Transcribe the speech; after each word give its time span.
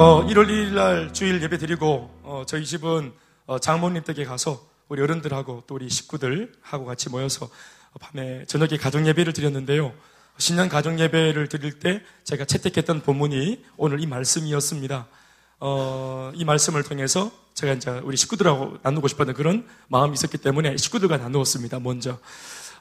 어, 0.00 0.24
1월 0.28 0.46
1일 0.46 0.74
날 0.74 1.12
주일 1.12 1.42
예배 1.42 1.58
드리고 1.58 2.20
어, 2.22 2.44
저희 2.46 2.64
집은 2.64 3.12
어, 3.46 3.58
장모님 3.58 4.04
댁에 4.04 4.24
가서 4.24 4.64
우리 4.88 5.02
어른들하고 5.02 5.64
또 5.66 5.74
우리 5.74 5.90
식구들하고 5.90 6.84
같이 6.84 7.10
모여서 7.10 7.48
밤에 7.98 8.44
저녁에 8.46 8.76
가정 8.76 9.08
예배를 9.08 9.32
드렸는데요. 9.32 9.92
신년 10.38 10.68
가정 10.68 11.00
예배를 11.00 11.48
드릴 11.48 11.80
때 11.80 12.00
제가 12.22 12.44
채택했던 12.44 13.00
본문이 13.00 13.64
오늘 13.76 14.00
이 14.00 14.06
말씀이었습니다. 14.06 15.08
어, 15.58 16.30
이 16.32 16.44
말씀을 16.44 16.84
통해서 16.84 17.32
제가 17.54 17.72
이제 17.72 17.90
우리 18.04 18.16
식구들하고 18.16 18.78
나누고 18.84 19.08
싶었던 19.08 19.34
그런 19.34 19.66
마음이 19.88 20.12
있었기 20.12 20.38
때문에 20.38 20.76
식구들과 20.76 21.16
나누었습니다. 21.16 21.80
먼저 21.80 22.20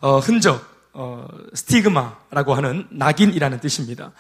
어, 0.02 0.20
흔적, 0.20 0.64
어, 0.94 1.28
스티그마라고 1.56 2.54
하는 2.54 2.86
낙인이라는 2.92 3.60
뜻입니다. 3.60 4.12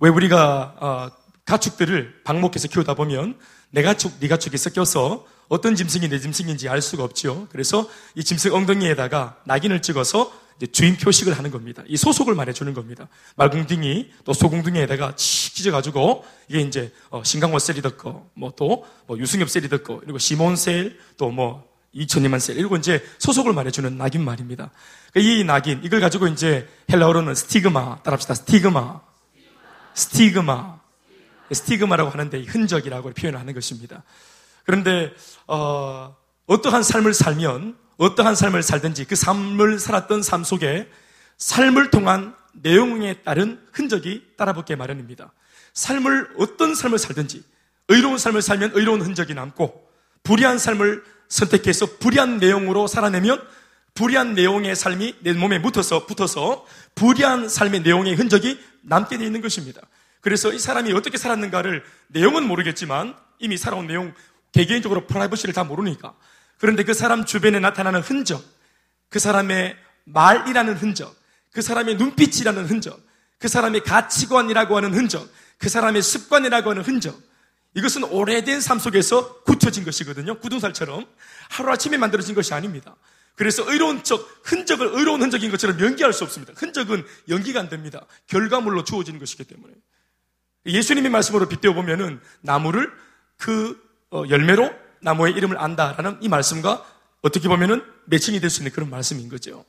왜 0.00 0.10
우리가 0.10 0.74
어, 0.80 1.21
가축들을 1.52 2.22
방목해서 2.24 2.68
키우다 2.68 2.94
보면 2.94 3.38
내 3.70 3.82
가축, 3.82 4.20
네 4.20 4.28
가축이 4.28 4.56
섞여서 4.56 5.26
어떤 5.48 5.74
짐승이 5.74 6.08
내 6.08 6.18
짐승인지 6.18 6.68
알 6.68 6.80
수가 6.80 7.04
없지요. 7.04 7.48
그래서 7.50 7.88
이 8.14 8.24
짐승 8.24 8.54
엉덩이에다가 8.54 9.36
낙인을 9.44 9.82
찍어서 9.82 10.32
주인 10.72 10.96
표식을 10.96 11.36
하는 11.36 11.50
겁니다. 11.50 11.82
이 11.88 11.96
소속을 11.98 12.34
말해주는 12.34 12.72
겁니다. 12.72 13.08
말궁둥이 13.36 14.12
또 14.24 14.32
소궁둥이에다가 14.32 15.16
치 15.16 15.54
찢어가지고 15.54 16.24
이게 16.48 16.60
이제 16.60 16.90
어, 17.10 17.22
신강호 17.22 17.58
듣고 17.58 18.30
뭐또 18.34 18.86
뭐 19.06 19.18
유승엽 19.18 19.48
듣고 19.48 20.00
그리고 20.00 20.18
시몬 20.18 20.56
셀 20.56 20.98
또뭐 21.18 21.68
이천이만 21.92 22.40
셀 22.40 22.56
이러고 22.56 22.76
이제 22.76 23.04
소속을 23.18 23.52
말해주는 23.52 23.98
낙인 23.98 24.24
말입니다. 24.24 24.70
그러니까 25.12 25.34
이 25.34 25.44
낙인 25.44 25.80
이걸 25.82 26.00
가지고 26.00 26.28
이제 26.28 26.66
헬라어로는 26.90 27.34
스티그마 27.34 28.02
따라합시다. 28.02 28.34
스티그마 28.34 29.00
스티그마 29.94 30.81
스티그마라고 31.52 32.10
하는데 32.10 32.42
흔적이라고 32.42 33.12
표현하는 33.12 33.54
것입니다. 33.54 34.02
그런데 34.64 35.12
어, 35.46 36.16
어떠한 36.46 36.82
삶을 36.82 37.14
살면 37.14 37.76
어떠한 37.96 38.34
삶을 38.34 38.62
살든지 38.62 39.04
그 39.04 39.14
삶을 39.14 39.78
살았던 39.78 40.22
삶 40.22 40.44
속에 40.44 40.88
삶을 41.38 41.90
통한 41.90 42.34
내용에 42.52 43.22
따른 43.22 43.60
흔적이 43.72 44.24
따라붙게 44.36 44.76
마련입니다. 44.76 45.32
삶을 45.74 46.34
어떤 46.38 46.74
삶을 46.74 46.98
살든지 46.98 47.44
의로운 47.88 48.18
삶을 48.18 48.42
살면 48.42 48.72
의로운 48.74 49.00
흔적이 49.02 49.34
남고 49.34 49.88
불의한 50.22 50.58
삶을 50.58 51.04
선택해서 51.28 51.86
불의한 51.98 52.38
내용으로 52.38 52.86
살아내면 52.86 53.42
불의한 53.94 54.34
내용의 54.34 54.76
삶이 54.76 55.16
내 55.20 55.32
몸에 55.32 55.58
묻어서 55.58 56.06
붙어서 56.06 56.66
불의한 56.94 57.48
삶의 57.48 57.82
내용의 57.82 58.14
흔적이 58.14 58.58
남게 58.82 59.18
되어 59.18 59.26
있는 59.26 59.40
것입니다. 59.40 59.80
그래서 60.22 60.52
이 60.52 60.58
사람이 60.58 60.92
어떻게 60.94 61.18
살았는가를 61.18 61.84
내용은 62.08 62.48
모르겠지만 62.48 63.14
이미 63.38 63.58
살아온 63.58 63.86
내용 63.86 64.14
개개인적으로 64.52 65.06
프라이버시를 65.06 65.52
다 65.52 65.64
모르니까 65.64 66.14
그런데 66.58 66.84
그 66.84 66.94
사람 66.94 67.26
주변에 67.26 67.58
나타나는 67.58 68.00
흔적, 68.00 68.42
그 69.08 69.18
사람의 69.18 69.76
말이라는 70.04 70.74
흔적, 70.74 71.14
그 71.52 71.60
사람의 71.60 71.96
눈빛이라는 71.96 72.64
흔적, 72.66 72.98
그 73.38 73.48
사람의 73.48 73.82
가치관이라고 73.82 74.76
하는 74.76 74.94
흔적, 74.94 75.28
그 75.58 75.68
사람의 75.68 76.02
습관이라고 76.02 76.70
하는 76.70 76.82
흔적, 76.82 77.20
이것은 77.74 78.04
오래된 78.04 78.60
삶 78.60 78.78
속에서 78.78 79.42
굳혀진 79.42 79.84
것이거든요. 79.84 80.38
구둥살처럼. 80.38 81.06
하루아침에 81.50 81.96
만들어진 81.96 82.34
것이 82.34 82.52
아닙니다. 82.54 82.94
그래서 83.34 83.68
의로운 83.70 84.04
척, 84.04 84.28
흔적을 84.44 84.90
의로운 84.92 85.22
흔적인 85.22 85.50
것처럼 85.50 85.80
연기할 85.80 86.12
수 86.12 86.22
없습니다. 86.24 86.52
흔적은 86.54 87.04
연기가 87.28 87.60
안 87.60 87.68
됩니다. 87.68 88.06
결과물로 88.26 88.84
주어지는 88.84 89.18
것이기 89.18 89.44
때문에. 89.44 89.74
예수님의 90.66 91.10
말씀으로 91.10 91.48
빗대어 91.48 91.72
보면은 91.74 92.20
나무를 92.40 92.92
그 93.38 93.80
어, 94.10 94.24
열매로 94.28 94.70
나무의 95.00 95.34
이름을 95.34 95.58
안다라는 95.58 96.18
이 96.20 96.28
말씀과 96.28 96.84
어떻게 97.22 97.48
보면은 97.48 97.82
매칭이 98.06 98.40
될 98.40 98.50
수 98.50 98.60
있는 98.60 98.72
그런 98.72 98.90
말씀인 98.90 99.28
거죠. 99.28 99.64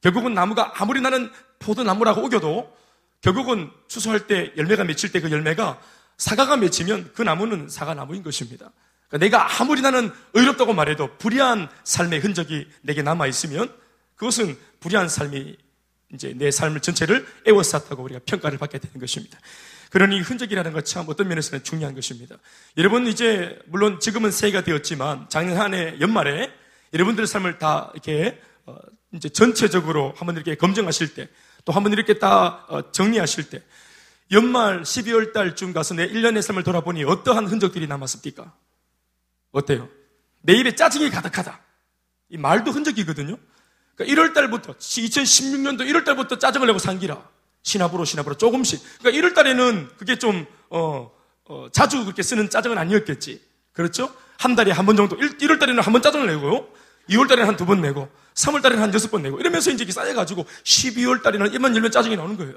결국은 0.00 0.34
나무가 0.34 0.72
아무리 0.76 1.00
나는 1.00 1.30
포도나무라고 1.58 2.22
우겨도 2.22 2.76
결국은 3.22 3.70
추수할 3.88 4.26
때 4.26 4.52
열매가 4.56 4.84
맺힐 4.84 5.10
때 5.10 5.20
그 5.20 5.30
열매가 5.30 5.80
사과가 6.18 6.56
맺히면 6.56 7.12
그 7.14 7.22
나무는 7.22 7.68
사과나무인 7.68 8.22
것입니다. 8.22 8.70
그러니까 9.08 9.18
내가 9.24 9.60
아무리 9.60 9.80
나는 9.82 10.12
의롭다고 10.34 10.72
말해도 10.74 11.16
불의한 11.18 11.68
삶의 11.84 12.20
흔적이 12.20 12.68
내게 12.82 13.02
남아있으면 13.02 13.72
그것은 14.16 14.56
불의한 14.80 15.08
삶이 15.08 15.56
이제 16.14 16.32
내 16.36 16.50
삶을 16.50 16.80
전체를 16.80 17.26
애워쌌다고 17.46 18.02
우리가 18.04 18.20
평가를 18.26 18.58
받게 18.58 18.78
되는 18.78 19.00
것입니다. 19.00 19.38
그러니 19.90 20.20
흔적이라는 20.20 20.72
것 20.72 20.84
참 20.84 21.04
어떤 21.08 21.28
면에서는 21.28 21.62
중요한 21.64 21.94
것입니다. 21.94 22.36
여러분 22.76 23.06
이제 23.06 23.58
물론 23.66 24.00
지금은 24.00 24.30
새해가 24.30 24.62
되었지만 24.64 25.28
작년 25.28 25.56
한 25.58 25.74
해 25.74 25.96
연말에 26.00 26.52
여러분들의 26.92 27.26
삶을 27.26 27.58
다 27.58 27.90
이렇게 27.94 28.40
어, 28.66 28.76
이제 29.12 29.28
전체적으로 29.28 30.12
한번 30.16 30.36
이렇게 30.36 30.54
검증하실 30.54 31.14
때 31.14 31.28
또 31.66 31.72
한번 31.72 31.92
이렇게 31.92 32.18
다 32.20 32.64
어, 32.68 32.92
정리하실 32.92 33.50
때 33.50 33.62
연말 34.30 34.82
12월 34.82 35.32
달쯤 35.32 35.72
가서 35.72 35.94
내 35.94 36.08
1년의 36.08 36.40
삶을 36.40 36.62
돌아보니 36.62 37.02
어떠한 37.04 37.46
흔적들이 37.48 37.86
남았습니까? 37.88 38.54
어때요? 39.50 39.88
내 40.42 40.54
입에 40.54 40.76
짜증이 40.76 41.10
가득하다. 41.10 41.60
이 42.30 42.38
말도 42.38 42.70
흔적이거든요. 42.70 43.36
그러니까 43.96 44.22
1월 44.22 44.32
달부터 44.32 44.74
2016년도 44.74 45.80
1월 45.90 46.04
달부터 46.04 46.38
짜증을 46.38 46.68
내고 46.68 46.78
산기라. 46.78 47.28
신압으로 47.66 48.04
신압으로 48.04 48.36
조금씩. 48.36 48.80
그러니까 49.00 49.28
1월 49.28 49.34
달에는 49.34 49.90
그게 49.98 50.16
좀, 50.16 50.46
어, 50.70 51.10
어, 51.46 51.66
자주 51.72 52.04
그렇게 52.04 52.22
쓰는 52.22 52.48
짜증은 52.48 52.78
아니었겠지. 52.78 53.42
그렇죠? 53.72 54.14
한 54.38 54.54
달에 54.54 54.70
한 54.70 54.86
번 54.86 54.96
정도. 54.96 55.16
1, 55.16 55.38
1월 55.38 55.58
달에는 55.58 55.82
한 55.82 55.92
번 55.92 56.00
짜증을 56.00 56.26
내고요. 56.28 56.68
2월 57.10 57.28
달에는 57.28 57.48
한 57.48 57.56
두 57.56 57.66
번 57.66 57.80
내고, 57.82 58.08
3월 58.34 58.62
달에는 58.62 58.82
한 58.82 58.94
여섯 58.94 59.10
번 59.10 59.22
내고, 59.22 59.38
이러면서 59.40 59.70
이제 59.72 59.84
쌓여가지고 59.90 60.44
12월 60.64 61.22
달에는 61.22 61.52
입만 61.52 61.74
열면 61.74 61.90
짜증이 61.90 62.16
나오는 62.16 62.36
거예요. 62.36 62.54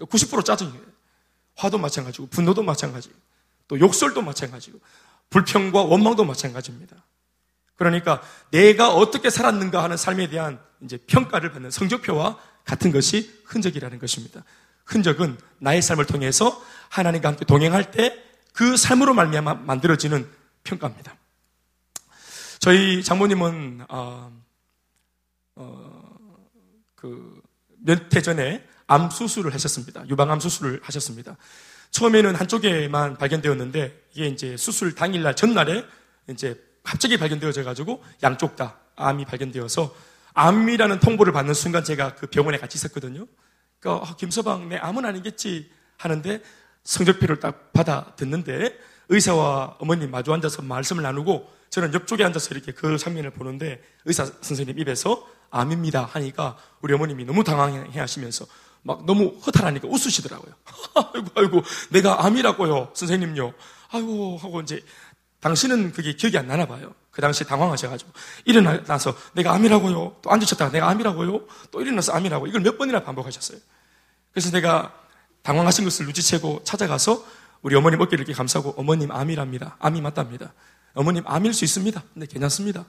90% 0.00 0.08
그러니까 0.30 0.42
짜증이에요. 0.44 0.82
화도 1.56 1.78
마찬가지고, 1.78 2.28
분노도 2.28 2.62
마찬가지. 2.62 3.10
또 3.66 3.78
욕설도 3.80 4.22
마찬가지고, 4.22 4.78
불평과 5.30 5.82
원망도 5.82 6.24
마찬가지입니다. 6.24 6.96
그러니까 7.78 8.20
내가 8.50 8.92
어떻게 8.92 9.30
살았는가 9.30 9.82
하는 9.82 9.96
삶에 9.96 10.28
대한 10.28 10.60
이제 10.82 10.98
평가를 10.98 11.52
받는 11.52 11.70
성적표와 11.70 12.38
같은 12.66 12.92
것이 12.92 13.42
흔적이라는 13.46 13.98
것입니다. 13.98 14.44
흔적은 14.84 15.38
나의 15.58 15.80
삶을 15.80 16.04
통해서 16.04 16.62
하나님과 16.90 17.30
함께 17.30 17.46
동행할 17.46 17.90
때 17.90 18.28
그 18.58 18.76
삶으로 18.76 19.14
말미암아 19.14 19.54
만들어지는 19.54 20.28
평가입니다. 20.64 21.16
저희 22.58 23.04
장모님은 23.04 23.84
어, 23.88 24.32
어, 25.54 26.18
그몇 26.96 28.16
해 28.16 28.20
전에 28.20 28.66
암 28.88 29.10
수술을 29.10 29.54
하셨습니다. 29.54 30.08
유방암 30.08 30.40
수술을 30.40 30.80
하셨습니다. 30.82 31.36
처음에는 31.92 32.34
한쪽에만 32.34 33.16
발견되었는데 33.16 34.08
이게 34.14 34.26
이제 34.26 34.56
수술 34.56 34.92
당일날 34.96 35.36
전날에 35.36 35.84
이제 36.28 36.60
갑자기 36.88 37.18
발견되어져 37.18 37.64
가지고 37.64 38.02
양쪽 38.22 38.56
다 38.56 38.78
암이 38.96 39.26
발견되어서 39.26 39.94
암이라는 40.32 41.00
통보를 41.00 41.34
받는 41.34 41.52
순간 41.52 41.84
제가 41.84 42.14
그 42.14 42.28
병원에 42.28 42.56
같이 42.56 42.78
있었거든요. 42.78 43.26
그러니까 43.78 44.08
아, 44.08 44.16
김서방 44.16 44.70
내 44.70 44.76
암은 44.76 45.04
아니겠지 45.04 45.70
하는데 45.98 46.40
성적표를 46.84 47.40
딱 47.40 47.74
받아 47.74 48.14
듣는데 48.16 48.74
의사와 49.10 49.76
어머님 49.80 50.10
마주 50.10 50.32
앉아서 50.32 50.62
말씀을 50.62 51.02
나누고 51.02 51.52
저는 51.68 51.92
옆쪽에 51.92 52.24
앉아서 52.24 52.54
이렇게 52.54 52.72
그 52.72 52.96
장면을 52.96 53.32
보는데 53.32 53.82
의사 54.06 54.24
선생님 54.24 54.78
입에서 54.78 55.28
암입니다 55.50 56.06
하니까 56.06 56.56
우리 56.80 56.94
어머님이 56.94 57.26
너무 57.26 57.44
당황해 57.44 58.00
하시면서 58.00 58.46
막 58.80 59.04
너무 59.04 59.38
허탈하니까 59.44 59.88
웃으시더라고요. 59.88 60.54
아이고, 61.12 61.28
아이고, 61.34 61.62
내가 61.90 62.24
암이라고요, 62.24 62.92
선생님요. 62.94 63.52
아이고, 63.90 64.38
하고 64.38 64.60
이제 64.60 64.82
당신은 65.40 65.92
그게 65.92 66.14
기억이 66.14 66.36
안 66.36 66.48
나나 66.48 66.66
봐요. 66.66 66.94
그 67.10 67.20
당시 67.20 67.44
당황하셔가지고 67.44 68.10
일어나서 68.44 69.16
내가 69.34 69.52
암이라고요. 69.54 70.16
또 70.22 70.30
앉으셨다가 70.30 70.70
내가 70.70 70.88
암이라고요. 70.88 71.46
또 71.70 71.80
일어나서 71.80 72.12
암이라고 72.12 72.46
이걸 72.46 72.60
몇 72.60 72.78
번이나 72.78 73.02
반복하셨어요. 73.02 73.58
그래서 74.32 74.50
내가 74.50 74.92
당황하신 75.42 75.84
것을 75.84 76.06
눈치채고 76.06 76.62
찾아가서 76.64 77.24
우리 77.62 77.74
어머님 77.74 78.00
어깨를 78.00 78.20
이렇게 78.20 78.32
감싸고 78.36 78.74
어머님 78.76 79.10
암이랍니다. 79.10 79.76
암이 79.80 80.00
맞답니다. 80.00 80.52
어머님 80.94 81.22
암일 81.26 81.54
수 81.54 81.64
있습니다. 81.64 82.02
근데 82.14 82.26
괜찮습니다. 82.26 82.84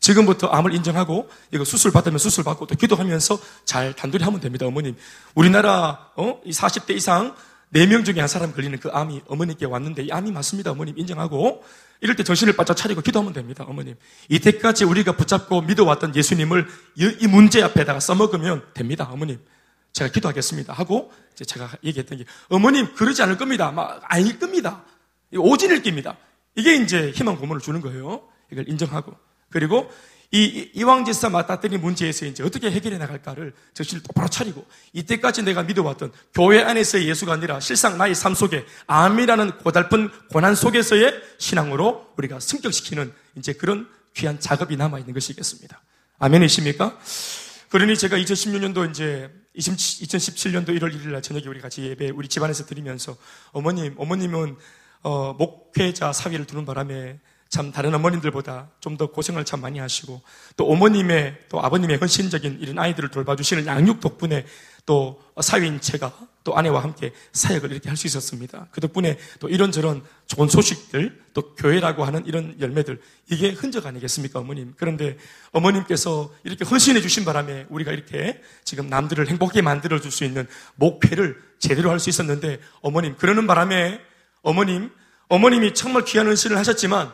지금부터 0.00 0.48
암을 0.48 0.74
인정하고 0.74 1.28
이거 1.52 1.64
수술 1.64 1.92
받으면 1.92 2.18
수술 2.18 2.42
받고 2.42 2.66
또 2.66 2.74
기도하면서 2.74 3.38
잘 3.64 3.94
단둘이 3.94 4.24
하면 4.24 4.40
됩니다. 4.40 4.66
어머님. 4.66 4.96
우리나라 5.34 6.10
어? 6.16 6.40
이 6.44 6.50
40대 6.50 6.96
이상 6.96 7.36
4명 7.72 8.04
중에 8.04 8.18
한 8.18 8.28
사람 8.28 8.52
걸리는 8.52 8.78
그 8.80 8.90
암이 8.90 9.22
어머니께 9.28 9.66
왔는데 9.66 10.04
이 10.04 10.12
암이 10.12 10.32
맞습니다. 10.32 10.72
어머님 10.72 10.98
인정하고 10.98 11.64
이럴 12.02 12.16
때 12.16 12.24
정신을 12.24 12.54
바짝 12.54 12.76
차리고 12.76 13.00
기도하면 13.00 13.32
됩니다. 13.32 13.64
어머님. 13.66 13.94
이때까지 14.28 14.84
우리가 14.84 15.12
붙잡고 15.12 15.62
믿어왔던 15.62 16.16
예수님을 16.16 16.66
이 16.96 17.26
문제 17.28 17.62
앞에다가 17.62 18.00
써먹으면 18.00 18.64
됩니다. 18.74 19.08
어머님. 19.10 19.38
제가 19.92 20.10
기도하겠습니다. 20.10 20.72
하고 20.72 21.12
제가 21.36 21.70
얘기했던 21.84 22.18
게 22.18 22.24
어머님 22.48 22.92
그러지 22.94 23.22
않을 23.22 23.38
겁니다. 23.38 23.70
막 23.70 24.02
아닐 24.08 24.38
겁니다. 24.40 24.82
오진을 25.32 25.82
낍니다. 25.82 26.16
이게 26.56 26.74
이제 26.74 27.12
희망 27.12 27.36
고문을 27.36 27.60
주는 27.60 27.80
거예요. 27.80 28.28
이걸 28.50 28.68
인정하고. 28.68 29.14
그리고 29.50 29.88
이 30.34 30.70
이왕제사 30.72 31.28
맞닥뜨린 31.28 31.78
문제에서 31.82 32.24
이제 32.24 32.42
어떻게 32.42 32.70
해결해 32.70 32.96
나갈까를 32.96 33.52
정신을 33.74 34.02
똑바로 34.02 34.28
차리고 34.28 34.66
이때까지 34.94 35.42
내가 35.42 35.62
믿어왔던 35.62 36.10
교회 36.32 36.62
안에서의 36.62 37.06
예수가 37.06 37.34
아니라 37.34 37.60
실상 37.60 37.98
나의 37.98 38.14
삶 38.14 38.34
속에 38.34 38.64
암이라는 38.86 39.58
고달픈 39.58 40.10
고난 40.30 40.54
속에서의 40.54 41.22
신앙으로 41.36 42.14
우리가 42.16 42.40
승격시키는 42.40 43.12
이제 43.36 43.52
그런 43.52 43.86
귀한 44.14 44.40
작업이 44.40 44.76
남아 44.76 45.00
있는 45.00 45.12
것이겠습니다. 45.12 45.82
아멘이십니까? 46.18 46.98
그러니 47.68 47.98
제가 47.98 48.16
2016년도 48.16 48.90
이제 48.90 49.30
2017년도 49.56 50.68
1월 50.68 50.94
1일 50.94 51.08
날 51.08 51.20
저녁에 51.20 51.46
우리 51.46 51.60
같이 51.60 51.82
예배 51.82 52.08
우리 52.10 52.28
집안에서 52.28 52.64
드리면서 52.64 53.16
어머님, 53.50 53.94
어머님은 53.98 54.56
어, 55.02 55.34
목회자 55.34 56.14
사위를 56.14 56.46
두는 56.46 56.64
바람에 56.64 57.18
참 57.52 57.70
다른 57.70 57.94
어머님들보다 57.94 58.70
좀 58.80 58.96
더 58.96 59.06
고생을 59.08 59.44
참 59.44 59.60
많이 59.60 59.78
하시고 59.78 60.22
또 60.56 60.70
어머님의 60.70 61.36
또 61.50 61.62
아버님의 61.62 61.98
헌신적인 61.98 62.58
이런 62.60 62.78
아이들을 62.78 63.10
돌봐주시는 63.10 63.66
양육 63.66 64.00
덕분에 64.00 64.46
또 64.86 65.20
사위인 65.40 65.80
제가 65.80 66.12
또 66.44 66.56
아내와 66.56 66.82
함께 66.82 67.12
사역을 67.32 67.70
이렇게 67.72 67.88
할 67.90 67.96
수 67.96 68.06
있었습니다. 68.06 68.68
그 68.70 68.80
덕분에 68.80 69.18
또 69.38 69.48
이런저런 69.48 70.02
좋은 70.26 70.48
소식들 70.48 71.22
또 71.34 71.54
교회라고 71.54 72.04
하는 72.04 72.24
이런 72.26 72.56
열매들 72.58 73.00
이게 73.30 73.50
흔적 73.50 73.84
아니겠습니까 73.86 74.40
어머님 74.40 74.72
그런데 74.78 75.16
어머님께서 75.52 76.32
이렇게 76.44 76.64
헌신해 76.64 77.00
주신 77.02 77.24
바람에 77.26 77.66
우리가 77.68 77.92
이렇게 77.92 78.40
지금 78.64 78.88
남들을 78.88 79.28
행복하게 79.28 79.60
만들어 79.62 80.00
줄 80.00 80.10
수 80.10 80.24
있는 80.24 80.46
목회를 80.76 81.36
제대로 81.58 81.90
할 81.90 81.98
수 82.00 82.08
있었는데 82.08 82.60
어머님 82.80 83.16
그러는 83.16 83.46
바람에 83.46 84.00
어머님 84.42 84.90
어머님이 85.28 85.74
정말 85.74 86.04
귀한 86.04 86.26
헌신을 86.26 86.56
하셨지만 86.56 87.12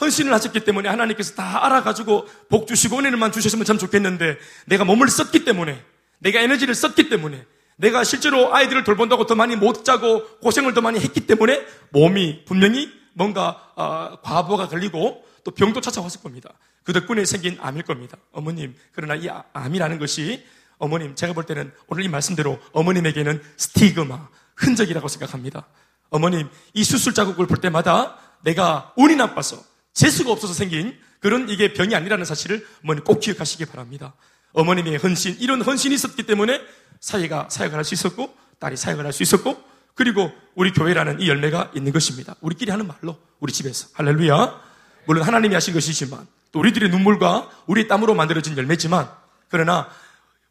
헌신을 0.00 0.32
하셨기 0.32 0.60
때문에 0.60 0.88
하나님께서 0.88 1.34
다 1.34 1.64
알아가지고 1.64 2.26
복 2.48 2.66
주시고 2.66 2.98
은혜를만 2.98 3.32
주셨으면 3.32 3.64
참 3.64 3.78
좋겠는데 3.78 4.38
내가 4.66 4.84
몸을 4.84 5.08
썼기 5.08 5.44
때문에 5.44 5.82
내가 6.18 6.40
에너지를 6.40 6.74
썼기 6.74 7.08
때문에 7.08 7.44
내가 7.76 8.04
실제로 8.04 8.54
아이들을 8.54 8.84
돌본다고 8.84 9.26
더 9.26 9.34
많이 9.34 9.56
못 9.56 9.84
자고 9.84 10.26
고생을 10.38 10.74
더 10.74 10.80
많이 10.80 11.00
했기 11.00 11.26
때문에 11.26 11.64
몸이 11.90 12.44
분명히 12.44 12.92
뭔가 13.14 13.72
어, 13.74 14.20
과부하가 14.22 14.68
걸리고 14.68 15.24
또 15.44 15.50
병도 15.50 15.80
찾아왔을 15.80 16.20
겁니다. 16.20 16.50
그 16.84 16.92
덕분에 16.92 17.24
생긴 17.24 17.58
암일 17.60 17.84
겁니다. 17.84 18.18
어머님 18.32 18.74
그러나 18.92 19.14
이 19.14 19.28
아, 19.28 19.44
암이라는 19.52 19.98
것이 19.98 20.44
어머님 20.78 21.14
제가 21.14 21.32
볼 21.32 21.44
때는 21.44 21.72
오늘 21.88 22.04
이 22.04 22.08
말씀대로 22.08 22.58
어머님에게는 22.72 23.42
스티그마 23.56 24.28
흔적이라고 24.56 25.08
생각합니다. 25.08 25.66
어머님 26.10 26.48
이 26.74 26.84
수술 26.84 27.14
자국을 27.14 27.46
볼 27.46 27.58
때마다 27.58 28.16
내가 28.42 28.92
운이 28.96 29.16
나빠서 29.16 29.69
재수가 29.92 30.30
없어서 30.30 30.54
생긴 30.54 30.98
그런 31.20 31.48
이게 31.48 31.72
병이 31.72 31.94
아니라는 31.94 32.24
사실을 32.24 32.66
어머니 32.82 33.02
꼭 33.02 33.20
기억하시기 33.20 33.66
바랍니다. 33.66 34.14
어머님의 34.52 34.96
헌신, 34.96 35.36
이런 35.40 35.62
헌신이 35.62 35.94
있었기 35.94 36.24
때문에 36.24 36.60
사회가 37.00 37.48
사역을 37.50 37.76
할 37.76 37.84
수 37.84 37.94
있었고, 37.94 38.34
딸이 38.58 38.76
사역을 38.76 39.04
할 39.04 39.12
수 39.12 39.22
있었고, 39.22 39.62
그리고 39.94 40.32
우리 40.54 40.72
교회라는 40.72 41.20
이 41.20 41.28
열매가 41.28 41.72
있는 41.74 41.92
것입니다. 41.92 42.34
우리끼리 42.40 42.70
하는 42.70 42.86
말로, 42.86 43.18
우리 43.38 43.52
집에서. 43.52 43.88
할렐루야. 43.92 44.60
물론 45.06 45.24
하나님이 45.24 45.54
하신 45.54 45.74
것이지만, 45.74 46.26
또 46.52 46.58
우리들의 46.58 46.88
눈물과 46.90 47.50
우리 47.66 47.86
땀으로 47.86 48.14
만들어진 48.14 48.56
열매지만, 48.56 49.08
그러나, 49.48 49.88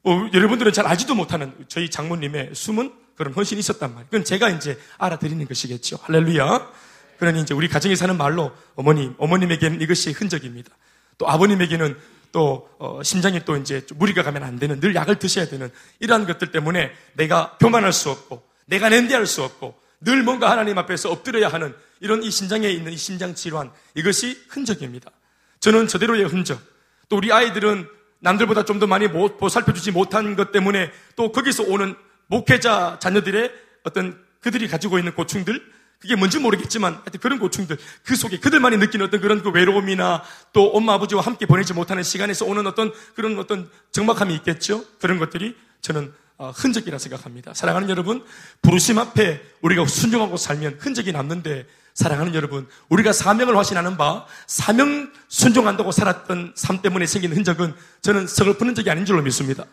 어, 0.03 0.29
여러분들은 0.33 0.71
잘 0.71 0.87
알지도 0.87 1.15
못하는 1.15 1.53
저희 1.67 1.89
장모님의 1.89 2.51
숨은 2.53 2.93
그런 3.15 3.33
헌신이 3.33 3.59
있었단 3.59 3.89
말이에요. 3.89 4.05
그건 4.09 4.23
제가 4.23 4.49
이제 4.49 4.79
알아드리는 4.97 5.45
것이겠죠. 5.45 5.97
할렐루야. 6.03 6.71
그러니 7.19 7.41
이제 7.41 7.53
우리 7.53 7.67
가정에 7.67 7.95
사는 7.95 8.17
말로 8.17 8.51
어머님, 8.75 9.13
어머님에게는 9.17 9.81
이것이 9.81 10.11
흔적입니다. 10.11 10.71
또 11.17 11.29
아버님에게는 11.29 11.97
또 12.31 12.69
어, 12.79 13.01
심장이 13.03 13.43
또 13.43 13.57
이제 13.57 13.85
무리가 13.95 14.23
가면 14.23 14.43
안 14.43 14.57
되는 14.57 14.79
늘 14.79 14.95
약을 14.95 15.19
드셔야 15.19 15.47
되는 15.47 15.69
이러한 15.99 16.25
것들 16.25 16.51
때문에 16.51 16.91
내가 17.13 17.57
교만할 17.59 17.91
수 17.91 18.09
없고 18.09 18.43
내가 18.65 18.89
낸대할 18.89 19.25
수 19.25 19.43
없고 19.43 19.77
늘 20.01 20.23
뭔가 20.23 20.49
하나님 20.49 20.77
앞에서 20.77 21.11
엎드려야 21.11 21.49
하는 21.49 21.75
이런 21.99 22.23
이 22.23 22.31
심장에 22.31 22.69
있는 22.69 22.93
이 22.93 22.97
심장 22.97 23.35
질환 23.35 23.71
이것이 23.95 24.41
흔적입니다. 24.47 25.11
저는 25.59 25.87
저대로의 25.87 26.23
흔적. 26.25 26.61
또 27.09 27.17
우리 27.17 27.33
아이들은 27.33 27.87
남들보다 28.19 28.63
좀 28.63 28.79
더 28.79 28.87
많이 28.87 29.09
보살펴주지 29.11 29.91
못한 29.91 30.35
것 30.35 30.51
때문에 30.51 30.91
또 31.15 31.31
거기서 31.31 31.63
오는 31.63 31.95
목회자 32.27 32.99
자녀들의 33.01 33.51
어떤 33.83 34.23
그들이 34.39 34.67
가지고 34.67 34.99
있는 34.99 35.13
고충들 35.15 35.61
그게 35.99 36.15
뭔지 36.15 36.39
모르겠지만 36.39 36.93
하여튼 36.93 37.19
그런 37.19 37.39
고충들 37.39 37.77
그 38.03 38.15
속에 38.15 38.39
그들만이 38.39 38.77
느끼는 38.77 39.07
어떤 39.07 39.19
그런 39.19 39.43
그 39.43 39.51
외로움이나 39.51 40.23
또 40.53 40.71
엄마 40.71 40.93
아버지와 40.93 41.21
함께 41.21 41.45
보내지 41.45 41.73
못하는 41.73 42.03
시간에서 42.03 42.45
오는 42.45 42.65
어떤 42.67 42.93
그런 43.15 43.37
어떤 43.37 43.69
적막함이 43.91 44.33
있겠죠. 44.35 44.85
그런 44.99 45.19
것들이 45.19 45.57
저는 45.81 46.13
어, 46.37 46.51
흔적이라 46.51 46.97
생각합니다. 46.97 47.53
사랑하는 47.53 47.89
여러분, 47.89 48.23
부르심 48.61 48.97
앞에 48.97 49.41
우리가 49.61 49.85
순종하고 49.85 50.37
살면 50.37 50.77
흔적이 50.79 51.11
남는데 51.11 51.67
사랑하는 51.93 52.33
여러분, 52.33 52.65
우리가 52.87 53.11
사명을 53.11 53.57
확신하는 53.57 53.97
바 53.97 54.25
사명 54.47 55.11
순종한다고 55.27 55.91
살았던 55.91 56.53
삶 56.55 56.81
때문에 56.81 57.07
생긴 57.07 57.35
흔적은 57.35 57.75
저는 58.01 58.25
서글픈 58.27 58.67
흔적이 58.67 58.89
아닌 58.89 59.05
줄로 59.05 59.21
믿습니다. 59.21 59.65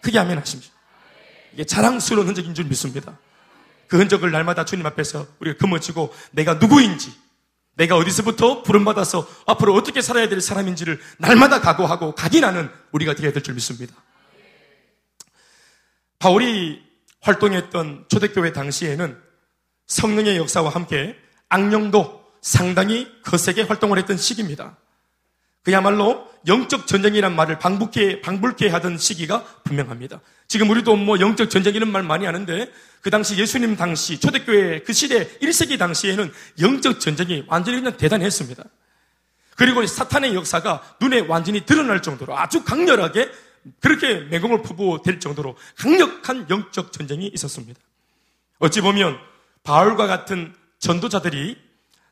크게 0.00 0.16
하면 0.16 0.38
하십시오. 0.38 0.72
이게 1.52 1.64
자랑스러운 1.64 2.26
흔적인 2.26 2.54
줄 2.54 2.64
믿습니다. 2.64 3.18
그 3.88 3.98
흔적을 3.98 4.30
날마다 4.30 4.64
주님 4.64 4.86
앞에서 4.86 5.26
우리가 5.40 5.58
금어지고 5.58 6.14
내가 6.32 6.54
누구인지 6.54 7.12
내가 7.74 7.96
어디서부터 7.96 8.62
부름받아서 8.62 9.28
앞으로 9.46 9.74
어떻게 9.74 10.02
살아야 10.02 10.28
될 10.28 10.40
사람인지를 10.40 11.00
날마다 11.18 11.60
각오하고 11.60 12.14
각인하는 12.14 12.70
우리가 12.92 13.14
되어야 13.14 13.32
될 13.32 13.42
줄 13.42 13.54
믿습니다. 13.54 13.94
바울이 16.18 16.82
활동했던 17.20 18.06
초대교회 18.08 18.52
당시에는 18.52 19.16
성령의 19.86 20.36
역사와 20.36 20.70
함께 20.70 21.16
악령도 21.48 22.24
상당히 22.42 23.08
거세게 23.22 23.62
활동을 23.62 23.98
했던 23.98 24.16
시기입니다. 24.16 24.76
그야말로 25.68 26.26
영적 26.46 26.86
전쟁이란 26.86 27.36
말을 27.36 27.58
방북해, 27.58 28.22
방불케 28.22 28.68
하던 28.68 28.96
시기가 28.96 29.44
분명합니다. 29.64 30.22
지금 30.46 30.70
우리도 30.70 30.96
뭐 30.96 31.20
영적 31.20 31.50
전쟁 31.50 31.74
이런 31.74 31.92
말 31.92 32.02
많이 32.02 32.24
하는데 32.24 32.72
그 33.02 33.10
당시 33.10 33.36
예수님 33.36 33.76
당시 33.76 34.18
초대교회 34.18 34.80
그 34.80 34.94
시대 34.94 35.28
1세기 35.40 35.78
당시에는 35.78 36.32
영적 36.62 37.00
전쟁이 37.00 37.44
완전히 37.48 37.82
그냥 37.82 37.98
대단했습니다. 37.98 38.64
그리고 39.56 39.84
사탄의 39.84 40.34
역사가 40.34 40.96
눈에 41.02 41.20
완전히 41.28 41.66
드러날 41.66 42.00
정도로 42.00 42.38
아주 42.38 42.64
강렬하게 42.64 43.30
그렇게 43.80 44.20
매공을 44.20 44.62
푸부될 44.62 45.20
정도로 45.20 45.54
강력한 45.76 46.46
영적 46.48 46.92
전쟁이 46.92 47.26
있었습니다. 47.34 47.78
어찌 48.58 48.80
보면 48.80 49.18
바울과 49.64 50.06
같은 50.06 50.54
전도자들이 50.78 51.58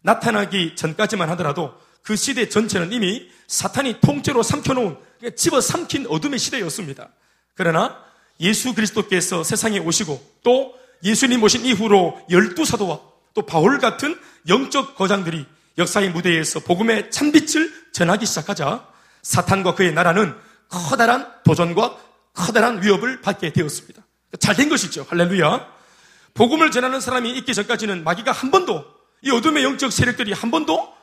나타나기 0.02 0.76
전까지만 0.76 1.30
하더라도 1.30 1.85
그 2.06 2.14
시대 2.14 2.48
전체는 2.48 2.92
이미 2.92 3.28
사탄이 3.48 4.00
통째로 4.00 4.44
삼켜놓은 4.44 4.96
집어 5.34 5.60
삼킨 5.60 6.06
어둠의 6.08 6.38
시대였습니다. 6.38 7.08
그러나 7.54 8.00
예수 8.38 8.74
그리스도께서 8.74 9.42
세상에 9.42 9.80
오시고 9.80 10.38
또 10.44 10.74
예수님 11.02 11.42
오신 11.42 11.66
이후로 11.66 12.26
열두 12.30 12.64
사도와 12.64 13.00
또 13.34 13.42
바울 13.44 13.80
같은 13.80 14.16
영적 14.48 14.94
거장들이 14.94 15.46
역사의 15.78 16.10
무대에서 16.10 16.60
복음의 16.60 17.10
참빛을 17.10 17.72
전하기 17.92 18.24
시작하자 18.24 18.86
사탄과 19.22 19.74
그의 19.74 19.92
나라는 19.92 20.34
커다란 20.68 21.28
도전과 21.44 21.98
커다란 22.34 22.82
위협을 22.82 23.20
받게 23.20 23.52
되었습니다. 23.52 24.02
잘 24.38 24.54
된 24.54 24.68
것이죠. 24.68 25.06
할렐루야. 25.08 25.66
복음을 26.34 26.70
전하는 26.70 27.00
사람이 27.00 27.36
있기 27.38 27.52
전까지는 27.52 28.04
마귀가 28.04 28.30
한 28.30 28.52
번도 28.52 28.84
이 29.22 29.30
어둠의 29.30 29.64
영적 29.64 29.92
세력들이 29.92 30.32
한 30.32 30.52
번도 30.52 30.95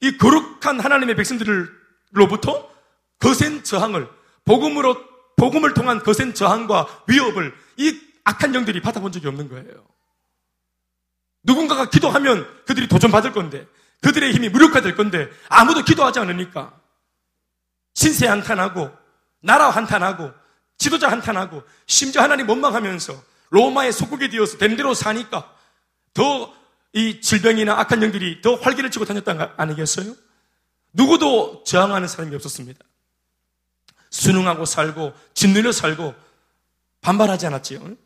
이 0.00 0.16
거룩한 0.18 0.80
하나님의 0.80 1.16
백성들로부터 1.16 2.70
거센 3.18 3.64
저항을 3.64 4.08
복음으로 4.44 4.96
복음을 5.36 5.74
통한 5.74 6.02
거센 6.02 6.34
저항과 6.34 7.04
위협을 7.08 7.54
이 7.76 8.00
악한 8.24 8.54
영들이 8.54 8.80
받아본 8.80 9.12
적이 9.12 9.28
없는 9.28 9.48
거예요. 9.48 9.86
누군가가 11.42 11.88
기도하면 11.88 12.46
그들이 12.66 12.88
도전받을 12.88 13.32
건데 13.32 13.66
그들의 14.02 14.32
힘이 14.32 14.48
무력화될 14.48 14.96
건데 14.96 15.28
아무도 15.48 15.82
기도하지 15.84 16.18
않으니까 16.18 16.78
신세 17.94 18.26
한탄하고 18.26 18.90
나라 19.40 19.70
한탄하고 19.70 20.32
지도자 20.76 21.10
한탄하고 21.10 21.62
심지어 21.86 22.22
하나님 22.22 22.48
원망하면서 22.48 23.14
로마의 23.50 23.92
속국이 23.92 24.28
되어서 24.28 24.58
된 24.58 24.76
대로 24.76 24.92
사니까 24.92 25.50
더 26.12 26.52
이 26.96 27.20
질병이나 27.20 27.78
악한 27.78 28.02
영들이 28.02 28.40
더 28.40 28.54
활기를 28.54 28.90
치고 28.90 29.04
다녔다는 29.04 29.46
거 29.46 29.52
아니겠어요? 29.58 30.14
누구도 30.94 31.62
저항하는 31.64 32.08
사람이 32.08 32.34
없었습니다. 32.34 32.80
순응하고 34.08 34.64
살고 34.64 35.12
짓눌려 35.34 35.72
살고 35.72 36.14
반발하지 37.02 37.48
않았지요. 37.48 37.96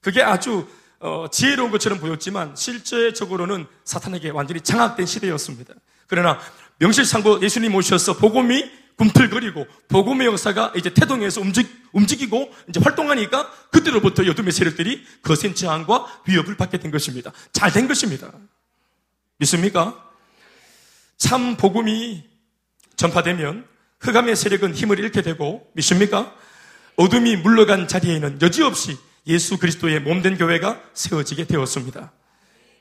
그게 0.00 0.22
아주 0.22 0.66
어, 1.00 1.26
지혜로운 1.30 1.70
것처럼 1.70 1.98
보였지만 1.98 2.56
실제적으로는 2.56 3.66
사탄에게 3.84 4.30
완전히 4.30 4.62
장악된 4.62 5.04
시대였습니다. 5.04 5.74
그러나 6.06 6.40
명실상부 6.78 7.40
예수님 7.42 7.74
오셔서 7.74 8.16
복음이 8.16 8.70
꿈틀거리고 9.00 9.66
복음의 9.88 10.26
역사가 10.26 10.74
이제 10.76 10.92
태동에서 10.92 11.40
움직, 11.40 11.66
움직이고 11.92 12.52
이제 12.68 12.80
활동하니까 12.80 13.50
그때로부터 13.70 14.26
여둠의 14.26 14.52
세력들이 14.52 15.02
거센 15.22 15.54
제한과 15.54 16.22
위협을 16.26 16.58
받게 16.58 16.78
된 16.78 16.90
것입니다. 16.90 17.32
잘 17.52 17.72
된 17.72 17.88
것입니다. 17.88 18.30
믿습니까? 19.38 20.06
참 21.16 21.56
복음이 21.56 22.24
전파되면 22.96 23.66
흑암의 24.00 24.36
세력은 24.36 24.74
힘을 24.74 24.98
잃게 24.98 25.22
되고 25.22 25.70
믿습니까? 25.74 26.34
어둠이 26.96 27.36
물러간 27.36 27.88
자리에는 27.88 28.42
여지없이 28.42 28.98
예수 29.26 29.56
그리스도의 29.56 30.00
몸된 30.00 30.36
교회가 30.36 30.78
세워지게 30.92 31.46
되었습니다. 31.46 32.12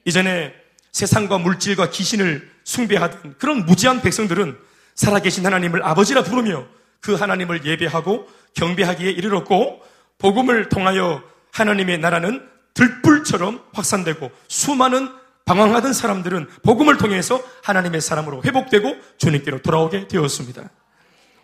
이전에 0.04 0.54
세상과 0.92 1.38
물질과 1.38 1.92
귀신을 1.92 2.52
숭배하던 2.66 3.38
그런 3.38 3.66
무지한 3.66 4.02
백성들은 4.02 4.69
살아계신 5.00 5.46
하나님을 5.46 5.82
아버지라 5.82 6.24
부르며 6.24 6.65
그 7.00 7.15
하나님을 7.15 7.65
예배하고 7.65 8.27
경배하기에 8.53 9.12
이르렀고 9.12 9.82
복음을 10.18 10.68
통하여 10.68 11.24
하나님의 11.53 12.00
나라는 12.00 12.46
들불처럼 12.74 13.63
확산되고 13.72 14.29
수많은 14.50 15.10
방황하던 15.46 15.94
사람들은 15.94 16.50
복음을 16.63 16.98
통해서 16.98 17.41
하나님의 17.63 18.01
사람으로 18.01 18.44
회복되고 18.44 18.98
주님께로 19.18 19.62
돌아오게 19.62 20.10
되었습니다. 20.10 20.70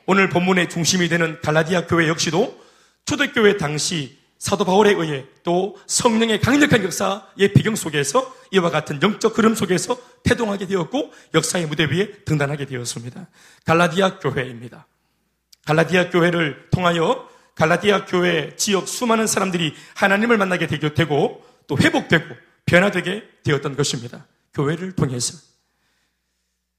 오늘 0.05 0.27
본문의 0.27 0.67
중심이 0.67 1.07
되는 1.07 1.39
갈라디아 1.41 1.87
교회 1.87 2.09
역시도 2.09 2.59
초대교회 3.05 3.55
당시 3.55 4.19
사도 4.45 4.63
바울에 4.63 4.91
의해 4.91 5.25
또 5.41 5.75
성령의 5.87 6.39
강력한 6.39 6.83
역사의 6.83 7.51
배경 7.55 7.75
속에서 7.75 8.31
이와 8.51 8.69
같은 8.69 9.01
영적 9.01 9.35
흐름 9.35 9.55
속에서 9.55 9.97
태동하게 10.21 10.67
되었고 10.67 11.11
역사의 11.33 11.65
무대 11.65 11.85
위에 11.85 12.11
등단하게 12.25 12.67
되었습니다. 12.67 13.27
갈라디아 13.65 14.19
교회입니다. 14.19 14.85
갈라디아 15.65 16.11
교회를 16.11 16.67
통하여 16.69 17.27
갈라디아 17.55 18.05
교회 18.05 18.55
지역 18.55 18.87
수많은 18.87 19.25
사람들이 19.25 19.73
하나님을 19.95 20.37
만나게 20.37 20.67
되고 20.67 21.43
또 21.65 21.75
회복되고 21.75 22.35
변화되게 22.67 23.23
되었던 23.43 23.75
것입니다. 23.75 24.27
교회를 24.53 24.91
통해서. 24.91 25.39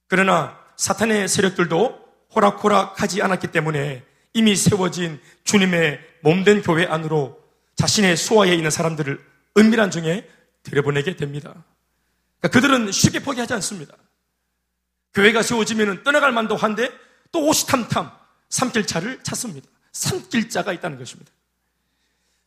그러나 0.07 0.57
사탄의 0.77 1.27
세력들도 1.27 1.99
호락호락하지 2.33 3.23
않았기 3.23 3.49
때문에 3.49 4.05
이미 4.35 4.55
세워진 4.55 5.21
주님의 5.43 5.99
몸된 6.21 6.63
교회 6.63 6.87
안으로 6.87 7.45
자신의 7.77 8.17
소화에 8.17 8.55
있는 8.55 8.71
사람들을 8.71 9.25
은밀한 9.59 9.91
중에 9.91 10.29
들여보내게 10.63 11.17
됩니다. 11.17 11.55
그러니까 12.41 12.49
그들은 12.49 12.93
쉽게 12.93 13.21
포기하지 13.21 13.55
않습니다. 13.55 13.95
교회가 15.15 15.43
세워지면 15.43 16.03
떠나갈 16.03 16.33
만도 16.33 16.57
한데 16.57 16.91
또 17.33 17.47
오시탐탐 17.47 18.11
삼길차를 18.49 19.23
찾습니다. 19.23 19.69
삼길자가 19.93 20.73
있다는 20.73 20.99
것입니다. 20.99 21.31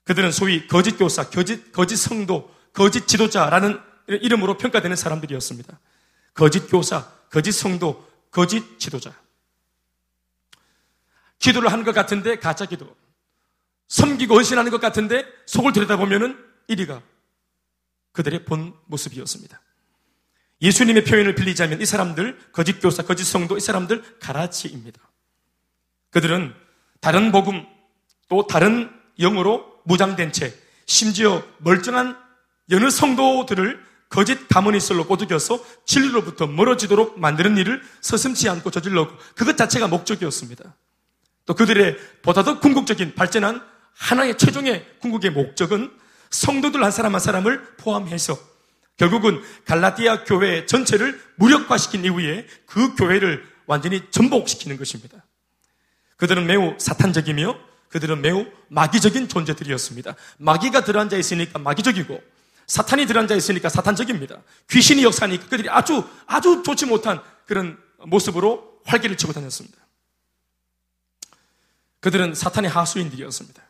그들은 0.04 0.32
소위 0.32 0.68
거짓 0.68 0.98
교사, 0.98 1.30
거짓, 1.30 1.72
거짓 1.72 1.96
성도, 1.98 2.54
거짓 2.74 3.08
지도자라는 3.08 3.80
이름으로 4.08 4.58
평가되는 4.58 4.96
사람들이었습니다. 4.96 5.80
거짓 6.34 6.68
교사, 6.68 7.08
거짓 7.30 7.52
성도, 7.52 8.08
거짓 8.32 8.80
지도자. 8.80 9.14
기도를 11.38 11.72
하는 11.72 11.84
것 11.86 11.94
같은데 11.94 12.38
가짜 12.38 12.66
기도. 12.66 12.96
섬기고 13.90 14.36
헌신하는 14.36 14.72
것 14.72 14.80
같은데 14.80 15.26
속을 15.46 15.74
들여다보면은 15.74 16.38
이리가 16.68 17.02
그들의 18.14 18.46
본 18.46 18.74
모습이었습니다. 18.86 19.60
예수님의 20.62 21.06
표현을 21.06 21.36
빌리자면 21.36 21.82
이 21.82 21.86
사람들, 21.86 22.38
거짓 22.52 22.80
교사, 22.80 23.04
거짓 23.04 23.24
성도, 23.24 23.58
이 23.58 23.60
사람들 23.60 24.20
가라치입니다. 24.20 25.02
그들은 26.12 26.54
다른 27.00 27.32
복음, 27.32 27.66
또 28.28 28.46
다른 28.46 28.92
영으로 29.20 29.66
무장된 29.86 30.32
채, 30.34 30.54
심지어 30.86 31.44
멀쩡한 31.60 32.18
여느 32.72 32.90
성도들을 32.90 33.84
거짓 34.10 34.48
가문이슬로 34.48 35.06
꼬드겨서 35.08 35.64
진리로부터 35.86 36.48
멀어지도록 36.48 37.20
만드는 37.20 37.58
일을 37.58 37.82
서슴지 38.02 38.50
않고 38.50 38.72
저질렀고 38.72 39.18
그것 39.36 39.56
자체가 39.56 39.88
목적이었습니다. 39.88 40.76
또 41.46 41.54
그들의 41.54 41.98
보다 42.22 42.44
더 42.44 42.60
궁극적인 42.60 43.16
발전한 43.16 43.64
하나의 44.00 44.38
최종의 44.38 44.86
궁극의 45.00 45.32
목적은 45.32 45.92
성도들 46.30 46.84
한 46.84 46.92
사람 46.92 47.14
한 47.14 47.20
사람을 47.20 47.76
포함해서 47.78 48.40
결국은 48.98 49.42
갈라디아 49.66 50.24
교회 50.24 50.66
전체를 50.66 51.22
무력화시킨 51.36 52.06
이후에 52.06 52.48
그 52.66 52.96
교회를 52.96 53.46
완전히 53.66 54.10
전복시키는 54.10 54.78
것입니다. 54.78 55.26
그들은 56.18 56.48
매우 56.48 56.76
사탄적이며 56.78 57.58
그들은 57.90 58.22
매우 58.22 58.46
마귀적인 58.70 59.30
존재들이었습니다. 59.30 60.16
마귀가 60.38 60.84
들어앉아 60.84 61.18
있으니까 61.18 61.60
마귀적이고 61.60 62.22
사탄이 62.68 63.06
들어앉아 63.06 63.36
있으니까 63.36 63.70
사탄적입니다. 63.70 64.42
귀신이 64.70 65.04
역사니까 65.04 65.46
그들이 65.50 65.70
아주 65.70 66.08
아주 66.26 66.62
좋지 66.64 66.86
못한 66.86 67.22
그런 67.46 67.78
모습으로 68.06 68.82
활기를 68.86 69.18
치고 69.18 69.34
다녔습니다. 69.34 69.78
그들은 72.00 72.36
사탄의 72.36 72.70
하수인들이었습니다. 72.70 73.69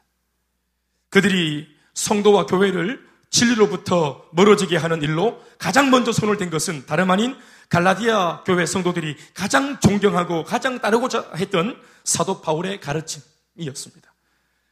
그들이 1.10 1.68
성도와 1.94 2.46
교회를 2.46 3.08
진리로부터 3.30 4.26
멀어지게 4.32 4.78
하는 4.78 5.02
일로 5.02 5.44
가장 5.58 5.92
먼저 5.92 6.12
손을 6.12 6.38
댄 6.38 6.50
것은 6.50 6.86
다름 6.86 7.12
아닌 7.12 7.36
갈라디아 7.70 8.44
교회 8.44 8.66
성도들이 8.66 9.16
가장 9.34 9.80
존경하고 9.80 10.44
가장 10.44 10.80
따르고자 10.80 11.32
했던 11.36 11.80
사도 12.04 12.42
바울의 12.42 12.82
가르침이었습니다. 12.82 14.12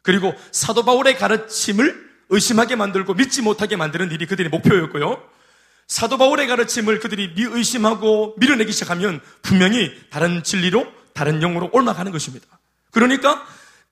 그리고 0.01 0.33
사도 0.51 0.83
바울의 0.83 1.17
가르침을 1.17 2.07
의심하게 2.29 2.75
만들고 2.75 3.13
믿지 3.13 3.41
못하게 3.41 3.75
만드는 3.75 4.11
일이 4.11 4.25
그들의 4.25 4.49
목표였고요. 4.49 5.21
사도 5.87 6.17
바울의 6.17 6.47
가르침을 6.47 6.99
그들이 6.99 7.33
미의심하고 7.35 8.35
밀어내기 8.37 8.71
시작하면 8.71 9.21
분명히 9.41 9.91
다른 10.09 10.43
진리로 10.43 10.85
다른 11.13 11.39
영으로 11.39 11.69
올라가는 11.71 12.11
것입니다. 12.11 12.45
그러니까 12.91 13.45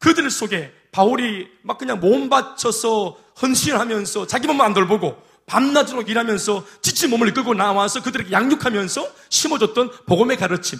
그들 0.05 0.29
속에 0.29 0.71
바울이 0.91 1.49
막 1.63 1.79
그냥 1.79 1.99
몸 1.99 2.29
바쳐서 2.29 3.17
헌신하면서 3.41 4.27
자기 4.27 4.45
몸만 4.45 4.67
안 4.67 4.73
돌보고 4.75 5.19
밤낮으로 5.47 6.03
일하면서 6.03 6.63
지친 6.83 7.09
몸을 7.09 7.33
끌고 7.33 7.55
나와서 7.55 8.03
그들에게 8.03 8.31
양육하면서 8.31 9.11
심어줬던 9.29 10.05
복음의 10.05 10.37
가르침, 10.37 10.77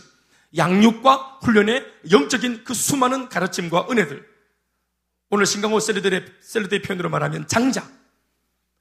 양육과 0.55 1.39
훈련의 1.41 1.84
영적인 2.12 2.65
그 2.65 2.75
수많은 2.75 3.29
가르침과 3.29 3.88
은혜들. 3.89 4.24
오늘 5.32 5.48
신강호 5.48 5.79
셀러들의, 5.79 6.24
셀러들의 6.41 6.84
표현으로 6.84 7.10
말하면 7.10 7.48
장자. 7.48 7.84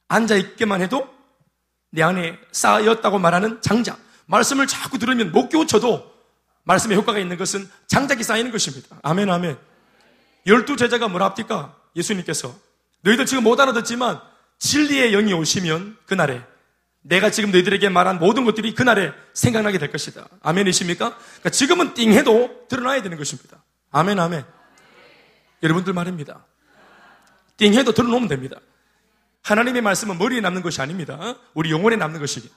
앉아있기만 0.09 0.83
해도 0.83 1.09
내 1.91 2.03
안에 2.03 2.39
쌓였다고 2.53 3.19
말하는 3.19 3.63
장자. 3.63 3.97
말씀을 4.27 4.67
자꾸 4.67 4.99
들으면 4.99 5.33
못 5.33 5.49
깨우쳐도 5.49 6.13
말씀의 6.65 6.99
효과가 6.99 7.19
있는 7.19 7.39
것은 7.39 7.67
장작이 7.87 8.23
쌓이는 8.23 8.53
것입니다. 8.53 8.99
아멘, 9.03 9.31
아멘. 9.31 9.74
열두 10.47 10.77
제자가 10.77 11.09
뭐라 11.09 11.27
합니까? 11.27 11.77
예수님께서. 11.97 12.55
너희들 13.03 13.27
지금 13.27 13.45
못 13.45 13.59
알아듣지만 13.61 14.21
진리의 14.59 15.13
영이 15.13 15.33
오시면 15.33 15.99
그날에 16.07 16.43
내가 17.03 17.31
지금 17.31 17.51
너희들에게 17.51 17.91
말한 17.91 18.19
모든 18.19 18.45
것들이 18.45 18.75
그날에 18.75 19.13
생각나게 19.35 19.79
될 19.79 19.91
것이다. 19.91 20.27
아멘이십니까? 20.43 21.17
그러니까 21.17 21.51
지금은 21.51 21.95
띵해도 21.95 22.67
드러나야 22.69 23.03
되는 23.03 23.19
것입니다. 23.19 23.63
아멘, 23.91 24.19
아멘. 24.19 24.45
여러분들 25.63 25.93
말입니다. 25.93 26.45
띵해도 27.59 27.93
드러놓으면 27.93 28.29
됩니다. 28.29 28.57
하나님의 29.43 29.83
말씀은 29.83 30.17
머리에 30.17 30.41
남는 30.41 30.63
것이 30.63 30.81
아닙니다. 30.81 31.37
우리 31.53 31.71
영혼에 31.71 31.97
남는 31.97 32.21
것이기. 32.21 32.51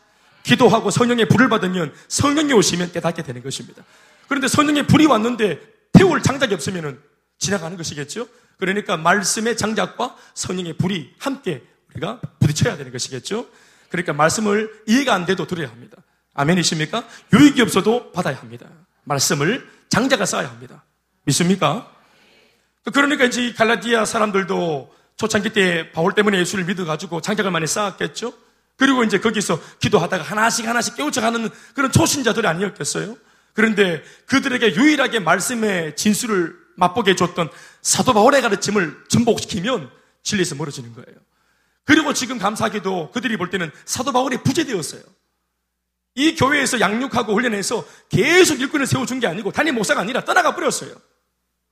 기도하고 0.43 0.91
성령의 0.91 1.27
불을 1.27 1.49
받으면 1.49 1.93
성령이 2.07 2.53
오시면 2.53 2.93
깨닫게 2.93 3.23
되는 3.23 3.43
것입니다. 3.43 3.83
그런데 4.29 4.47
성령의 4.47 4.87
불이 4.87 5.05
왔는데 5.07 5.59
태울 5.91 6.21
장작이 6.21 6.53
없으면 6.53 7.01
지나가는 7.39 7.75
것이겠죠? 7.77 8.27
그러니까 8.57 8.97
말씀의 8.97 9.57
장작과 9.57 10.15
성령의 10.33 10.73
불이 10.73 11.13
함께 11.19 11.63
우리가 11.93 12.19
부딪혀야 12.39 12.77
되는 12.77 12.91
것이겠죠? 12.91 13.47
그러니까 13.89 14.13
말씀을 14.13 14.83
이해가 14.87 15.13
안 15.13 15.25
돼도 15.25 15.47
들어야 15.47 15.69
합니다. 15.69 15.97
아멘이십니까? 16.33 17.07
유익이 17.33 17.61
없어도 17.61 18.11
받아야 18.11 18.35
합니다. 18.35 18.67
말씀을 19.03 19.67
장작을 19.89 20.25
쌓아야 20.25 20.49
합니다. 20.49 20.83
믿습니까? 21.23 21.91
그러니까 22.93 23.25
이제 23.25 23.53
갈라디아 23.53 24.05
사람들도 24.05 24.93
초창기 25.17 25.51
때 25.51 25.91
바울 25.91 26.13
때문에 26.13 26.37
예수를 26.39 26.65
믿어가지고 26.65 27.21
장작을 27.21 27.51
많이 27.51 27.65
쌓았겠죠? 27.67 28.33
그리고 28.77 29.03
이제 29.03 29.19
거기서 29.19 29.59
기도하다가 29.79 30.23
하나씩 30.23 30.67
하나씩 30.67 30.95
깨우쳐가는 30.95 31.49
그런 31.73 31.91
초신자들이 31.91 32.47
아니었겠어요? 32.47 33.17
그런데 33.53 34.03
그들에게 34.27 34.75
유일하게 34.75 35.19
말씀의 35.19 35.95
진수를 35.95 36.55
맛보게 36.77 37.11
해줬던 37.11 37.49
사도 37.81 38.13
바울의 38.13 38.41
가르침을 38.41 39.03
전복시키면 39.09 39.91
진리에서 40.23 40.55
멀어지는 40.55 40.93
거예요. 40.93 41.17
그리고 41.83 42.13
지금 42.13 42.37
감사하게도 42.37 43.11
그들이 43.11 43.37
볼 43.37 43.49
때는 43.49 43.71
사도 43.85 44.11
바울이 44.11 44.37
부재되었어요. 44.43 45.01
이 46.15 46.35
교회에서 46.35 46.79
양육하고 46.79 47.33
훈련해서 47.33 47.85
계속 48.09 48.59
일꾼을 48.59 48.87
세워준 48.87 49.19
게 49.19 49.27
아니고 49.27 49.51
단임 49.51 49.75
목사가 49.75 50.01
아니라 50.01 50.23
떠나가 50.23 50.55
버렸어요. 50.55 50.95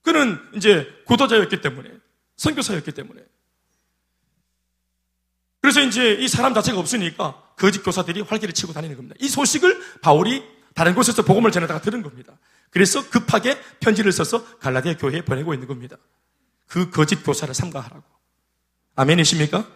그는 0.03 0.39
이제 0.55 0.87
구도자였기 1.05 1.61
때문에, 1.61 1.89
선교사였기 2.37 2.91
때문에. 2.91 3.21
그래서 5.61 5.81
이제 5.81 6.13
이 6.13 6.27
사람 6.27 6.53
자체가 6.53 6.77
없으니까 6.79 7.41
거짓 7.57 7.81
교사들이 7.81 8.21
활기를 8.21 8.53
치고 8.53 8.71
다니는 8.71 8.95
겁니다. 8.95 9.15
이 9.19 9.27
소식을 9.27 9.99
바울이 10.01 10.43
다른 10.75 10.93
곳에서 10.93 11.23
복음을 11.23 11.51
전하다가 11.51 11.81
들은 11.81 12.03
겁니다. 12.03 12.37
그래서 12.69 13.09
급하게 13.09 13.59
편지를 13.79 14.11
써서 14.11 14.45
갈라디아 14.59 14.97
교회에 14.97 15.21
보내고 15.21 15.53
있는 15.53 15.67
겁니다. 15.67 15.97
그 16.67 16.89
거짓 16.89 17.23
교사를 17.23 17.53
삼가하라고. 17.53 18.03
아멘이십니까? 18.95 19.67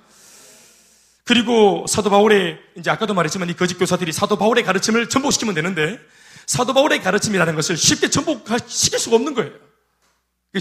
그리고 1.24 1.86
사도 1.88 2.10
바울의 2.10 2.60
이제 2.78 2.90
아까도 2.90 3.14
말했지만 3.14 3.50
이 3.50 3.54
거짓 3.56 3.78
교사들이 3.78 4.12
사도 4.12 4.38
바울의 4.38 4.64
가르침을 4.64 5.10
전복시키면 5.10 5.54
되는데 5.54 6.00
사도 6.48 6.74
바울의 6.74 7.04
가르침이라는 7.04 7.56
것을 7.56 7.78
쉽게 7.78 8.10
전복시킬 8.10 8.98
수가 8.98 9.16
없는 9.18 9.36
거예요. 9.36 9.52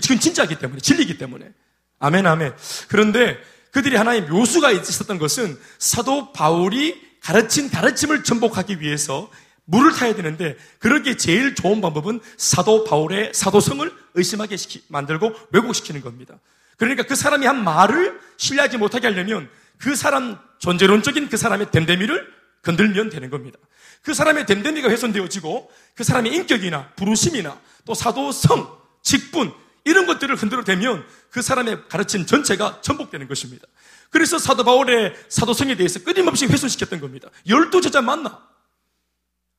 지금 0.03 0.19
진짜이기 0.19 0.59
때문에 0.59 0.81
진리이기 0.81 1.17
때문에 1.17 1.51
아멘 1.99 2.27
아멘. 2.27 2.55
그런데 2.89 3.39
그들이 3.71 3.97
하나의 3.97 4.23
묘수가 4.23 4.71
있었던 4.73 5.19
것은 5.19 5.59
사도 5.79 6.33
바울이 6.33 7.01
가르친 7.23 7.71
가르침을 7.71 8.23
전복하기 8.23 8.81
위해서 8.81 9.31
물을 9.71 9.93
타야 9.93 10.15
되는데 10.15 10.57
그렇게 10.79 11.17
제일 11.19 11.55
좋은 11.55 11.83
방법은 11.83 12.21
사도 12.39 12.85
바울의 12.85 13.33
사도성을 13.35 13.93
의심하게 14.15 14.57
시키, 14.57 14.83
만들고 14.89 15.33
왜곡시키는 15.53 16.01
겁니다. 16.01 16.39
그러니까 16.79 17.03
그 17.03 17.15
사람이 17.15 17.45
한 17.45 17.63
말을 17.65 18.19
신뢰하지 18.39 18.79
못하게 18.79 19.09
하려면 19.09 19.51
그 19.77 19.95
사람 19.95 20.39
존재론적인 20.59 21.29
그 21.29 21.37
사람의 21.37 21.71
댐데미를 21.71 22.27
건들면 22.63 23.11
되는 23.11 23.29
겁니다. 23.29 23.59
그 24.03 24.15
사람의 24.15 24.47
댐데미가 24.47 24.89
훼손되어지고 24.89 25.71
그 25.95 26.03
사람의 26.03 26.35
인격이나 26.35 26.93
부르심이나 26.97 27.61
또 27.85 27.93
사도성, 27.93 28.75
직분 29.03 29.53
이런 29.85 30.07
것들을 30.07 30.35
흔들어 30.35 30.65
대면 30.65 31.05
그 31.31 31.43
사람의 31.43 31.89
가르침 31.91 32.25
전체가 32.25 32.81
전복되는 32.81 33.29
것입니다. 33.29 33.67
그래서 34.09 34.39
사도 34.39 34.65
바울의 34.65 35.15
사도성에 35.29 35.77
대해서 35.77 36.03
끊임없이 36.03 36.47
훼손시켰던 36.47 37.01
겁니다. 37.01 37.29
열두 37.47 37.83
제자 37.83 38.01
맞나? 38.01 38.49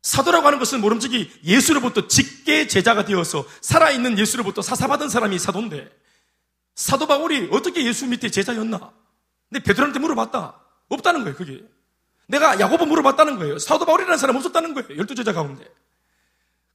사도라고 0.01 0.48
하는 0.48 0.60
것은 0.60 0.82
모름지기 0.82 1.41
예수로부터 1.44 2.08
직계 2.08 2.68
제자가 2.68 3.06
되어서 3.06 3.46
살아있는 3.62 4.18
예수로부터 4.18 4.62
사사받은 4.62 5.10
사람이 5.10 5.38
사도인데 5.39 5.89
사도 6.75 7.08
바울이 7.08 7.50
어떻게 7.51 7.86
예수 7.86 8.08
밑에 8.08 8.29
제자였나? 8.29 8.91
근데 9.50 9.63
베드로한테 9.63 10.00
물어봤다. 10.00 10.60
없다는 10.88 11.22
거예요, 11.24 11.36
그게. 11.36 11.62
내가 12.27 12.60
야고보 12.60 12.86
물어봤다는 12.86 13.38
거예요. 13.38 13.60
사도 13.60 13.86
바울이라는 13.86 14.18
사람 14.18 14.36
없었다는 14.38 14.74
거예요. 14.74 14.98
열두 14.98 15.15
제자 15.15 15.34
가운데. 15.34 15.65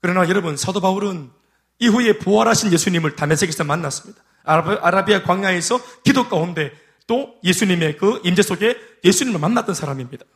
그러나 0.03 0.29
여러분, 0.29 0.57
사도 0.57 0.81
바울은 0.81 1.31
이후에 1.79 2.19
부활하신 2.19 2.73
예수님을 2.73 3.17
담에색에서 3.17 3.65
만났습니다. 3.65 4.23
아라비아 4.45 5.23
광야에서 5.23 5.81
기도 6.03 6.29
가운데 6.29 6.73
또 7.07 7.37
예수님의 7.43 7.97
그 7.97 8.21
임재 8.25 8.43
속에 8.43 8.79
예수님을 9.05 9.41
만났던 9.41 9.75
사람입니다. 9.75 10.27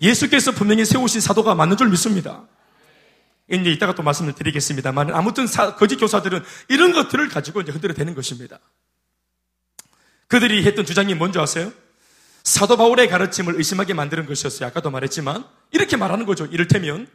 예수께서 0.00 0.52
분명히 0.52 0.84
세우신 0.84 1.20
사도가 1.20 1.54
맞는 1.54 1.76
줄 1.76 1.88
믿습니다. 1.88 2.46
이제 3.50 3.70
이따가 3.70 3.94
또 3.94 4.02
말씀을 4.02 4.32
드리겠습니다만 4.32 5.12
아무튼 5.12 5.46
사, 5.46 5.74
거짓 5.74 5.96
교사들은 5.96 6.42
이런 6.68 6.92
것들을 6.92 7.28
가지고 7.28 7.60
이제 7.60 7.72
흔들어 7.72 7.94
대는 7.94 8.14
것입니다. 8.14 8.58
그들이 10.28 10.64
했던 10.64 10.86
주장이 10.86 11.14
뭔지 11.14 11.38
아세요? 11.38 11.72
사도 12.44 12.76
바울의 12.76 13.08
가르침을 13.08 13.56
의심하게 13.56 13.94
만드는 13.94 14.26
것이었어요. 14.26 14.68
아까도 14.68 14.90
말했지만 14.90 15.44
이렇게 15.72 15.96
말하는 15.96 16.26
거죠. 16.26 16.46
이를테면 16.46 17.08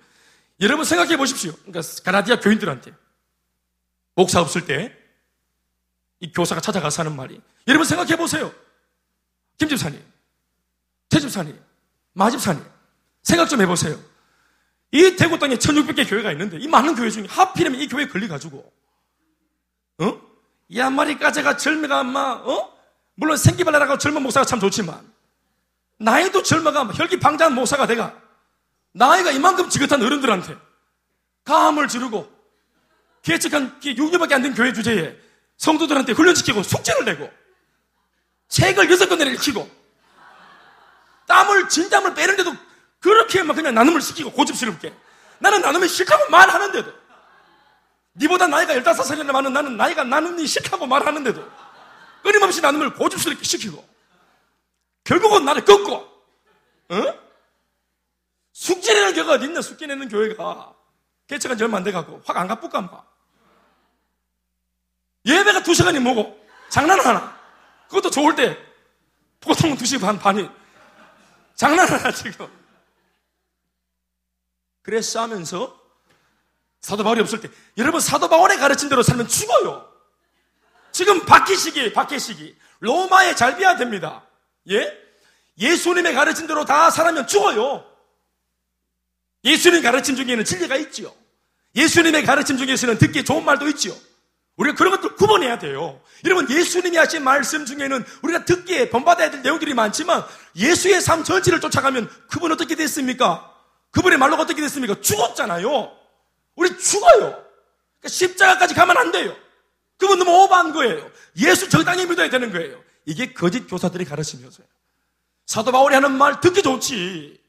여러분 0.60 0.86
생각해 0.86 1.18
보십시오. 1.18 1.54
그러니까 1.65 1.82
가나디아 2.04 2.39
교인들한테 2.39 2.94
목사 4.15 4.42
없을 4.42 4.66
때 4.66 5.05
이 6.20 6.31
교사가 6.31 6.62
찾아가서 6.62 7.03
하는 7.03 7.16
말이 7.16 7.40
여러분 7.68 7.86
생각해 7.86 8.16
보세요. 8.16 8.53
김 9.57 9.70
집사님, 9.70 10.01
최 11.09 11.20
집사님, 11.20 11.59
마 12.14 12.29
집사님 12.29 12.64
생각 13.25 13.50
좀 13.50 13.59
해보세요. 13.61 14.00
이 14.92 15.16
대구 15.18 15.38
땅에 15.38 15.55
1600개 15.55 16.07
교회가 16.09 16.31
있는데 16.33 16.57
이 16.57 16.68
많은 16.68 16.96
교회 16.96 17.09
중에 17.09 17.25
하필이면 17.27 17.81
이 17.81 17.88
교회에 17.88 18.07
걸려가지고 18.07 18.72
어? 20.00 20.22
이 20.70 20.79
한 20.79 20.94
마리 20.94 21.18
까제가 21.18 21.57
젊이가 21.57 22.03
막 22.03 22.48
어? 22.48 22.74
물론 23.16 23.35
생기발랄하고 23.35 23.98
젊은 23.98 24.22
목사가 24.24 24.46
참 24.46 24.59
좋지만 24.59 25.11
나이도 25.98 26.44
젊어가 26.44 26.83
혈기 26.85 27.20
방자한 27.20 27.53
목사가 27.55 27.88
돼가 27.88 28.16
나이가 28.94 29.31
이만큼 29.31 29.70
지긋한 29.70 30.01
어른들한테 30.01 30.55
감을 31.44 31.88
지르고 31.88 32.31
개척한 33.24 33.79
6년밖에 33.79 34.33
안 34.33 34.44
된 34.44 34.53
교회 34.53 34.72
주제에 34.72 35.18
성도들한테 35.57 36.14
훈련시키고 36.14 36.61
숙제를 36.64 37.05
내고 37.05 37.29
책을 38.50 38.90
여섯 38.92 39.07
권 39.09 39.20
읽히고 39.22 39.70
땀을 41.27 41.70
진땀을 41.70 42.14
빼는데도 42.14 42.53
그렇게 43.05 43.44
막 43.44 43.53
그냥 43.53 43.75
나눔을 43.75 44.01
시키고 44.01 44.31
고집스럽게. 44.31 44.91
나는 45.37 45.61
나눔이 45.61 45.87
싫다고 45.87 46.27
말하는데도. 46.31 46.91
니보다 48.15 48.48
나이가 48.48 48.74
15살이나 48.74 49.31
많은 49.31 49.53
나는 49.53 49.77
나이가 49.77 50.03
나눔이 50.03 50.48
싫다고 50.48 50.87
말하는데도 50.87 51.48
끊임없이 52.24 52.61
나눔을 52.61 52.94
고집스럽게 52.96 53.44
시키고 53.44 53.87
결국은 55.03 55.46
나를 55.46 55.65
꺾고 55.65 55.94
어? 55.94 57.20
숙제 58.53 58.94
내는 58.94 59.13
교회가 59.13 59.33
어디 59.33 59.46
있나? 59.46 59.61
숙제 59.61 59.85
내는 59.85 60.07
교회가 60.07 60.74
개척한 61.27 61.57
지 61.57 61.63
얼마 61.65 61.77
안 61.77 61.83
돼가고 61.83 62.24
확 62.25 62.37
안 62.37 62.48
가쁘까 62.48 62.81
마 62.81 63.03
예배가 65.25 65.61
두 65.61 65.74
시간이 65.75 66.00
뭐고? 66.00 66.44
장난 66.70 67.00
하나. 67.00 67.37
그것도 67.87 68.09
좋을 68.09 68.35
때 68.35 68.57
보통은 69.41 69.75
두 69.77 69.85
시간 69.85 70.18
반이. 70.18 70.50
장난하나 71.55 72.11
지금 72.11 72.65
그래서 74.85 75.24
하면서 75.24 75.81
사도 76.79 77.03
바울이 77.03 77.19
없을 77.19 77.41
때 77.41 77.50
여러분 77.77 78.00
사도 78.00 78.29
바울의 78.29 78.57
가르친 78.59 78.87
대로 78.87 79.01
살면 79.01 79.27
죽어요 79.27 79.91
지금 80.91 81.25
바퀴 81.25 81.57
시기 81.57 81.91
바퀴 81.91 82.19
시기 82.19 82.55
로마에 82.79 83.33
잘 83.35 83.57
비야 83.57 83.75
됩니다 83.75 84.24
예? 84.69 84.95
예수님의 85.57 86.13
가르친 86.13 86.45
대로 86.45 86.65
다 86.65 86.91
살면 86.91 87.25
죽어요 87.25 87.83
예수님 89.43 89.81
가르침 89.81 90.15
중에는 90.15 90.45
진리가 90.45 90.75
있지요 90.75 91.11
예수님의 91.75 92.24
가르침 92.24 92.57
중에서는 92.57 93.00
듣기 93.00 93.25
좋은 93.25 93.43
말도 93.43 93.67
있지요 93.69 93.95
우리가 94.57 94.77
그런 94.77 94.91
것들 94.95 95.17
구분해야 95.17 95.59
돼요. 95.59 96.01
여러분, 96.24 96.50
예수님이 96.50 96.95
하신 96.95 97.25
말씀 97.25 97.65
중에는 97.65 98.05
우리가 98.21 98.45
듣기에 98.45 98.89
본받아야 98.89 99.29
될 99.29 99.41
내용들이 99.41 99.74
많지만 99.74 100.24
예수의 100.55 101.01
삶 101.01 101.25
전체를 101.25 101.59
쫓아가면 101.59 102.09
그분 102.29 102.53
어떻게 102.53 102.75
됐습니까? 102.75 103.53
그분의 103.96 104.20
말로 104.20 104.36
어떻게 104.36 104.62
됐습니까? 104.62 105.00
죽었잖아요. 105.00 105.98
우리 106.55 106.77
죽어요. 106.77 107.18
그러니까 107.20 108.10
십자가까지 108.10 108.74
가면 108.74 108.98
안 108.98 109.12
돼요. 109.12 109.34
그분 109.98 110.20
너무 110.20 110.44
오버한 110.44 110.74
거예요. 110.74 111.10
예수 111.38 111.70
적당히 111.70 112.05
믿어야 112.05 112.29
되는 112.29 112.51
거예요. 112.51 112.84
이게 113.05 113.31
거짓 113.34 113.68
교사들이 113.68 114.03
가르치면서요. 114.03 114.68
사도 115.46 115.72
바울이 115.72 115.96
하는 115.96 116.12
말 116.12 116.42
듣기 116.42 116.62
좋지. 116.62 117.40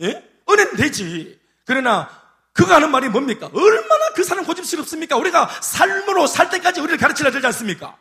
예? 0.00 0.30
은혜는 0.48 0.76
되지. 0.76 1.38
그러나 1.66 2.08
그가 2.54 2.76
하는 2.76 2.90
말이 2.90 3.10
뭡니까? 3.10 3.50
얼마나 3.52 4.12
그 4.14 4.24
사람 4.24 4.46
고집스럽습니까? 4.46 5.16
우리가 5.18 5.50
삶으로 5.60 6.26
살 6.26 6.48
때까지 6.48 6.80
우리를 6.80 6.96
가르치려 6.96 7.30
들지 7.30 7.46
않습니까? 7.48 7.98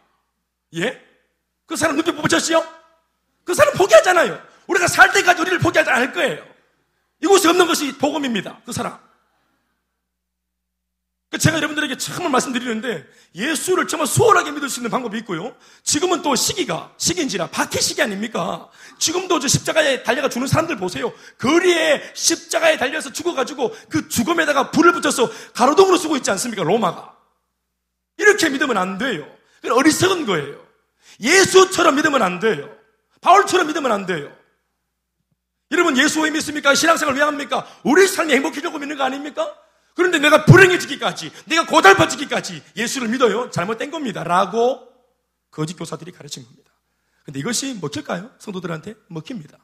예? 0.76 1.06
그 1.66 1.76
사람 1.76 1.98
눈빛 1.98 2.14
뽑으셨지요? 2.16 2.66
그 3.44 3.54
사람 3.54 3.74
포기하잖아요. 3.74 4.42
우리가 4.68 4.88
살 4.88 5.12
때까지 5.12 5.42
우리를 5.42 5.60
포기하지 5.60 5.90
않을 5.90 6.14
거예요. 6.14 6.50
이곳에 7.22 7.50
없는 7.50 7.68
것이 7.68 7.98
복음입니다. 7.98 8.62
그 8.66 8.72
사람. 8.72 8.98
그 11.32 11.38
제가 11.38 11.58
여러분들에게 11.58 11.96
참을 11.98 12.32
말씀드리는데 12.32 13.06
예수를 13.36 13.88
정말 13.88 14.08
수월하게 14.08 14.52
믿을 14.52 14.68
수 14.68 14.80
있는 14.80 14.90
방법이 14.90 15.16
있고요. 15.20 15.56
지금은 15.84 16.24
또 16.24 16.36
시기가 16.36 16.92
시기인지라 16.98 17.52
박해 17.52 17.80
시기 17.82 18.02
아닙니까? 18.02 18.68
지금도 18.98 19.40
저 19.40 19.48
십자가에 19.48 20.02
달려가 20.02 20.28
죽는 20.28 20.48
사람들 20.48 20.78
보세요. 20.78 21.14
거리에 21.38 22.14
십자가에 22.16 22.78
달려서 22.78 23.14
죽어가지고 23.14 23.76
그 23.90 24.10
죽음에다가 24.10 24.72
불을 24.72 24.94
붙여서 24.94 25.30
가로등으로 25.54 25.98
쓰고 25.98 26.16
있지 26.18 26.32
않습니까? 26.32 26.64
로마가. 26.64 27.16
이렇게 28.18 28.50
믿으면 28.50 28.78
안 28.78 28.98
돼요. 28.98 29.28
어리석은 29.70 30.26
거예요. 30.26 30.66
예수처럼 31.22 31.96
믿으면 31.96 32.24
안 32.24 32.40
돼요. 32.40 32.76
바울처럼 33.22 33.68
믿으면 33.68 33.92
안 33.92 34.08
돼요. 34.08 34.36
여러분 35.72 35.98
예수 35.98 36.22
왜 36.22 36.32
믿습니까? 36.32 36.74
신앙생활 36.74 37.16
왜 37.16 37.22
합니까? 37.22 37.68
우리 37.84 38.08
삶이 38.08 38.34
행복해지려고 38.34 38.80
믿는 38.80 38.98
거 38.98 39.04
아닙니까? 39.04 39.56
그런데 39.96 40.18
내가 40.18 40.46
불행해지기까지, 40.46 41.32
내가 41.46 41.66
고달퍼지기까지 41.66 42.64
예수를 42.76 43.10
믿어요? 43.10 43.50
잘못된 43.52 43.92
겁니다. 43.92 44.24
라고 44.24 44.88
거짓 45.52 45.76
교사들이 45.76 46.12
가르친 46.12 46.44
겁니다. 46.46 46.72
근데 47.24 47.40
이것이 47.40 47.78
먹힐까요? 47.82 48.32
성도들한테? 48.40 48.96
먹힙니다. 49.08 49.58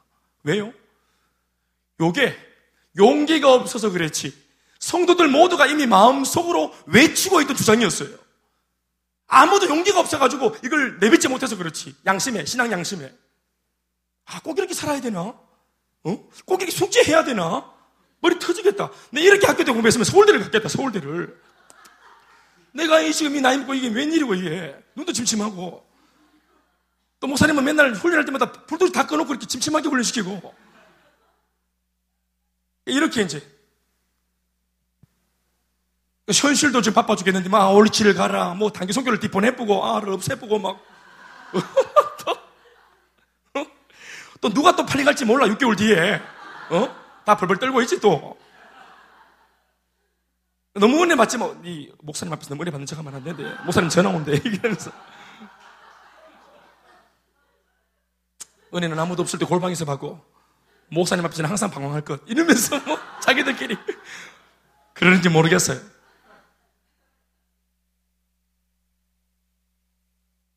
왜요? 0.44 0.72
요게 2.00 2.36
용기가 2.98 3.52
없어서 3.52 3.90
그랬지. 3.90 4.46
성도들 4.78 5.28
모두가 5.28 5.66
이미 5.66 5.86
마음속으로 5.86 6.74
외치고 6.86 7.40
있던 7.40 7.56
주장이었어요. 7.56 8.16
아무도 9.26 9.68
용기가 9.68 9.98
없어가지고 9.98 10.56
이걸 10.62 10.98
내뱉지 11.00 11.28
못해서 11.28 11.56
그렇지. 11.56 11.96
양심에, 12.06 12.44
신앙 12.44 12.70
양심에. 12.70 13.12
아, 14.26 14.40
꼭 14.40 14.58
이렇게 14.58 14.74
살아야 14.74 15.00
되나? 15.00 15.34
어? 16.06 16.28
꼭 16.44 16.62
이렇게 16.62 16.70
숙제해야 16.70 17.24
되나? 17.24 17.68
머리 18.20 18.38
터지겠다. 18.38 18.90
내 19.10 19.22
이렇게 19.22 19.46
학교 19.46 19.64
때 19.64 19.72
공부했으면 19.72 20.04
서울대를 20.04 20.40
갔겠다, 20.44 20.68
서울대를. 20.68 21.40
내가 22.72 23.00
이 23.00 23.12
지금 23.12 23.34
이 23.36 23.40
나이 23.40 23.58
먹고 23.58 23.74
이게 23.74 23.88
웬일이고, 23.88 24.34
이게. 24.34 24.76
눈도 24.94 25.12
침침하고. 25.12 25.84
또 27.18 27.26
목사님은 27.26 27.64
맨날 27.64 27.92
훈련할 27.92 28.24
때마다 28.24 28.52
불도시 28.52 28.92
다 28.92 29.06
꺼놓고 29.06 29.32
이렇게 29.32 29.46
침침하게 29.46 29.88
훈련시키고. 29.88 30.54
이렇게 32.86 33.22
이제. 33.22 33.42
현실도 36.32 36.82
지금 36.82 36.94
바빠 36.94 37.16
죽겠는데, 37.16 37.48
막, 37.48 37.70
올리치를 37.70 38.14
가라, 38.14 38.54
뭐, 38.54 38.70
단기 38.70 38.92
성교를 38.92 39.18
뒷보내보고, 39.20 39.84
아 39.84 40.00
를 40.00 40.12
없애보고, 40.12 40.58
막. 40.58 40.80
또, 44.40 44.48
또 44.48 44.54
누가 44.54 44.74
또 44.76 44.84
팔리 44.84 45.04
갈지 45.04 45.24
몰라, 45.24 45.46
6개월 45.46 45.76
뒤에. 45.76 46.20
어? 46.70 46.96
다 47.24 47.36
벌벌 47.36 47.58
떨고 47.58 47.80
있지, 47.82 48.00
또. 48.00 48.38
너무 50.74 51.02
은혜 51.02 51.14
받지 51.16 51.38
뭐, 51.38 51.58
이 51.64 51.90
목사님 52.02 52.32
앞에서 52.32 52.50
너무 52.50 52.62
은혜 52.62 52.70
받는 52.70 52.86
척 52.86 52.98
하면 52.98 53.14
안 53.14 53.24
되는데. 53.24 53.62
목사님 53.64 53.88
전화 53.88 54.10
온대. 54.10 54.32
이러면서. 54.44 54.90
은혜는 58.74 58.98
아무도 58.98 59.22
없을 59.22 59.38
때 59.38 59.46
골방에서 59.46 59.84
받고, 59.84 60.22
목사님 60.88 61.24
앞에서는 61.24 61.48
항상 61.48 61.70
방황할 61.70 62.02
것. 62.02 62.20
이러면서 62.26 62.78
뭐, 62.80 62.98
자기들끼리. 63.20 63.76
그러는지 64.92 65.28
모르겠어요. 65.28 65.80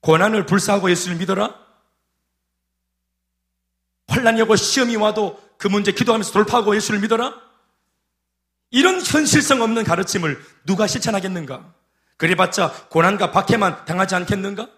고난을 0.02 0.46
불사하고 0.46 0.90
예수를 0.90 1.18
믿어라? 1.18 1.69
환란이 4.10 4.42
오고 4.42 4.56
시험이 4.56 4.96
와도 4.96 5.40
그 5.58 5.68
문제 5.68 5.92
기도하면서 5.92 6.32
돌파하고 6.32 6.76
예수를 6.76 7.00
믿어라? 7.00 7.34
이런 8.72 9.02
현실성 9.02 9.62
없는 9.62 9.84
가르침을 9.84 10.40
누가 10.66 10.88
실천하겠는가? 10.88 11.74
그래봤자 12.18 12.88
고난과 12.90 13.32
박해만 13.32 13.86
당하지 13.86 14.16
않겠는가? 14.16 14.70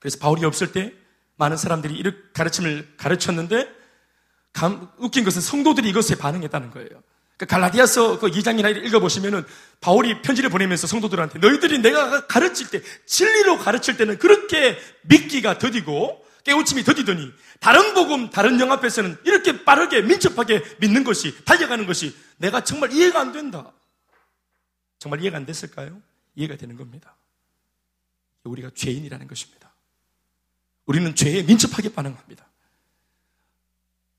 그래서 0.00 0.18
바울이 0.18 0.44
없을 0.44 0.72
때 0.72 0.92
많은 1.36 1.56
사람들이 1.56 1.94
이런 1.94 2.16
가르침을 2.34 2.94
가르쳤는데 2.96 3.68
감, 4.52 4.88
웃긴 4.98 5.24
것은 5.24 5.40
성도들이 5.40 5.88
이것에 5.88 6.16
반응했다는 6.16 6.70
거예요. 6.70 7.02
그 7.36 7.46
갈라디아서 7.46 8.20
그 8.20 8.30
2장이나 8.30 8.76
읽어보시면은 8.86 9.44
바울이 9.80 10.22
편지를 10.22 10.50
보내면서 10.50 10.86
성도들한테 10.86 11.40
너희들이 11.40 11.78
내가 11.78 12.26
가르칠 12.26 12.70
때 12.70 12.80
진리로 13.06 13.58
가르칠 13.58 13.96
때는 13.96 14.18
그렇게 14.18 14.78
믿기가 15.02 15.58
더디고 15.58 16.23
깨우침이 16.44 16.84
더디더니 16.84 17.32
다른 17.58 17.94
복음, 17.94 18.30
다른 18.30 18.60
영 18.60 18.70
앞에서는 18.70 19.18
이렇게 19.24 19.64
빠르게 19.64 20.02
민첩하게 20.02 20.76
믿는 20.80 21.02
것이 21.02 21.44
달려가는 21.44 21.86
것이 21.86 22.14
내가 22.36 22.62
정말 22.62 22.92
이해가 22.92 23.20
안 23.20 23.32
된다. 23.32 23.72
정말 24.98 25.22
이해가 25.22 25.38
안 25.38 25.46
됐을까요? 25.46 26.00
이해가 26.34 26.56
되는 26.56 26.76
겁니다. 26.76 27.16
우리가 28.44 28.70
죄인이라는 28.74 29.26
것입니다. 29.26 29.74
우리는 30.86 31.14
죄에 31.14 31.42
민첩하게 31.42 31.94
반응합니다. 31.94 32.46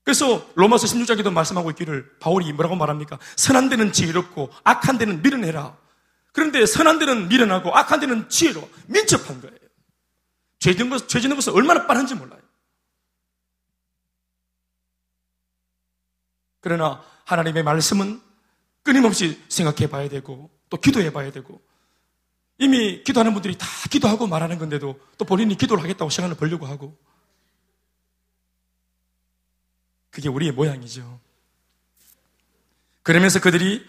그래서 0.02 0.48
로마서 0.54 0.86
16장에도 0.86 1.32
말씀하고 1.32 1.70
있기를 1.70 2.18
바울이 2.20 2.52
뭐라고 2.52 2.76
말합니까? 2.76 3.18
선한 3.36 3.68
데는 3.68 3.92
지혜롭고 3.92 4.52
악한 4.64 4.98
데는 4.98 5.22
미련해라. 5.22 5.76
그런데 6.32 6.64
선한 6.66 6.98
데는 6.98 7.28
미련하고 7.28 7.76
악한 7.76 8.00
데는 8.00 8.28
지혜로 8.28 8.68
민첩한 8.86 9.40
거예요. 9.40 9.65
죄 10.66 10.74
짓는 10.74 10.90
것, 10.90 11.08
죄 11.08 11.20
짓는 11.20 11.36
것은 11.36 11.52
얼마나 11.52 11.86
빠른지 11.86 12.16
몰라요. 12.16 12.40
그러나 16.58 17.04
하나님의 17.24 17.62
말씀은 17.62 18.20
끊임없이 18.82 19.40
생각해 19.48 19.88
봐야 19.88 20.08
되고 20.08 20.50
또 20.68 20.76
기도해 20.76 21.12
봐야 21.12 21.30
되고 21.30 21.62
이미 22.58 23.04
기도하는 23.04 23.32
분들이 23.32 23.56
다 23.56 23.68
기도하고 23.88 24.26
말하는 24.26 24.58
건데도 24.58 24.98
또 25.16 25.24
본인이 25.24 25.56
기도를 25.56 25.84
하겠다고 25.84 26.10
시간을 26.10 26.34
벌려고 26.34 26.66
하고 26.66 26.98
그게 30.10 30.28
우리의 30.28 30.50
모양이죠. 30.50 31.20
그러면서 33.04 33.40
그들이 33.40 33.86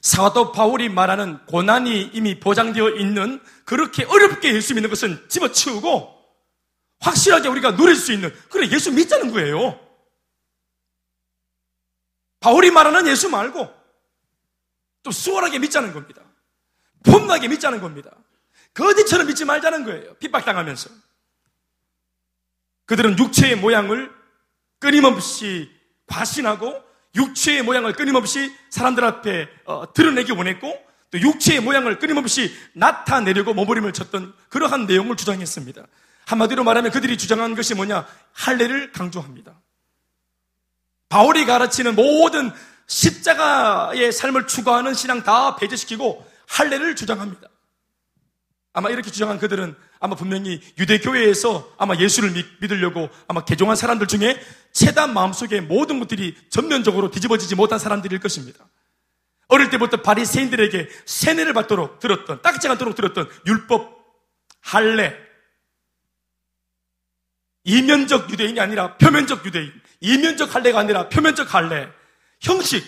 사도 0.00 0.52
바울이 0.52 0.88
말하는 0.88 1.44
고난이 1.46 2.12
이미 2.14 2.38
보장되어 2.38 2.90
있는 2.90 3.42
그렇게 3.64 4.04
어렵게 4.04 4.54
예수 4.54 4.74
믿는 4.74 4.90
것은 4.90 5.28
집어치우고 5.28 6.19
확실하게 7.00 7.48
우리가 7.48 7.76
누릴 7.76 7.96
수 7.96 8.12
있는 8.12 8.32
그래 8.50 8.68
예수 8.70 8.92
믿자는 8.92 9.32
거예요. 9.32 9.78
바울이 12.40 12.70
말하는 12.70 13.06
예수 13.06 13.28
말고 13.28 13.68
좀 15.02 15.12
수월하게 15.12 15.58
믿자는 15.58 15.92
겁니다. 15.92 16.22
폼나게 17.04 17.48
믿자는 17.48 17.80
겁니다. 17.80 18.10
거지처럼 18.74 19.26
믿지 19.26 19.44
말자는 19.44 19.84
거예요. 19.84 20.14
핍박당하면서. 20.14 20.90
그들은 22.86 23.18
육체의 23.18 23.56
모양을 23.56 24.10
끊임없이 24.78 25.70
과신하고 26.06 26.82
육체의 27.14 27.62
모양을 27.62 27.92
끊임없이 27.92 28.54
사람들 28.70 29.04
앞에 29.04 29.48
어, 29.64 29.92
드러내기 29.92 30.32
원했고 30.32 30.90
또 31.10 31.20
육체의 31.20 31.60
모양을 31.60 31.98
끊임없이 31.98 32.54
나타내려고 32.72 33.54
몸부림을 33.54 33.92
쳤던 33.92 34.34
그러한 34.48 34.86
내용을 34.86 35.16
주장했습니다. 35.16 35.86
한마디로 36.30 36.62
말하면 36.62 36.92
그들이 36.92 37.18
주장한 37.18 37.56
것이 37.56 37.74
뭐냐? 37.74 38.06
할례를 38.32 38.92
강조합니다. 38.92 39.60
바울이 41.08 41.44
가르치는 41.44 41.96
모든 41.96 42.52
십자가의 42.86 44.12
삶을 44.12 44.46
추구하는 44.46 44.94
신앙 44.94 45.24
다 45.24 45.56
배제시키고 45.56 46.24
할례를 46.46 46.94
주장합니다. 46.94 47.48
아마 48.72 48.90
이렇게 48.90 49.10
주장한 49.10 49.40
그들은 49.40 49.74
아마 49.98 50.14
분명히 50.14 50.60
유대교회에서 50.78 51.74
아마 51.76 51.96
예수를 51.96 52.30
믿 52.30 52.70
으려고 52.70 53.08
아마 53.26 53.44
개종한 53.44 53.74
사람들 53.74 54.06
중에 54.06 54.40
최단 54.72 55.12
마음속에 55.12 55.60
모든 55.60 55.98
것들이 55.98 56.36
전면적으로 56.48 57.10
뒤집어지지 57.10 57.56
못한 57.56 57.80
사람들일 57.80 58.20
것입니다. 58.20 58.64
어릴 59.48 59.68
때부터 59.70 60.00
바리새인들에게 60.02 60.88
세뇌를 61.06 61.54
받도록 61.54 61.98
들었던 61.98 62.40
딱지 62.40 62.68
않도록 62.68 62.94
들었던 62.94 63.28
율법, 63.48 63.98
할례, 64.60 65.29
이면적 67.70 68.30
유대인이 68.32 68.58
아니라 68.58 68.96
표면적 68.96 69.46
유대인, 69.46 69.72
이면적 70.00 70.52
할례가 70.52 70.80
아니라 70.80 71.08
표면적 71.08 71.54
할례, 71.54 71.88
형식, 72.40 72.84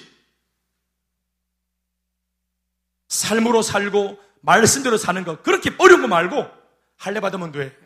삶으로 3.06 3.62
살고 3.62 4.18
말씀대로 4.40 4.96
사는 4.96 5.22
거 5.24 5.40
그렇게 5.42 5.70
어려운 5.78 6.02
거 6.02 6.08
말고 6.08 6.48
할례 6.96 7.20
받으면 7.20 7.52
돼. 7.52 7.76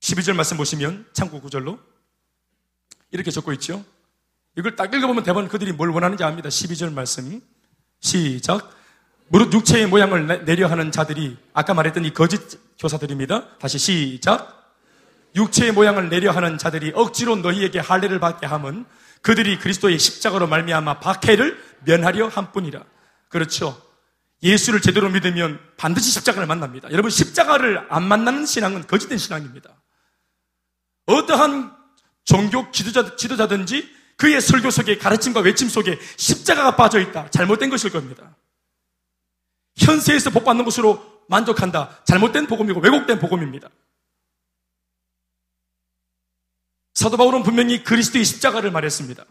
12절 0.00 0.34
말씀 0.34 0.56
보시면 0.56 1.08
참고 1.12 1.40
구절로 1.40 1.78
이렇게 3.12 3.30
적고 3.30 3.52
있죠. 3.54 3.84
이걸 4.56 4.74
딱 4.74 4.92
읽어보면 4.92 5.22
대부분 5.22 5.48
그들이 5.48 5.72
뭘 5.72 5.90
원하는지 5.90 6.24
압니다. 6.24 6.48
12절 6.48 6.92
말씀 6.92 7.40
시작 8.00 8.74
무릇 9.28 9.52
육체의 9.52 9.86
모양을 9.86 10.44
내려 10.44 10.66
하는 10.66 10.90
자들이 10.90 11.36
아까 11.52 11.74
말했던 11.74 12.04
이 12.04 12.12
거짓 12.12 12.58
교사들입니다. 12.78 13.58
다시 13.58 13.78
시작 13.78 14.76
육체의 15.34 15.72
모양을 15.72 16.08
내려 16.08 16.30
하는 16.30 16.58
자들이 16.58 16.92
억지로 16.94 17.36
너희에게 17.36 17.78
할례를 17.78 18.20
받게 18.20 18.46
함은 18.46 18.86
그들이 19.22 19.58
그리스도의 19.58 19.98
십자가로 19.98 20.46
말미암아 20.46 21.00
박해를 21.00 21.62
면하려 21.84 22.28
함뿐이라. 22.28 22.84
그렇죠. 23.28 23.80
예수를 24.42 24.80
제대로 24.80 25.08
믿으면 25.10 25.60
반드시 25.76 26.10
십자가를 26.12 26.46
만납니다. 26.46 26.90
여러분 26.92 27.10
십자가를 27.10 27.86
안 27.90 28.04
만나는 28.04 28.46
신앙은 28.46 28.86
거짓된 28.86 29.18
신앙입니다. 29.18 29.70
어떠한 31.06 31.76
종교 32.24 32.70
지도자, 32.70 33.16
지도자든지 33.16 33.96
그의 34.16 34.40
설교 34.40 34.70
속에 34.70 34.98
가르침과 34.98 35.40
외침 35.40 35.68
속에 35.68 35.98
십자가가 36.16 36.76
빠져 36.76 37.00
있다. 37.00 37.30
잘못된 37.30 37.70
것일 37.70 37.90
겁니다. 37.90 38.36
현세에서 39.76 40.30
복 40.30 40.44
받는 40.44 40.64
것으로 40.64 41.17
만족한다. 41.28 42.02
잘못된 42.04 42.46
복음이고 42.46 42.80
왜곡된 42.80 43.18
복음입니다. 43.20 43.68
사도 46.94 47.16
바울은 47.16 47.44
분명히 47.44 47.84
그리스도의 47.84 48.24
십자가를 48.24 48.72
말했습니다. 48.72 49.24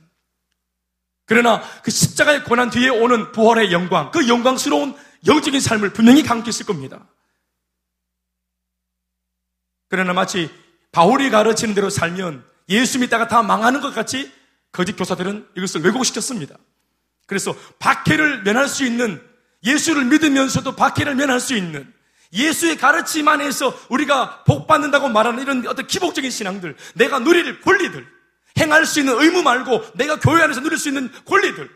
그러나 1.25 1.62
그 1.81 1.91
십자가의 1.91 2.45
고난 2.45 2.69
뒤에 2.69 2.88
오는 2.88 3.33
부활의 3.33 3.73
영광, 3.73 4.12
그 4.12 4.29
영광스러운 4.29 4.95
영적인 5.25 5.60
삶을 5.60 5.91
분명히 5.91 6.23
강조했을 6.23 6.65
겁니다. 6.65 7.05
그러나 9.89 10.13
마치 10.13 10.49
바울이 10.93 11.29
가르치는 11.29 11.73
대로 11.73 11.89
살면 11.89 12.45
예수 12.69 12.99
믿다가 12.99 13.27
다 13.27 13.43
망하는 13.43 13.81
것 13.81 13.93
같이 13.93 14.31
거짓 14.71 14.95
교사들은 14.95 15.49
이것을 15.57 15.81
왜곡시켰습니다. 15.81 16.55
그래서 17.25 17.53
박해를 17.79 18.43
면할 18.43 18.69
수 18.69 18.86
있는 18.86 19.21
예수를 19.63 20.05
믿으면서도 20.05 20.75
박해를 20.75 21.15
면할 21.15 21.39
수 21.39 21.55
있는 21.55 21.91
예수의 22.33 22.77
가르침 22.77 23.27
안에서 23.27 23.77
우리가 23.89 24.43
복 24.43 24.67
받는다고 24.67 25.09
말하는 25.09 25.41
이런 25.41 25.65
어떤 25.67 25.87
기복적인 25.87 26.29
신앙들, 26.29 26.75
내가 26.95 27.19
누릴 27.19 27.61
권리들, 27.61 28.05
행할 28.59 28.85
수 28.85 28.99
있는 28.99 29.19
의무 29.21 29.43
말고 29.43 29.93
내가 29.95 30.19
교회 30.19 30.41
안에서 30.43 30.61
누릴 30.61 30.77
수 30.77 30.89
있는 30.89 31.11
권리들, 31.25 31.69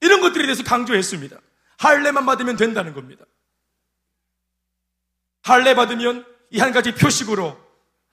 이런 0.00 0.20
것들에 0.20 0.44
대해서 0.44 0.62
강조했습니다. 0.62 1.36
할례만 1.78 2.26
받으면 2.26 2.56
된다는 2.56 2.92
겁니다. 2.94 3.24
할례 5.42 5.74
받으면 5.74 6.24
이 6.52 6.60
한 6.60 6.70
가지 6.72 6.94
표식으로 6.94 7.58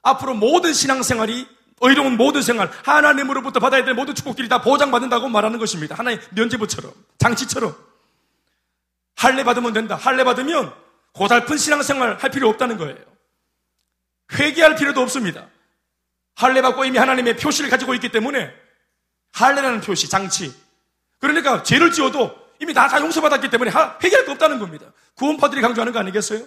앞으로 0.02 0.34
모든 0.34 0.72
신앙생활이 0.72 1.46
의로운 1.82 2.16
모든 2.16 2.42
생활, 2.42 2.70
하나님으로부터 2.84 3.60
받아야 3.60 3.84
될 3.84 3.94
모든 3.94 4.14
축복들이 4.14 4.48
다 4.48 4.60
보장받는다고 4.60 5.28
말하는 5.28 5.58
것입니다. 5.58 5.94
하나의 5.94 6.20
면제부처럼, 6.30 6.92
장치처럼. 7.18 7.89
할례 9.20 9.44
받으면 9.44 9.74
된다. 9.74 9.96
할례 9.96 10.24
받으면 10.24 10.74
고달픈 11.12 11.58
신앙생활 11.58 12.16
할 12.16 12.30
필요 12.30 12.48
없다는 12.48 12.78
거예요. 12.78 12.96
회개할 14.32 14.76
필요도 14.76 15.02
없습니다. 15.02 15.46
할례 16.36 16.62
받고 16.62 16.86
이미 16.86 16.96
하나님의 16.96 17.36
표시를 17.36 17.68
가지고 17.68 17.92
있기 17.94 18.08
때문에 18.08 18.50
할례라는 19.32 19.82
표시, 19.82 20.08
장치. 20.08 20.54
그러니까 21.18 21.62
죄를 21.62 21.92
지어도 21.92 22.34
이미 22.60 22.72
다, 22.72 22.88
다 22.88 22.98
용서받았기 22.98 23.50
때문에 23.50 23.70
회개할 24.02 24.24
거 24.24 24.32
없다는 24.32 24.58
겁니다. 24.58 24.90
구원파들이 25.16 25.60
강조하는 25.60 25.92
거 25.92 25.98
아니겠어요? 25.98 26.42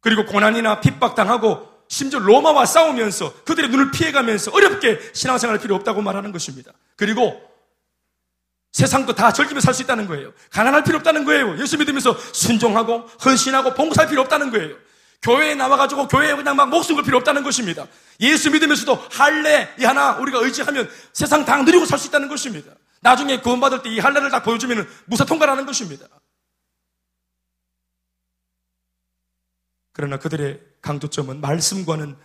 그리고 0.00 0.24
고난이나 0.24 0.80
핍박당하고 0.80 1.68
심지어 1.88 2.20
로마와 2.20 2.64
싸우면서 2.64 3.42
그들의 3.44 3.68
눈을 3.68 3.90
피해가면서 3.90 4.50
어렵게 4.52 5.12
신앙생활 5.12 5.56
할 5.56 5.60
필요 5.60 5.74
없다고 5.74 6.00
말하는 6.00 6.32
것입니다. 6.32 6.72
그리고 6.96 7.49
세상 8.72 9.04
도 9.04 9.12
다 9.14 9.32
즐기며 9.32 9.60
살수 9.60 9.82
있다는 9.82 10.06
거예요. 10.06 10.32
가난할 10.50 10.84
필요 10.84 10.96
없다는 10.98 11.24
거예요. 11.24 11.58
예수 11.60 11.76
믿으면서 11.78 12.16
순종하고 12.32 13.00
헌신하고 13.24 13.74
봉사할 13.74 14.08
필요 14.08 14.22
없다는 14.22 14.50
거예요. 14.50 14.76
교회에 15.22 15.54
나와가지고 15.54 16.08
교회에 16.08 16.34
그냥 16.36 16.56
막 16.56 16.68
목숨 16.70 16.94
걸 16.94 17.04
필요 17.04 17.18
없다는 17.18 17.42
것입니다. 17.42 17.86
예수 18.20 18.50
믿으면서도 18.50 18.94
할례 19.10 19.68
이 19.78 19.84
하나 19.84 20.12
우리가 20.16 20.38
의지하면 20.38 20.88
세상 21.12 21.44
다 21.44 21.60
누리고 21.62 21.84
살 21.84 21.98
수 21.98 22.06
있다는 22.08 22.28
것입니다. 22.28 22.72
나중에 23.02 23.40
구원받을 23.40 23.82
때 23.82 23.90
이 23.90 23.98
할례를 23.98 24.30
다 24.30 24.42
보여주면 24.42 24.88
무사 25.06 25.24
통과라는 25.24 25.66
것입니다. 25.66 26.06
그러나 29.92 30.16
그들의 30.18 30.60
강조점은 30.80 31.40
말씀과는 31.40 32.16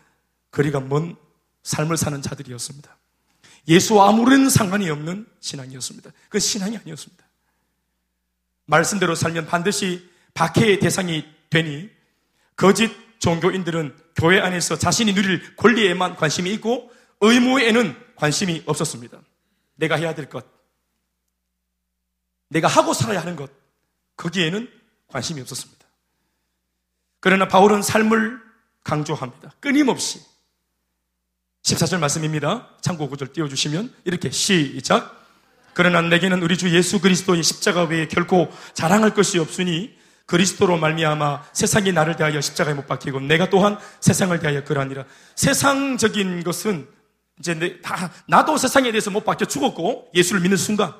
거리가 0.51 0.79
먼 0.79 1.15
삶을 1.63 1.97
사는 1.97 2.21
자들이었습니다. 2.21 2.95
예수와 3.67 4.09
아무런 4.09 4.49
상관이 4.49 4.89
없는 4.89 5.25
신앙이었습니다. 5.39 6.11
그 6.29 6.39
신앙이 6.39 6.77
아니었습니다. 6.77 7.25
말씀대로 8.65 9.15
살면 9.15 9.47
반드시 9.47 10.09
박해의 10.33 10.79
대상이 10.79 11.25
되니 11.49 11.89
거짓 12.55 12.91
종교인들은 13.19 13.95
교회 14.15 14.39
안에서 14.39 14.77
자신이 14.77 15.13
누릴 15.13 15.55
권리에만 15.55 16.15
관심이 16.15 16.51
있고 16.53 16.91
의무에는 17.21 17.95
관심이 18.15 18.63
없었습니다. 18.65 19.21
내가 19.75 19.95
해야 19.95 20.15
될 20.15 20.29
것, 20.29 20.45
내가 22.49 22.67
하고 22.67 22.93
살아야 22.93 23.21
하는 23.21 23.35
것, 23.35 23.51
거기에는 24.15 24.69
관심이 25.07 25.41
없었습니다. 25.41 25.85
그러나 27.19 27.47
바울은 27.47 27.81
삶을 27.81 28.39
강조합니다. 28.83 29.53
끊임없이. 29.59 30.21
14절 31.65 31.97
말씀입니다. 31.99 32.67
참고 32.79 33.09
구절 33.09 33.33
띄워주시면 33.33 33.91
이렇게 34.05 34.29
시작. 34.29 35.23
그러나 35.73 36.01
내게는 36.01 36.43
우리 36.43 36.57
주 36.57 36.69
예수 36.69 37.01
그리스도의 37.01 37.41
십자가 37.41 37.83
외에 37.83 38.07
결코 38.07 38.49
자랑할 38.73 39.15
것이 39.15 39.39
없으니 39.39 39.91
그리스도로 40.27 40.77
말미암아 40.77 41.43
세상이 41.53 41.91
나를 41.91 42.15
대하여 42.15 42.39
십자가에 42.39 42.75
못 42.75 42.85
박히고 42.87 43.19
내가 43.21 43.49
또한 43.49 43.79
세상을 43.99 44.37
대하여 44.39 44.63
그러하니라. 44.63 45.05
세상적인 45.35 46.43
것은 46.43 46.87
이제 47.39 47.79
다 47.83 48.11
나도 48.27 48.57
세상에 48.57 48.91
대해서 48.91 49.09
못 49.09 49.25
박혀 49.25 49.45
죽었고 49.45 50.09
예수를 50.13 50.41
믿는 50.41 50.57
순간 50.57 50.93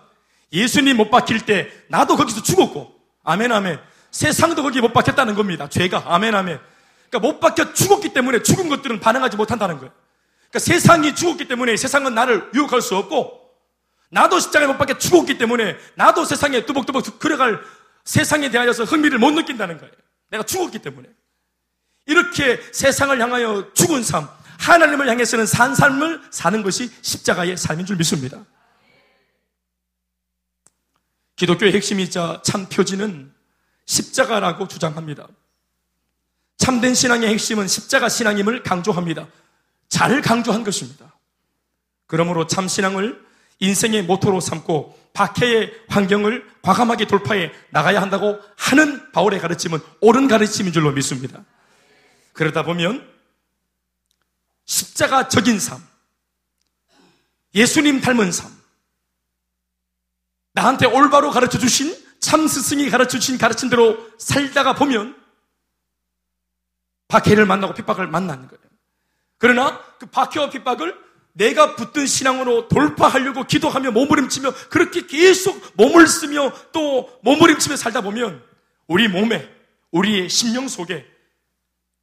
예수님 0.52 0.98
못 0.98 1.12
박힐 1.12 1.42
때 1.42 1.70
나도 1.90 2.18
거기서 2.18 2.42
죽었고 2.42 2.92
아멘 3.24 3.52
아멘. 3.52 3.80
세상도 4.10 4.64
거기에 4.64 4.82
못 4.82 4.94
박혔다는 4.94 5.36
겁니다. 5.36 5.70
죄가 5.70 6.06
아멘 6.08 6.34
아멘. 6.34 6.60
그러니까 7.10 7.20
못 7.20 7.40
박혀 7.40 7.72
죽었기 7.72 8.14
때문에 8.14 8.42
죽은 8.42 8.68
것들은 8.68 9.00
반응하지 9.00 9.38
못한다는 9.38 9.78
거예요. 9.78 9.94
그러니까 10.56 10.60
세상이 10.60 11.16
죽었기 11.16 11.50
때문에 11.50 11.76
세상은 11.76 12.16
나를 12.16 12.50
유혹할 12.54 12.82
수 12.82 12.96
없고 12.96 13.42
나도 14.10 14.40
십자가에 14.40 14.68
못 14.68 14.78
박혀 14.78 14.98
죽었기 14.98 15.38
때문에 15.38 15.76
나도 15.96 16.24
세상에 16.24 16.66
뚜벅뚜벅 16.66 17.20
걸어갈 17.20 17.60
세상에 18.06 18.50
대하여서 18.50 18.86
흥미를 18.86 19.20
못 19.20 19.32
느낀다는 19.32 19.78
거예요. 19.78 19.94
내가 20.30 20.44
죽었기 20.44 20.80
때문에. 20.80 21.10
이렇게 22.06 22.62
세상을 22.72 23.20
향하여 23.20 23.74
죽은 23.74 24.04
삶, 24.04 24.30
하나님을 24.60 25.10
향해서는 25.10 25.46
산 25.46 25.76
삶을 25.76 26.22
사는 26.32 26.64
것이 26.64 26.90
십자가의 27.02 27.58
삶인 27.58 27.86
줄 27.86 27.98
믿습니다. 27.98 28.46
기독교의 31.36 31.74
핵심이자 31.74 32.44
참 32.46 32.70
표지는 32.70 33.34
십자가라고 33.86 34.70
주장합니다. 34.70 35.28
참된 36.58 36.94
신앙의 36.94 37.28
핵심은 37.30 37.68
십자가 37.68 38.08
신앙임을 38.08 38.64
강조합니다. 38.64 39.28
잘 39.96 40.22
강조한 40.22 40.66
것입니다. 40.66 41.18
그러므로 42.06 42.48
참 42.48 42.68
신앙을 42.68 43.26
인생의 43.60 44.04
모토로 44.04 44.42
삼고 44.42 45.12
박해의 45.14 45.72
환경을 45.88 46.46
과감하게 46.62 47.08
돌파해 47.08 47.54
나가야 47.70 48.02
한다고 48.02 48.38
하는 48.58 49.10
바울의 49.14 49.40
가르침은 49.40 49.80
옳은 50.02 50.28
가르침인 50.28 50.74
줄로 50.74 50.92
믿습니다. 50.92 51.46
그러다 52.34 52.64
보면 52.64 53.10
십자가 54.66 55.30
적인 55.30 55.60
삶, 55.62 55.82
예수님 57.54 58.02
닮은 58.02 58.34
삶, 58.34 58.52
나한테 60.52 60.88
올바로 60.88 61.32
가르쳐 61.32 61.58
주신 61.58 61.96
참 62.20 62.50
스승이 62.50 62.90
가르쳐 62.90 63.18
주신 63.18 63.38
가르침대로 63.38 64.10
살다가 64.18 64.76
보면 64.76 65.16
박해를 67.08 67.46
만나고 67.46 67.74
핍박을 67.76 68.08
만나는 68.08 68.50
거예요. 68.50 68.65
그러나 69.46 69.80
그 70.00 70.08
박해와 70.08 70.50
핍박을 70.50 70.98
내가 71.34 71.76
붙든 71.76 72.08
신앙으로 72.08 72.68
돌파하려고 72.68 73.44
기도하며 73.44 73.92
몸부림치며 73.92 74.52
그렇게 74.72 75.06
계속 75.06 75.62
몸을 75.76 76.08
쓰며 76.08 76.52
또 76.72 77.16
몸부림치며 77.22 77.76
살다 77.76 78.02
보면 78.02 78.42
우리 78.88 79.08
몸에 79.08 79.48
우리의 79.92 80.30
심령 80.30 80.68
속에 80.68 81.06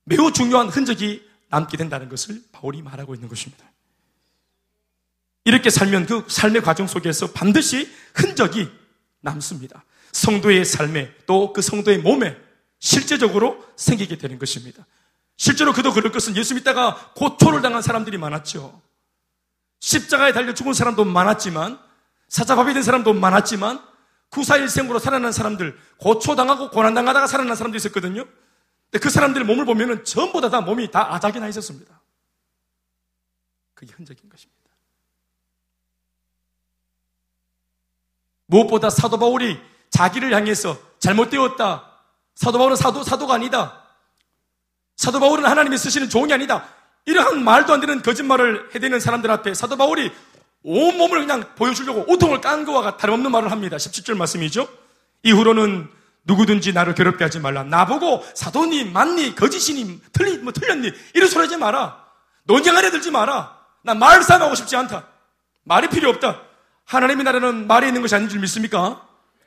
매우 0.05 0.33
중요한 0.33 0.69
흔적이 0.69 1.29
남게 1.49 1.77
된다는 1.77 2.09
것을 2.09 2.41
바울이 2.53 2.81
말하고 2.81 3.17
있는 3.17 3.29
것입니다. 3.29 3.69
이렇게 5.45 5.69
살면 5.69 6.07
그 6.07 6.25
삶의 6.29 6.63
과정 6.63 6.87
속에서 6.87 7.33
반드시 7.33 7.93
흔적이 8.15 8.71
남습니다. 9.21 9.85
성도의 10.13 10.65
삶에 10.65 11.13
또 11.27 11.53
그 11.53 11.61
성도의 11.61 11.99
몸에 11.99 12.37
실제적으로 12.79 13.65
생기게 13.75 14.19
되는 14.19 14.39
것입니다. 14.39 14.87
실제로 15.43 15.73
그도 15.73 15.93
그럴 15.93 16.13
것은 16.13 16.37
예수 16.37 16.55
믿다가 16.55 17.11
고초를 17.17 17.63
당한 17.63 17.83
사람들이 17.83 18.17
많았죠. 18.17 18.81
십자가에 19.81 20.33
달려 20.33 20.55
죽은 20.55 20.73
사람도 20.73 21.05
많았지만 21.05 21.81
사자밥이 22.29 22.75
된 22.75 22.85
사람도 22.85 23.13
많았지만 23.15 23.85
구사일생으로 24.29 25.01
살아난 25.01 25.33
사람들 25.33 25.77
고초당하고 25.97 26.71
고난당하다가 26.71 27.27
살아난 27.27 27.57
사람도 27.57 27.77
있었거든요. 27.77 28.25
근데 28.25 29.03
그 29.03 29.11
사람들 29.11 29.43
몸을 29.43 29.65
보면은 29.65 30.05
전부 30.05 30.41
다, 30.41 30.49
다 30.49 30.61
몸이 30.61 30.93
다 30.93 31.13
아작이 31.13 31.41
나 31.41 31.49
있었습니다. 31.49 32.01
그게 33.75 33.93
흔적인 33.95 34.31
것입니다. 34.31 34.71
무엇보다 38.47 38.91
사도 38.91 39.19
바울이 39.19 39.61
자기를 39.91 40.33
향해서 40.33 40.79
잘못되었다. 41.01 41.91
사도 42.37 42.59
바울은 42.59 42.77
사도, 42.77 43.03
사도가 43.03 43.35
아니다. 43.35 43.82
사도 45.03 45.19
바울은 45.19 45.45
하나님이 45.45 45.77
쓰시는 45.79 46.09
종이 46.09 46.33
아니다. 46.33 46.65
이러한 47.07 47.43
말도 47.43 47.73
안 47.75 47.81
되는 47.81 48.03
거짓말을 48.03 48.71
해대는 48.73 49.01
사람들 49.01 49.33
앞에 49.33 49.53
사도 49.53 49.77
바울이 49.77 50.13
온몸을 50.63 51.19
그냥 51.19 51.43
보여주려고 51.57 52.05
오통을 52.07 52.41
깐 52.41 52.65
거와 52.65 52.97
다름없는 52.97 53.33
말을 53.33 53.51
합니다. 53.51 53.79
17절 53.79 54.17
말씀이죠. 54.17 54.69
이후로는 55.25 55.89
누구든지 56.25 56.73
나를 56.73 56.95
괴롭게 56.95 57.25
하지 57.25 57.41
말라. 57.41 57.65
나보고 57.65 58.25
사도니, 58.37 58.93
맞니, 58.93 59.35
거짓이니, 59.35 60.01
틀리, 60.13 60.39
뭐 60.39 60.53
틀렸니? 60.53 60.93
이런 61.15 61.29
소리 61.29 61.47
하지 61.47 61.57
마라. 61.57 62.01
논쟁 62.45 62.77
하려 62.77 62.93
들지 62.93 63.11
마라. 63.11 63.59
나 63.83 63.95
말 63.95 64.23
싸움하고 64.23 64.55
싶지 64.55 64.77
않다. 64.77 65.09
말이 65.65 65.89
필요 65.89 66.11
없다. 66.11 66.43
하나님의 66.85 67.25
나라는 67.25 67.67
말에 67.67 67.89
있는 67.89 68.03
것이 68.03 68.15
아닌 68.15 68.29
줄 68.29 68.39
믿습니까? 68.39 69.05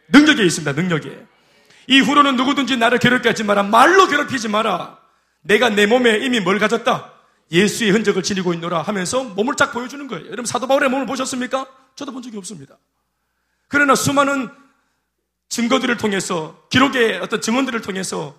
능력에 0.10 0.44
있습니다. 0.44 0.74
능력에. 0.74 1.26
이후로는 1.88 2.36
누구든지 2.36 2.76
나를 2.76 3.00
괴롭게 3.00 3.30
하지 3.30 3.46
마라. 3.46 3.64
말로 3.64 4.08
괴롭히지 4.10 4.50
마라. 4.50 5.05
내가 5.46 5.70
내 5.70 5.86
몸에 5.86 6.18
이미 6.26 6.40
뭘 6.40 6.58
가졌다? 6.58 7.14
예수의 7.52 7.92
흔적을 7.92 8.24
지니고 8.24 8.54
있노라 8.56 8.82
하면서 8.82 9.24
몸을 9.24 9.56
쫙 9.56 9.72
보여주는 9.72 10.08
거예요. 10.08 10.26
여러분 10.26 10.46
사도 10.46 10.68
바울의 10.68 10.90
몸을 10.90 11.06
보셨습니까? 11.06 11.68
저도 11.96 12.12
본 12.12 12.24
적이 12.24 12.38
없습니다. 12.38 12.78
그러나 13.68 13.94
수많은 13.94 14.50
증거들을 15.50 15.98
통해서 15.98 16.68
기록의 16.70 17.20
어떤 17.20 17.42
증언들을 17.42 17.80
통해서 17.82 18.36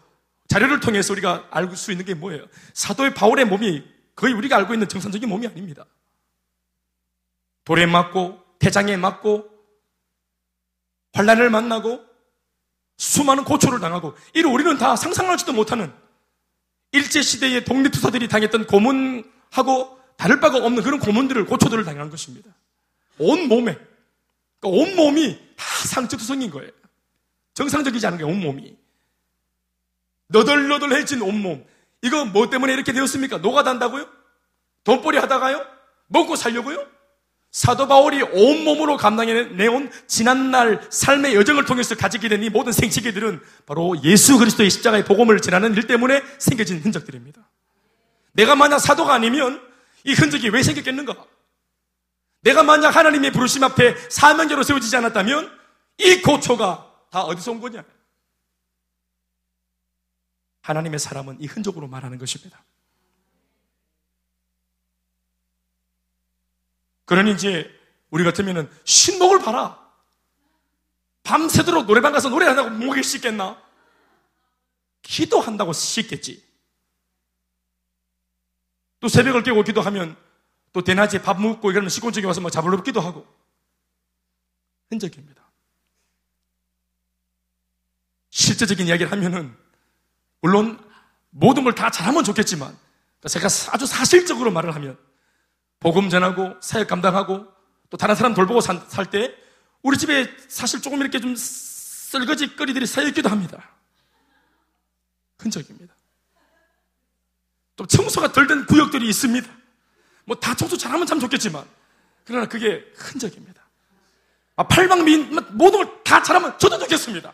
자료를 0.49 0.81
통해서 0.81 1.13
우리가 1.13 1.47
알 1.51 1.75
수 1.77 1.93
있는 1.93 2.05
게 2.05 2.15
뭐예요? 2.15 2.45
사도의 2.75 3.15
바울의 3.15 3.45
몸이 3.47 3.85
거의 4.17 4.35
우리가 4.35 4.57
알고 4.57 4.75
있는 4.75 4.89
정상적인 4.89 5.29
몸이 5.29 5.47
아닙니다. 5.47 5.85
돌에 7.65 7.87
맞고 7.87 8.43
대장에 8.59 8.97
맞고 8.97 9.49
환란을 11.13 11.51
만나고 11.51 12.05
수많은 12.97 13.45
고초를 13.45 13.79
당하고 13.79 14.17
이를 14.35 14.51
우리는 14.51 14.77
다 14.77 14.97
상상하지도 14.97 15.53
못하는 15.53 15.93
일제 16.97 17.23
시대의 17.23 17.65
독립투사들이 17.65 18.29
당했던 18.29 18.67
고문하고 18.67 19.99
다를 20.17 20.41
바가 20.41 20.59
없는 20.59 20.83
그런 20.83 20.99
고문들을 20.99 21.45
고초들을 21.45 21.85
당한 21.85 22.09
것입니다. 22.11 22.51
온 23.19 23.49
몸에 23.49 23.77
그러니까 24.61 24.83
온 24.83 24.97
몸이 24.97 25.39
다 25.57 25.65
상처투성인 25.87 26.51
거예요. 26.51 26.71
정상적이지 27.55 28.07
않은 28.07 28.19
게 28.19 28.25
온 28.25 28.41
몸이. 28.41 28.77
너덜너덜해진 30.29 31.23
온몸. 31.23 31.65
이거 32.03 32.25
뭐 32.25 32.51
때문에 32.51 32.73
이렇게 32.73 32.93
되었습니까? 32.93 33.39
노가단다고요? 33.39 34.09
돈벌이 34.85 35.19
하다가요? 35.19 35.65
먹고 36.09 36.37
살려고요? 36.37 36.87
사도 37.57 37.89
바울이 37.89 38.21
온몸으로 38.21 38.99
감당해내온 38.99 39.91
지난날 40.07 40.87
삶의 40.91 41.35
여정을 41.35 41.65
통해서 41.65 41.95
가지게 41.95 42.29
된 42.29 42.43
이 42.43 42.51
모든 42.51 42.71
생식기들은 42.71 43.41
바로 43.65 43.97
예수 44.05 44.37
그리스도의 44.37 44.69
십자가의 44.69 45.07
복음을 45.07 45.41
전하는 45.41 45.75
일 45.75 45.87
때문에 45.87 46.23
생겨진 46.39 46.81
흔적들입니다. 46.81 47.49
내가 48.33 48.55
만약 48.57 48.79
사도가 48.79 49.15
아니면 49.15 49.59
이 50.05 50.13
흔적이 50.13 50.51
왜 50.51 50.63
생겼겠는가? 50.63 51.17
내가 52.43 52.63
만약 52.63 52.95
하나님의 52.95 53.33
부르심 53.33 53.65
앞에 53.65 53.97
사명자로 54.11 54.63
세워지지 54.63 54.95
않았다면 54.95 55.51
이 55.97 56.21
고초가 56.21 56.93
다 57.11 57.23
어디서 57.23 57.53
온 57.53 57.63
거냐? 57.63 57.83
하나님의 60.61 60.99
사람은 60.99 61.39
이 61.41 61.47
흔적으로 61.47 61.89
말하는 61.89 62.19
것입니다. 62.19 62.63
그러니 67.07 67.33
이제 67.33 67.73
우리 68.11 68.23
같으면은 68.25 68.71
신목을 68.85 69.41
봐라. 69.41 69.85
밤새도록 71.23 71.87
노래방 71.87 72.13
가서 72.13 72.29
노래한다고 72.29 72.71
목이 72.71 73.03
씻겠나? 73.03 73.61
기도한다고 75.03 75.73
씻겠지. 75.73 76.45
또 79.01 79.09
새벽을 79.09 79.43
깨고 79.43 79.63
기도하면 79.63 80.17
또 80.73 80.83
대낮에 80.83 81.23
밥 81.23 81.41
먹고 81.41 81.71
이러면 81.71 81.89
시골쪽에 81.91 82.27
와서 82.27 82.41
뭐 82.41 82.51
잡을럽기도 82.51 83.01
하고 83.01 83.27
흔적입니다. 84.91 85.45
실제적인 88.31 88.87
이야기를 88.87 89.11
하면은 89.13 89.57
물론 90.41 90.79
모든 91.31 91.65
걸 91.65 91.73
다 91.75 91.91
잘하면 91.91 92.25
좋겠지만 92.25 92.77
제가 93.29 93.47
아주 93.73 93.87
사실적으로 93.87 94.51
말을 94.51 94.75
하면 94.75 94.99
복음 95.81 96.09
전하고 96.09 96.57
사역 96.61 96.89
감당하고 96.89 97.47
또 97.91 97.97
다른 97.97 98.15
사람 98.15 98.35
돌보고 98.35 98.61
살 98.61 98.81
때 99.11 99.35
우리 99.83 99.97
집에 99.99 100.35
사실 100.49 100.83
조금 100.83 101.01
이렇게 101.01 101.21
좀 101.21 101.35
썰거지 101.37 102.57
거리들이 102.57 102.87
쌓여있기도 102.87 103.29
합니다. 103.29 103.71
흔적입니다. 105.39 105.95
또 107.77 107.87
청소가 107.87 108.33
덜 108.33 108.47
된 108.47 108.67
구역들이 108.67 109.07
있습니다. 109.09 109.49
뭐 110.25 110.37
다 110.41 110.55
청소 110.55 110.77
잘하면 110.77 111.07
참 111.07 111.21
좋겠지만 111.21 111.65
그러나 112.25 112.47
그게 112.47 112.85
흔적입니다. 112.97 113.63
아, 114.57 114.67
팔방미인 114.67 115.37
모든 115.53 115.85
걸 115.85 116.03
다 116.03 116.23
잘하면 116.23 116.59
저도 116.59 116.79
좋겠습니다. 116.79 117.33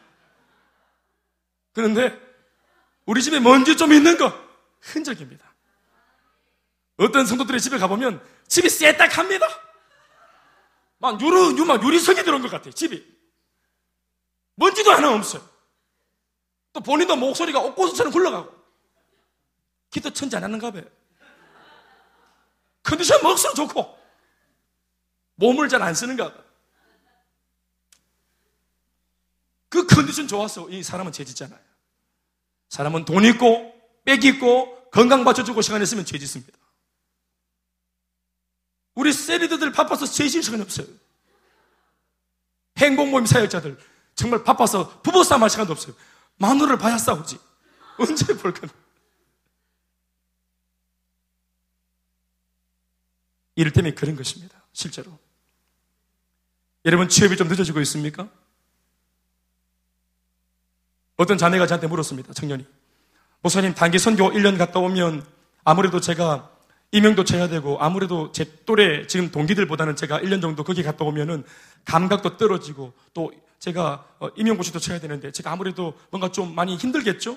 그런데 1.72 2.18
우리 3.07 3.22
집에 3.22 3.38
먼지 3.38 3.76
좀 3.76 3.92
있는 3.92 4.16
거 4.18 4.33
흔적입니다. 4.81 5.51
어떤 7.02 7.26
성도들의 7.26 7.60
집에 7.60 7.78
가보면 7.78 8.24
집이 8.48 8.68
쎄딱합니다. 8.68 9.46
막 10.98 11.20
유리, 11.20 11.58
유, 11.58 11.64
막 11.64 11.82
유리석이 11.82 12.22
들어온 12.22 12.42
것 12.42 12.50
같아요, 12.50 12.72
집이. 12.72 13.04
먼지도 14.54 14.92
하나 14.92 15.12
없어요. 15.14 15.42
또 16.72 16.80
본인도 16.80 17.16
목소리가 17.16 17.58
옥고수처럼 17.60 18.12
굴러가고. 18.12 18.62
기도 19.90 20.10
천지 20.10 20.36
안 20.36 20.44
하는가 20.44 20.70
봐요. 20.70 20.84
컨디션 22.82 23.20
먹수록 23.22 23.56
좋고. 23.56 23.98
몸을 25.36 25.68
잘 25.68 25.82
안 25.82 25.94
쓰는가 25.94 26.32
봐요. 26.32 26.44
그 29.68 29.86
컨디션 29.86 30.28
좋아서 30.28 30.68
이 30.68 30.82
사람은 30.82 31.12
죄짓잖아요. 31.12 31.58
사람은 32.68 33.04
돈 33.06 33.24
있고, 33.24 33.74
빽 34.04 34.22
있고, 34.24 34.88
건강 34.90 35.24
받쳐주고 35.24 35.62
시간 35.62 35.82
있으면 35.82 36.04
죄짓습니다. 36.04 36.62
우리 39.02 39.12
세리드들 39.12 39.72
바빠서 39.72 40.06
제실 40.06 40.44
시간이 40.44 40.62
없어요. 40.62 40.86
행복 42.78 43.08
모임 43.08 43.26
사역자들 43.26 43.76
정말 44.14 44.44
바빠서 44.44 45.00
부부싸움 45.02 45.42
할 45.42 45.50
시간도 45.50 45.72
없어요. 45.72 45.92
마누라를 46.36 46.78
봐야 46.78 46.96
싸우지. 46.96 47.36
언제 47.98 48.36
볼까? 48.36 48.68
이를테면 53.56 53.96
그런 53.96 54.14
것입니다. 54.14 54.62
실제로. 54.72 55.18
여러분 56.84 57.08
취업이 57.08 57.36
좀 57.36 57.48
늦어지고 57.48 57.80
있습니까? 57.80 58.30
어떤 61.16 61.38
자매가 61.38 61.66
저한테 61.66 61.88
물었습니다. 61.88 62.34
청년이. 62.34 62.64
목사님 63.40 63.74
단기 63.74 63.98
선교 63.98 64.30
1년 64.30 64.56
갔다 64.58 64.78
오면 64.78 65.26
아무래도 65.64 66.00
제가 66.00 66.51
임명도 66.92 67.24
쳐야 67.24 67.48
되고 67.48 67.78
아무래도 67.81 68.33
제 68.33 68.44
또래 68.66 69.07
지금 69.07 69.31
동기들보다는 69.31 69.96
제가 69.96 70.20
1년 70.20 70.42
정도 70.42 70.62
거기 70.62 70.83
갔다 70.83 71.05
오면은 71.05 71.42
감각도 71.87 72.37
떨어지고 72.37 72.92
또 73.14 73.33
제가 73.59 74.05
어, 74.20 74.28
임용고시도 74.37 74.78
쳐야 74.78 75.00
되는데 75.00 75.33
제가 75.33 75.50
아무래도 75.50 75.94
뭔가 76.11 76.31
좀 76.31 76.55
많이 76.55 76.76
힘들겠죠? 76.76 77.37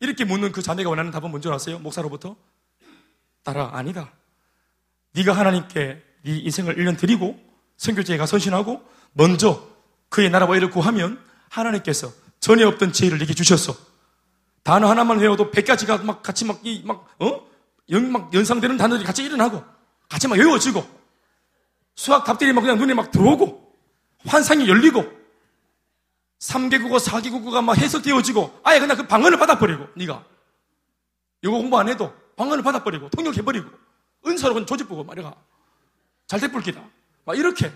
이렇게 0.00 0.24
묻는 0.24 0.52
그 0.52 0.62
자매가 0.62 0.88
원하는 0.88 1.10
답은 1.10 1.30
뭔지 1.30 1.48
아세요? 1.48 1.80
목사로부터? 1.80 2.36
따라 3.42 3.70
아니다. 3.72 4.12
네가 5.14 5.32
하나님께 5.32 6.02
네 6.22 6.38
인생을 6.38 6.76
1년 6.76 6.96
드리고 6.96 7.38
선교제에 7.76 8.18
가 8.18 8.26
선신하고 8.26 8.82
먼저 9.14 9.66
그의 10.10 10.30
나라와 10.30 10.56
일을 10.56 10.70
구하면 10.70 11.20
하나님께서 11.48 12.12
전에 12.38 12.62
없던 12.62 12.92
지혜를 12.92 13.18
네게 13.18 13.34
주셨어. 13.34 13.74
단어 14.62 14.88
하나만 14.88 15.18
외워도 15.18 15.50
100가지가 15.50 16.04
막 16.04 16.22
같이 16.22 16.44
막, 16.44 16.60
이, 16.62 16.82
막, 16.84 17.08
어? 17.18 17.47
연, 17.90 18.12
막 18.12 18.32
연상되는 18.34 18.76
단어들이 18.76 19.06
같이 19.06 19.22
일어나고 19.24 19.64
같이 20.08 20.28
막 20.28 20.38
외워지고 20.38 20.86
수학 21.94 22.24
답들이 22.24 22.52
막 22.52 22.60
그냥 22.60 22.78
눈에 22.78 22.94
막 22.94 23.10
들어오고 23.10 23.76
환상이 24.26 24.68
열리고 24.68 25.04
3개국어, 26.38 26.98
4개국어가 27.00 27.62
막 27.64 27.76
해석되어지고 27.76 28.60
아예 28.62 28.78
그냥 28.78 28.96
그 28.96 29.06
방언을 29.06 29.38
받아버리고 29.38 29.88
네가. 29.96 30.24
이거 31.42 31.52
공부 31.52 31.78
안 31.78 31.88
해도 31.88 32.14
방언을 32.36 32.62
받아버리고 32.62 33.08
통역해버리고 33.10 33.68
은사로 34.26 34.54
그냥 34.54 34.66
조직보고 34.66 35.04
말이야 35.04 35.34
잘 36.26 36.40
돼불기다. 36.40 36.80
막 37.24 37.36
이렇게. 37.38 37.72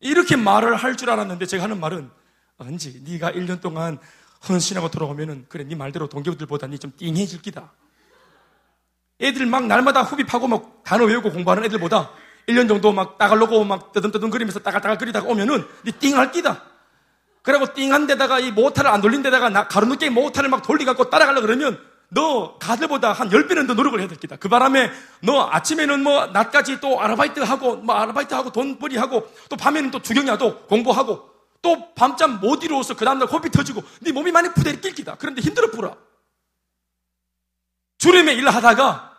이렇게 0.00 0.36
말을 0.36 0.76
할 0.76 0.96
줄 0.96 1.10
알았는데 1.10 1.46
제가 1.46 1.64
하는 1.64 1.80
말은 1.80 2.10
언제 2.58 2.92
네가 3.04 3.32
1년 3.32 3.60
동안 3.60 3.98
헌신하고 4.48 4.90
돌아오면은 4.90 5.46
그래 5.48 5.64
네 5.64 5.74
말대로 5.74 6.08
동기들보다 6.08 6.66
네 6.68 6.76
좀 6.78 6.92
띵해질 6.96 7.42
기다 7.42 7.72
애들 9.20 9.46
막 9.46 9.66
날마다 9.66 10.02
후비파고 10.02 10.48
막 10.48 10.82
단어 10.84 11.04
외우고 11.04 11.30
공부하는 11.30 11.64
애들보다 11.64 12.10
1년 12.48 12.68
정도 12.68 12.92
막 12.92 13.16
따갈로고 13.16 13.64
막 13.64 13.92
뜨듬뜨듬 13.92 14.30
거리면서 14.30 14.60
따갈따갈 14.60 14.98
거리다가 14.98 15.28
오면은 15.28 15.64
니 15.84 15.92
띵할 15.92 16.32
끼다. 16.32 16.62
그리고 17.42 17.72
띵한 17.72 18.06
데다가 18.06 18.40
이 18.40 18.50
모터를 18.50 18.90
안 18.90 19.00
돌린 19.00 19.22
데다가 19.22 19.48
나 19.50 19.68
가로늦게 19.68 20.10
모터를 20.10 20.48
막 20.48 20.62
돌리갖고 20.62 21.10
따라가려 21.10 21.40
그러면 21.42 21.78
너 22.08 22.58
가들보다 22.58 23.12
한 23.12 23.28
10배는 23.28 23.66
더 23.66 23.74
노력을 23.74 23.98
해야 23.98 24.08
될 24.08 24.18
끼다. 24.18 24.36
그 24.36 24.48
바람에 24.48 24.90
너 25.20 25.48
아침에는 25.50 26.02
뭐 26.02 26.26
낮까지 26.26 26.80
또 26.80 27.00
아르바이트 27.00 27.40
하고 27.40 27.76
뭐 27.76 27.94
아르바이트 27.94 28.32
하고 28.34 28.50
돈벌이 28.50 28.96
하고 28.96 29.28
또 29.48 29.56
밤에는 29.56 29.90
또 29.90 30.00
주경야도 30.00 30.66
공부하고 30.66 31.30
또 31.60 31.94
밤잠 31.94 32.40
못 32.40 32.62
이루어서 32.62 32.94
그 32.94 33.04
다음날 33.04 33.28
코피 33.28 33.50
터지고 33.50 33.82
네 34.00 34.12
몸이 34.12 34.32
많이 34.32 34.52
부대를 34.52 34.80
낄 34.80 34.94
기다. 34.94 35.16
그런데 35.18 35.40
힘들어 35.40 35.70
불어. 35.70 35.96
주님의 38.04 38.36
일을 38.36 38.54
하다가 38.54 39.16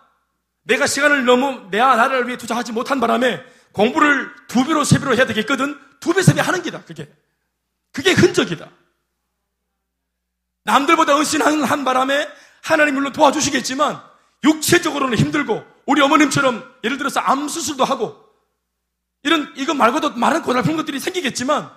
내가 0.62 0.86
시간을 0.86 1.26
너무 1.26 1.70
내 1.72 1.80
나라를 1.80 2.28
위해 2.28 2.38
투자하지 2.38 2.72
못한 2.72 3.00
바람에 3.00 3.44
공부를 3.72 4.32
두 4.48 4.64
배로 4.64 4.84
세 4.84 5.00
배로 5.00 5.16
해야 5.16 5.26
되겠거든 5.26 5.80
두 6.00 6.14
배, 6.14 6.22
세 6.22 6.36
배 6.36 6.42
하는 6.42 6.62
기다, 6.62 6.84
그게. 6.84 7.12
그게 7.92 8.12
흔적이다. 8.12 8.70
남들보다 10.66 11.18
은신한 11.18 11.84
바람에 11.84 12.28
하나님 12.62 12.94
물론 12.94 13.12
도와주시겠지만 13.12 14.00
육체적으로는 14.44 15.18
힘들고 15.18 15.66
우리 15.88 16.02
어머님처럼 16.02 16.76
예를 16.84 17.00
들어서 17.00 17.20
암 17.22 17.48
수술도 17.48 17.84
하고 17.86 18.24
이런 19.24 19.52
이거 19.58 19.74
말고도 19.74 20.12
많은 20.12 20.44
고달픈 20.44 20.76
것들이 20.78 21.00
생기겠지만 21.00 21.72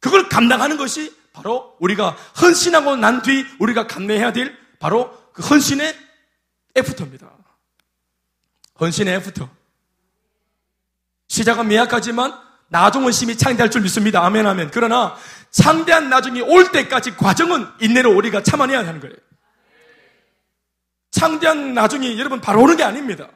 그걸 0.00 0.28
감당하는 0.28 0.76
것이 0.76 1.16
바로 1.32 1.74
우리가 1.80 2.10
헌신하고 2.42 2.96
난 2.96 3.22
뒤 3.22 3.46
우리가 3.58 3.86
감내해야 3.86 4.34
될 4.34 4.58
바로 4.78 5.25
그 5.36 5.42
헌신의 5.42 5.94
after입니다. 6.76 7.30
헌신의 8.80 9.16
after. 9.16 9.50
시작은 11.28 11.68
미약하지만 11.68 12.40
나중은 12.68 13.12
심히 13.12 13.36
창대할 13.36 13.70
줄 13.70 13.82
믿습니다. 13.82 14.24
아멘, 14.24 14.46
아멘. 14.46 14.70
그러나 14.72 15.14
창대한 15.50 16.08
나중이 16.08 16.40
올 16.40 16.72
때까지 16.72 17.16
과정은 17.16 17.68
인내로 17.82 18.16
우리가 18.16 18.42
참아내야 18.42 18.78
하는 18.78 18.98
거예요. 19.00 19.14
창대한 21.10 21.74
나중이 21.74 22.18
여러분 22.18 22.40
바로 22.40 22.62
오는 22.62 22.76
게 22.76 22.82
아닙니다. 22.82 23.28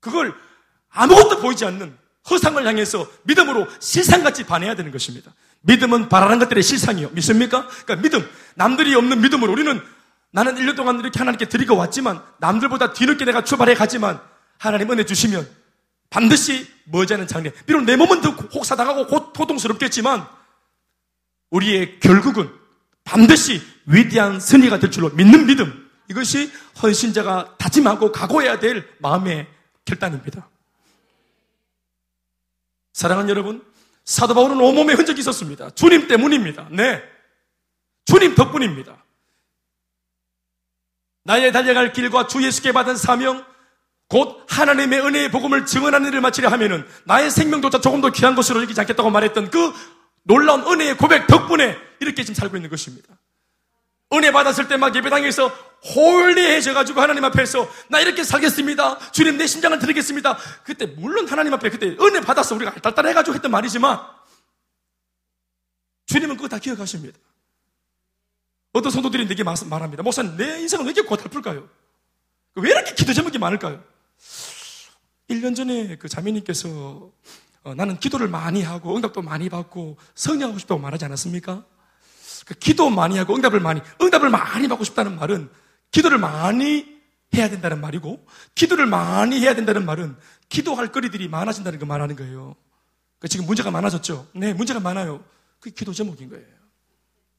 그걸 0.00 0.34
아무것도 0.90 1.40
보이지 1.40 1.64
않는 1.64 1.96
허상을 2.28 2.66
향해서 2.66 3.10
믿음으로 3.22 3.66
실상같이 3.80 4.44
반해야 4.44 4.74
되는 4.74 4.92
것입니다. 4.92 5.32
믿음은 5.62 6.08
바라는 6.08 6.38
것들의 6.38 6.62
실상이요. 6.62 7.10
믿습니까? 7.10 7.66
그러니까 7.84 7.96
믿음, 7.96 8.28
남들이 8.54 8.94
없는 8.94 9.20
믿음으로 9.20 9.52
우리는 9.52 9.80
나는 10.32 10.56
1년 10.56 10.76
동안 10.76 10.98
이렇게 11.00 11.18
하나님께 11.18 11.46
드리고 11.46 11.76
왔지만 11.76 12.22
남들보다 12.40 12.92
뒤늦게 12.92 13.24
내가 13.24 13.44
출발해 13.44 13.74
가지만 13.74 14.20
하나님 14.58 14.90
은혜 14.90 15.04
주시면 15.04 15.46
반드시 16.10 16.68
머지않은 16.84 17.26
장래. 17.26 17.52
비록 17.66 17.84
내 17.84 17.96
몸은 17.96 18.20
더 18.20 18.30
혹사당하고 18.30 19.06
고통스럽겠지만 19.32 20.26
우리의 21.50 22.00
결국은 22.00 22.50
반드시 23.04 23.62
위대한 23.86 24.40
승리가 24.40 24.78
될 24.78 24.90
줄로 24.90 25.10
믿는 25.10 25.46
믿음. 25.46 25.90
이것이 26.08 26.50
헌신자가 26.82 27.56
다짐하고 27.58 28.12
각오해야 28.12 28.58
될 28.58 28.86
마음의 28.98 29.46
결단입니다. 29.84 30.48
사랑하는 32.92 33.30
여러분, 33.30 33.64
사도 34.04 34.34
바울은 34.34 34.60
온몸에 34.60 34.94
흔적이 34.94 35.20
있었습니다. 35.20 35.70
주님 35.70 36.08
때문입니다. 36.08 36.68
네. 36.70 37.02
주님 38.04 38.34
덕분입니다. 38.34 39.02
나의 41.24 41.52
달려갈 41.52 41.92
길과 41.92 42.26
주 42.26 42.42
예수께 42.44 42.72
받은 42.72 42.96
사명, 42.96 43.44
곧 44.08 44.44
하나님의 44.48 45.00
은혜의 45.00 45.30
복음을 45.30 45.64
증언하는 45.66 46.08
일을 46.08 46.20
마치려 46.20 46.48
하면은 46.50 46.86
나의 47.04 47.30
생명조차 47.30 47.80
조금 47.80 48.00
더 48.00 48.10
귀한 48.10 48.34
것으로 48.34 48.60
여기지 48.62 48.80
않겠다고 48.80 49.08
말했던 49.10 49.50
그 49.50 49.72
놀라운 50.24 50.66
은혜의 50.66 50.96
고백 50.96 51.26
덕분에 51.28 51.76
이렇게 52.00 52.22
지금 52.24 52.34
살고 52.34 52.56
있는 52.56 52.70
것입니다. 52.70 53.08
은혜 54.12 54.30
받았을 54.32 54.68
때 54.68 54.76
막 54.76 54.94
예배당에서 54.94 55.71
홀리해져가지고 55.84 57.00
하나님 57.00 57.24
앞에서 57.24 57.68
나 57.88 58.00
이렇게 58.00 58.22
살겠습니다. 58.22 59.10
주님 59.10 59.36
내 59.36 59.46
심장을 59.46 59.78
드리겠습니다. 59.78 60.36
그때 60.64 60.86
물론 60.86 61.28
하나님 61.28 61.52
앞에 61.54 61.70
그때 61.70 61.96
은혜 62.00 62.20
받아서 62.20 62.54
우리가 62.54 62.74
딸딸해가지고 62.74 63.34
했던 63.34 63.50
말이지만 63.50 64.00
주님은 66.06 66.36
그거 66.36 66.48
다 66.48 66.58
기억하십니다. 66.58 67.18
어떤 68.72 68.90
성도들이 68.92 69.26
내게 69.26 69.42
말합니다. 69.42 70.02
목사님 70.02 70.36
내 70.36 70.60
인생은 70.60 70.86
왜 70.86 70.92
이렇게 70.92 71.08
고달플까요? 71.08 71.68
왜 72.54 72.70
이렇게 72.70 72.94
기도 72.94 73.12
제목이 73.12 73.38
많을까요? 73.38 73.82
1년 75.30 75.56
전에 75.56 75.96
그 75.96 76.08
자매님께서 76.08 77.10
어, 77.64 77.74
나는 77.74 77.98
기도를 77.98 78.28
많이 78.28 78.62
하고 78.62 78.96
응답도 78.96 79.22
많이 79.22 79.48
받고 79.48 79.96
성령하고 80.14 80.58
싶다고 80.58 80.80
말하지 80.80 81.04
않았습니까? 81.04 81.64
그 82.44 82.54
기도 82.54 82.90
많이 82.90 83.18
하고 83.18 83.34
응답을 83.36 83.60
많이, 83.60 83.80
응답을 84.00 84.30
많이 84.30 84.68
받고 84.68 84.84
싶다는 84.84 85.16
말은 85.16 85.48
기도를 85.92 86.18
많이 86.18 87.00
해야 87.34 87.48
된다는 87.48 87.80
말이고, 87.80 88.26
기도를 88.54 88.86
많이 88.86 89.40
해야 89.40 89.54
된다는 89.54 89.86
말은 89.86 90.16
기도할 90.48 90.90
거리들이 90.90 91.28
많아진다는 91.28 91.78
거 91.78 91.86
말하는 91.86 92.16
거예요. 92.16 92.56
그 93.20 93.28
지금 93.28 93.46
문제가 93.46 93.70
많아졌죠? 93.70 94.26
네, 94.34 94.52
문제가 94.52 94.80
많아요. 94.80 95.24
그게 95.60 95.72
기도 95.74 95.92
제목인 95.92 96.28
거예요. 96.28 96.44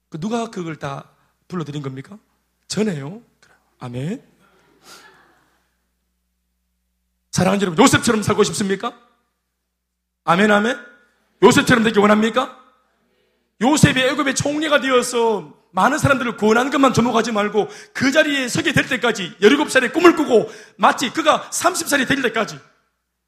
그 0.10 0.20
누가 0.20 0.50
그걸 0.50 0.78
다 0.78 1.10
불러드린 1.48 1.82
겁니까? 1.82 2.18
전에요. 2.68 3.22
아멘. 3.80 4.24
사랑하는 7.32 7.62
여러분, 7.62 7.84
요셉처럼 7.84 8.24
살고 8.24 8.44
싶습니까? 8.46 8.98
아멘, 10.24 10.52
아멘. 10.52 10.78
요셉처럼 11.44 11.84
되기 11.84 12.00
원합니까? 12.00 12.58
요셉이 13.62 14.00
애굽의 14.00 14.36
총리가 14.36 14.80
되어서 14.82 15.54
많은 15.74 15.98
사람들을 15.98 16.38
구원하는 16.38 16.72
것만 16.72 16.94
주목하지 16.94 17.32
말고 17.32 17.68
그 17.94 18.12
자리에 18.12 18.48
서게 18.48 18.74
될 18.74 18.88
때까지 18.88 19.36
17살에 19.42 19.92
꿈을 19.92 20.16
꾸고 20.16 20.50
마치 20.78 21.10
그가 21.10 21.50
30살이 21.50 22.08
될 22.08 22.22
때까지 22.22 22.60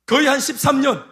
거의 0.06 0.28
한 0.28 0.38
13년 0.38 1.04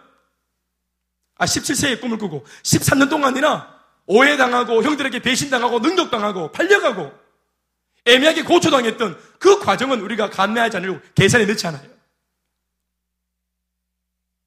아 1.36 1.44
17세에 1.44 2.00
꿈을 2.00 2.18
꾸고 2.18 2.44
13년 2.62 3.10
동안이나 3.10 3.74
오해당하고 4.06 4.84
형들에게 4.84 5.18
배신당하고 5.20 5.80
능력당하고 5.80 6.52
팔려가고 6.52 7.12
애매하게 8.04 8.44
고초당했던 8.44 9.18
그 9.40 9.58
과정은 9.58 10.02
우리가 10.02 10.30
감내하지 10.30 10.76
않으려고 10.76 11.00
계산에 11.16 11.46
넣지 11.46 11.66
않아요. 11.66 11.94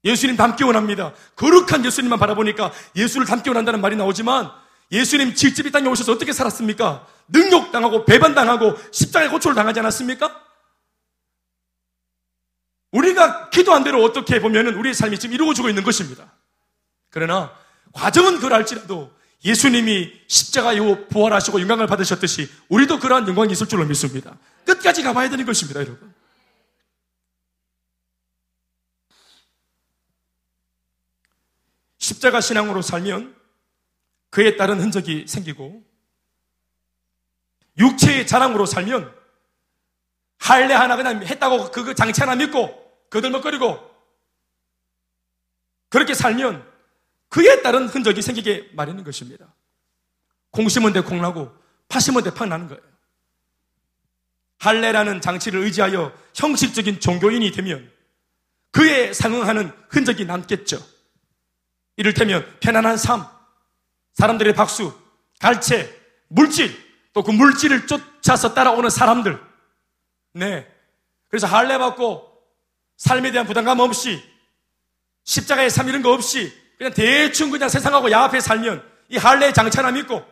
예수님 0.04 0.36
닮기 0.36 0.64
원합니다. 0.64 1.12
거룩한 1.36 1.84
예수님만 1.84 2.18
바라보니까 2.18 2.72
예수를 2.96 3.26
닮기 3.26 3.50
원한다는 3.50 3.82
말이 3.82 3.94
나오지만 3.96 4.50
예수님 4.90 5.34
직접 5.34 5.66
이 5.66 5.70
땅에 5.70 5.88
오셔서 5.88 6.12
어떻게 6.12 6.32
살았습니까? 6.32 7.06
능욕당하고 7.28 8.04
배반당하고 8.04 8.74
십자가에 8.90 9.28
고초를 9.28 9.54
당하지 9.54 9.80
않았습니까? 9.80 10.44
우리가 12.92 13.50
기도한 13.50 13.84
대로 13.84 14.02
어떻게 14.02 14.40
보면 14.40 14.68
우리의 14.68 14.94
삶이 14.94 15.18
지금 15.18 15.34
이루어지고 15.34 15.68
있는 15.68 15.82
것입니다. 15.82 16.32
그러나 17.10 17.54
과정은 17.92 18.40
그럴지라도 18.40 19.12
예수님이 19.44 20.12
십자가 20.26 20.72
이후 20.72 21.06
부활하시고 21.08 21.60
영광을 21.60 21.86
받으셨듯이 21.86 22.50
우리도 22.68 22.98
그러한 22.98 23.28
영광이 23.28 23.52
있을 23.52 23.68
줄로 23.68 23.84
믿습니다. 23.84 24.36
끝까지 24.64 25.02
가봐야 25.02 25.28
되는 25.28 25.44
것입니다, 25.44 25.80
여러분. 25.80 26.12
십자가 31.98 32.40
신앙으로 32.40 32.82
살면 32.82 33.37
그에 34.30 34.56
따른 34.56 34.80
흔적이 34.80 35.26
생기고 35.26 35.84
육체의 37.78 38.26
자랑으로 38.26 38.66
살면 38.66 39.14
할례 40.38 40.74
하나 40.74 40.96
그냥 40.96 41.24
했다고 41.24 41.70
그 41.70 41.94
장치 41.94 42.20
하나 42.20 42.34
믿고 42.34 43.08
거들먹거리고 43.10 43.88
그렇게 45.88 46.14
살면 46.14 46.66
그에 47.28 47.62
따른 47.62 47.88
흔적이 47.88 48.22
생기게 48.22 48.70
마련인 48.72 49.04
것입니다. 49.04 49.54
공 50.50 50.68
심은 50.68 50.92
데 50.92 51.00
콩나고 51.00 51.54
파 51.88 52.00
심은 52.00 52.22
데 52.22 52.32
팍나는 52.32 52.68
거예요. 52.68 52.82
할례라는 54.58 55.20
장치를 55.20 55.60
의지하여 55.60 56.12
형식적인 56.34 57.00
종교인이 57.00 57.50
되면 57.52 57.90
그에 58.70 59.12
상응하는 59.12 59.72
흔적이 59.88 60.24
남겠죠. 60.24 60.78
이를테면 61.96 62.44
편안한 62.60 62.96
삶, 62.96 63.24
사람들의 64.18 64.52
박수, 64.54 64.92
갈채, 65.38 65.94
물질, 66.28 66.76
또 67.12 67.22
그 67.22 67.30
물질을 67.30 67.86
쫓아서 67.86 68.52
따라오는 68.54 68.90
사람들. 68.90 69.40
네. 70.34 70.70
그래서 71.28 71.46
할례 71.46 71.78
받고 71.78 72.26
삶에 72.96 73.30
대한 73.30 73.46
부담감 73.46 73.80
없이 73.80 74.22
십자가의 75.24 75.70
삶 75.70 75.88
이런 75.88 76.02
거 76.02 76.12
없이 76.12 76.52
그냥 76.76 76.92
대충 76.94 77.50
그냥 77.50 77.68
세상하고 77.68 78.10
야합해 78.10 78.40
살면 78.40 78.84
이 79.08 79.16
할례의 79.16 79.52
하나 79.56 79.90
믿고 79.90 80.24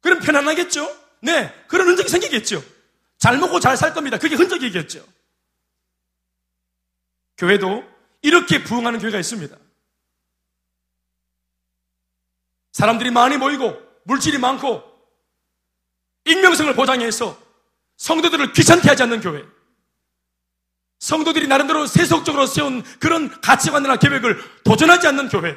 그럼 0.00 0.20
편안하겠죠? 0.20 0.86
네. 1.20 1.52
그런 1.68 1.88
흔적이 1.88 2.08
생기겠죠. 2.08 2.62
잘 3.18 3.38
먹고 3.38 3.60
잘 3.60 3.76
살 3.76 3.94
겁니다. 3.94 4.18
그게 4.18 4.36
흔적이겠죠. 4.36 5.04
교회도 7.38 7.84
이렇게 8.22 8.62
부흥하는 8.64 8.98
교회가 9.00 9.18
있습니다. 9.18 9.56
사람들이 12.74 13.12
많이 13.12 13.36
모이고 13.36 13.80
물질이 14.04 14.38
많고 14.38 14.82
익명성을 16.24 16.74
보장해서 16.74 17.40
성도들을 17.96 18.52
귀찮게 18.52 18.88
하지 18.88 19.04
않는 19.04 19.20
교회. 19.20 19.44
성도들이 20.98 21.46
나름대로 21.46 21.86
세속적으로 21.86 22.46
세운 22.46 22.82
그런 22.98 23.40
가치관이나 23.40 23.96
계획을 23.96 24.42
도전하지 24.64 25.06
않는 25.06 25.28
교회. 25.28 25.56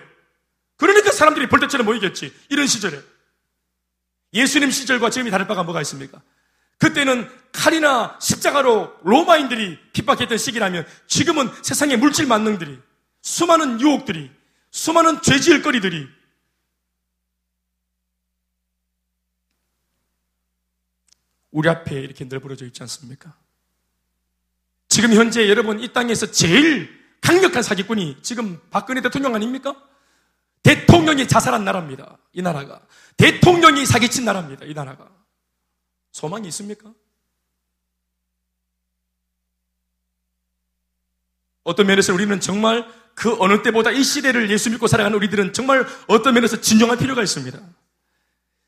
그러니까 0.77 1.11
사람들이 1.11 1.49
벌떼처럼 1.49 1.85
모이겠지. 1.85 2.31
이런 2.49 2.67
시절에. 2.67 3.01
예수님 4.33 4.69
시절과 4.69 5.09
지금이 5.09 5.31
다를 5.31 5.47
바가 5.47 5.63
뭐가 5.63 5.81
있습니까? 5.81 6.21
그때는 6.77 7.27
칼이나 7.51 8.19
십자가로 8.21 8.95
로마인들이 9.01 9.79
핍박했던 9.93 10.37
시기라면 10.37 10.85
지금은 11.07 11.49
세상의 11.63 11.97
물질 11.97 12.27
만능들이 12.27 12.77
수많은 13.23 13.81
유혹들이 13.81 14.29
수많은 14.69 15.23
죄지을 15.23 15.63
거리들이 15.63 16.16
우리 21.51 21.69
앞에 21.69 21.99
이렇게 21.99 22.25
널브러져 22.25 22.65
있지 22.65 22.83
않습니까? 22.83 23.35
지금 24.89 25.13
현재 25.13 25.49
여러분 25.49 25.79
이 25.79 25.91
땅에서 25.93 26.31
제일 26.31 26.89
강력한 27.21 27.63
사기꾼이 27.63 28.17
지금 28.21 28.59
박근혜 28.69 29.01
대통령 29.01 29.35
아닙니까? 29.35 29.75
대통령이 30.63 31.27
자살한 31.27 31.63
나라입니다. 31.63 32.17
이 32.33 32.41
나라가. 32.41 32.81
대통령이 33.15 33.85
사기친 33.85 34.25
나라입니다. 34.25 34.65
이 34.65 34.73
나라가. 34.73 35.09
소망이 36.11 36.47
있습니까? 36.49 36.93
어떤 41.63 41.85
면에서 41.85 42.13
우리는 42.13 42.39
정말 42.39 42.87
그 43.13 43.35
어느 43.39 43.61
때보다 43.61 43.91
이 43.91 44.03
시대를 44.03 44.49
예수 44.49 44.69
믿고 44.69 44.87
살아가는 44.87 45.17
우리들은 45.17 45.53
정말 45.53 45.85
어떤 46.07 46.33
면에서 46.33 46.61
진정할 46.61 46.97
필요가 46.97 47.21
있습니다. 47.23 47.59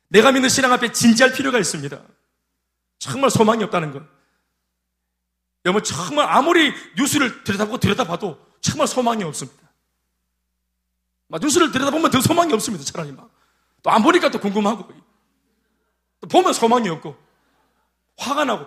내가 0.08 0.32
믿는 0.32 0.48
신앙 0.48 0.72
앞에 0.72 0.92
진지할 0.92 1.32
필요가 1.32 1.58
있습니다. 1.58 2.02
정말 3.00 3.30
소망이 3.30 3.64
없다는 3.64 3.92
것. 3.92 4.02
여러분, 5.64 5.82
정말 5.82 6.28
아무리 6.28 6.72
뉴스를 6.96 7.42
들여다보고 7.42 7.78
들여다봐도 7.78 8.38
정말 8.60 8.86
소망이 8.86 9.24
없습니다. 9.24 9.58
막 11.26 11.40
뉴스를 11.40 11.72
들여다보면 11.72 12.10
더 12.10 12.20
소망이 12.20 12.52
없습니다, 12.52 12.84
차라리 12.84 13.10
막. 13.10 13.28
또 13.82 13.90
안 13.90 14.02
보니까 14.02 14.30
또 14.30 14.38
궁금하고. 14.38 14.86
또 16.20 16.28
보면 16.28 16.52
소망이 16.52 16.88
없고. 16.90 17.16
화가 18.18 18.44
나고. 18.44 18.66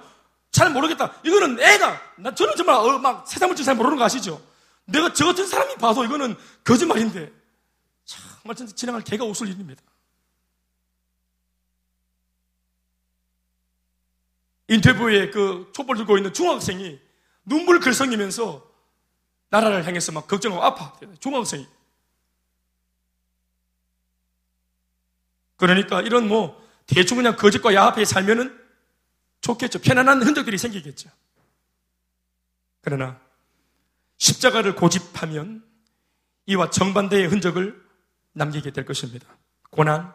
잘 0.52 0.72
모르겠다. 0.72 1.14
이거는 1.24 1.60
애가, 1.60 2.02
나, 2.18 2.34
저는 2.36 2.56
정말 2.56 2.76
어, 2.76 2.98
막 3.00 3.28
세상을 3.28 3.56
잘 3.56 3.76
모르는 3.76 3.98
거 3.98 4.04
아시죠? 4.04 4.42
내가 4.86 5.14
저 5.14 5.26
같은 5.26 5.46
사람이 5.48 5.76
봐도 5.76 6.04
이거는 6.04 6.36
거짓말인데. 6.64 7.32
정말 8.06 8.56
진짜 8.56 8.74
진행할 8.76 9.04
개가 9.04 9.24
없을 9.26 9.48
일입니다. 9.48 9.82
인터뷰에 14.74 15.30
그 15.30 15.72
촛불 15.74 15.98
들고 15.98 16.18
있는 16.18 16.34
중학생이 16.34 17.00
눈물 17.46 17.80
글썽이면서 17.80 18.72
나라를 19.50 19.86
향해서 19.86 20.12
막 20.12 20.28
걱정하고 20.28 20.64
아파. 20.64 20.98
중학생이. 21.20 21.68
그러니까 25.58 26.02
이런 26.02 26.28
뭐 26.28 26.60
대충 26.88 27.18
그냥 27.18 27.36
거짓과 27.36 27.74
야합에 27.76 28.04
살면은 28.04 28.60
좋겠죠. 29.42 29.80
편안한 29.80 30.24
흔적들이 30.24 30.58
생기겠죠. 30.58 31.10
그러나 32.82 33.20
십자가를 34.18 34.76
고집하면 34.76 35.64
이와 36.48 36.72
정반대의 36.72 37.28
흔적을 37.28 37.82
남기게 38.34 38.72
될 38.72 38.86
것입니다. 38.86 39.28
고난, 39.70 40.12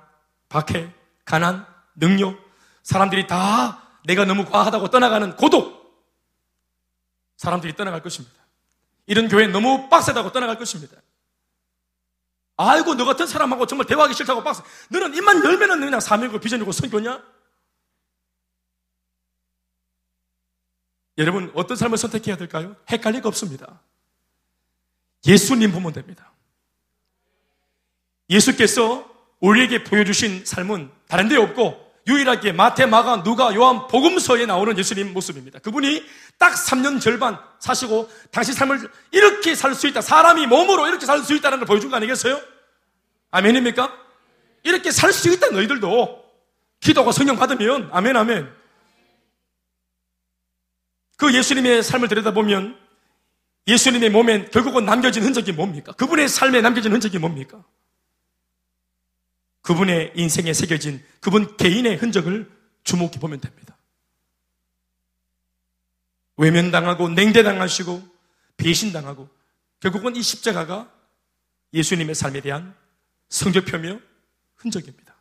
박해, 0.49 0.93
가난, 1.25 1.65
능력, 1.95 2.39
사람들이 2.83 3.27
다 3.27 3.88
내가 4.09 4.25
너무 4.25 4.47
과하다고 4.47 4.89
떠나가는 4.89 5.37
고독. 5.37 5.79
사람들이 7.37 7.77
떠나갈 7.77 8.03
것입니다. 8.03 8.35
이런 9.07 9.29
교회 9.29 9.47
너무 9.47 9.89
빡세다고 9.91 10.33
떠나갈 10.33 10.59
것입니다. 10.59 10.97
아이고, 12.57 12.95
너 12.95 13.05
같은 13.05 13.27
사람하고 13.27 13.67
정말 13.67 13.87
대화하기 13.87 14.15
싫다고 14.15 14.43
빡세. 14.43 14.63
너는 14.89 15.15
입만 15.15 15.45
열면은 15.45 15.81
그냥 15.81 16.01
사명이고 16.01 16.41
비전이고 16.41 16.73
선교냐? 16.73 17.23
여러분, 21.19 21.53
어떤 21.55 21.77
삶을 21.77 21.99
선택해야 21.99 22.37
될까요? 22.39 22.77
헷갈릴 22.91 23.21
거 23.21 23.29
없습니다. 23.29 23.81
예수님 25.27 25.71
보면 25.71 25.93
됩니다. 25.93 26.33
예수께서 28.31 29.07
우리에게 29.41 29.85
보여주신 29.85 30.47
삶은 30.47 30.91
다른 31.09 31.29
데 31.29 31.37
없고 31.37 31.88
유일하게 32.09 32.53
마태, 32.53 32.87
마가, 32.87 33.23
누가, 33.23 33.55
요한, 33.55 33.87
복음서에 33.87 34.47
나오는 34.47 34.77
예수님 34.79 35.13
모습입니다. 35.13 35.59
그분이 35.59 36.03
딱 36.39 36.55
3년 36.55 37.01
절반 37.01 37.39
사시고 37.61 38.11
당시 38.33 38.55
삶을 38.55 38.91
이렇게 39.13 39.55
살 39.55 39.75
수 39.75 39.87
있다. 39.87 40.01
사람이 40.01 40.47
몸으로 40.47 40.89
이렇게 40.89 41.05
살 41.05 41.23
수 41.23 41.35
있다는 41.35 41.59
걸 41.59 41.67
보여준 41.67 41.91
거 41.91 41.97
아니겠어요? 41.97 42.41
아멘입니까? 43.31 43.93
이렇게 44.63 44.91
살 44.91 45.13
수 45.13 45.31
있다 45.31 45.51
너희들도 45.51 46.25
기도하고 46.81 47.13
성령 47.13 47.37
받으면 47.37 47.91
아멘 47.93 48.17
아멘. 48.17 48.51
그 51.19 51.35
예수님의 51.35 51.83
삶을 51.83 52.09
들여다보면 52.09 52.79
예수님의 53.67 54.09
몸엔 54.11 54.51
결국은 54.51 54.87
남겨진 54.87 55.25
흔적이 55.25 55.53
뭡니까? 55.53 55.93
그분의 55.93 56.29
삶에 56.29 56.63
남겨진 56.63 56.93
흔적이 56.93 57.19
뭡니까? 57.19 57.63
그분의 59.63 60.13
인생에 60.17 60.53
새겨진 60.53 61.05
그분 61.21 61.57
개인의 61.57 61.97
흔적을 61.97 62.51
주목해 62.85 63.19
보면 63.19 63.41
됩니다. 63.41 63.77
외면당하고 66.37 67.09
냉대당하시고 67.09 68.03
배신당하고 68.57 69.29
결국은 69.81 70.17
이 70.17 70.23
십자가가 70.23 70.91
예수님의 71.75 72.15
삶에 72.15 72.41
대한 72.41 72.75
성적표며 73.29 74.01
흔적입니다. 74.57 75.15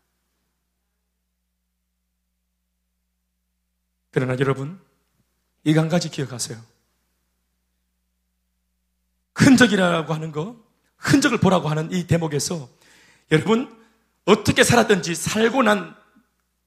그러나 4.12 4.36
여러분, 4.40 4.80
이거 5.64 5.82
한 5.82 5.90
가지 5.90 6.10
기억하세요. 6.10 6.60
흔적이라고 9.36 10.14
하는 10.14 10.32
거, 10.32 10.58
흔적을 10.98 11.40
보라고 11.40 11.70
하는 11.70 11.92
이 11.92 12.08
대목에서 12.08 12.68
여러분, 13.32 13.77
어떻게 14.28 14.64
살았든지 14.64 15.16
살고 15.16 15.64
난 15.64 15.96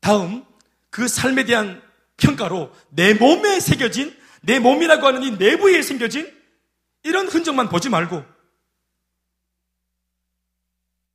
다음 0.00 0.44
그 0.88 1.06
삶에 1.06 1.44
대한 1.44 1.82
평가로 2.16 2.74
내 2.88 3.12
몸에 3.12 3.60
새겨진 3.60 4.16
내 4.40 4.58
몸이라고 4.58 5.06
하는 5.06 5.22
이 5.22 5.32
내부에 5.32 5.82
새겨진 5.82 6.34
이런 7.02 7.28
흔적만 7.28 7.68
보지 7.68 7.90
말고 7.90 8.24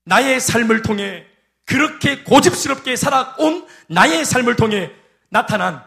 나의 0.03 0.39
삶을 0.39 0.83
통해 0.83 1.25
그렇게 1.65 2.23
고집스럽게 2.23 2.95
살아온 2.95 3.67
나의 3.87 4.23
삶을 4.23 4.55
통해 4.55 4.91
나타난 5.29 5.83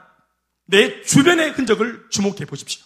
내 0.65 1.03
주변의 1.03 1.53
흔적을 1.53 2.07
주목해 2.11 2.47
보십시오. 2.47 2.85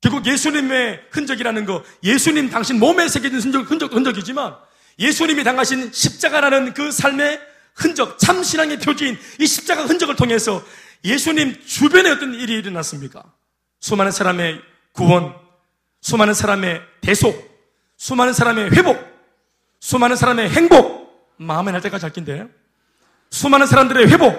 결국 0.00 0.24
예수님의 0.24 1.08
흔적이라는 1.10 1.64
거, 1.64 1.82
예수님 2.04 2.50
당신 2.50 2.78
몸에 2.78 3.08
새겨진 3.08 3.40
흔적, 3.40 3.68
흔적, 3.68 3.92
흔적이지만 3.92 4.56
예수님이 4.98 5.44
당하신 5.44 5.92
십자가라는 5.92 6.74
그 6.74 6.90
삶의 6.90 7.40
흔적, 7.74 8.18
참 8.18 8.42
신앙의 8.42 8.78
표지인 8.78 9.18
이 9.38 9.46
십자가 9.46 9.84
흔적을 9.84 10.16
통해서 10.16 10.62
예수님 11.04 11.62
주변에 11.64 12.10
어떤 12.10 12.34
일이 12.34 12.54
일어났습니까? 12.54 13.22
수많은 13.80 14.10
사람의 14.10 14.60
구원, 14.92 15.34
수많은 16.00 16.34
사람의 16.34 16.80
대속, 17.02 17.56
수많은 17.96 18.32
사람의 18.32 18.70
회복, 18.70 18.98
수많은 19.80 20.16
사람의 20.16 20.50
행복, 20.50 21.34
마음에 21.36 21.70
날 21.72 21.82
때까지 21.82 22.06
할 22.06 22.12
긴데, 22.12 22.46
수많은 23.30 23.66
사람들의 23.66 24.08
회복, 24.08 24.34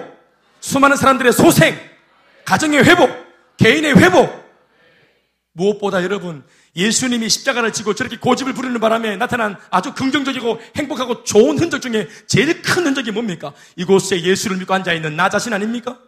수많은 0.60 0.96
사람들의 0.96 1.32
소생, 1.32 1.78
가정의 2.44 2.82
회복, 2.84 3.10
개인의 3.56 3.96
회복, 3.96 4.48
무엇보다 5.52 6.02
여러분, 6.02 6.44
예수님이 6.78 7.28
십자가를 7.28 7.72
지고 7.72 7.94
저렇게 7.94 8.16
고집을 8.18 8.54
부리는 8.54 8.78
바람에 8.80 9.16
나타난 9.16 9.56
아주 9.70 9.94
긍정적이고 9.94 10.60
행복하고 10.76 11.24
좋은 11.24 11.58
흔적 11.58 11.82
중에 11.82 12.08
제일 12.26 12.62
큰 12.62 12.86
흔적이 12.86 13.10
뭡니까? 13.10 13.52
이곳에 13.76 14.22
예수를 14.22 14.56
믿고 14.58 14.72
앉아있는 14.72 15.16
나 15.16 15.28
자신 15.28 15.52
아닙니까? 15.52 15.98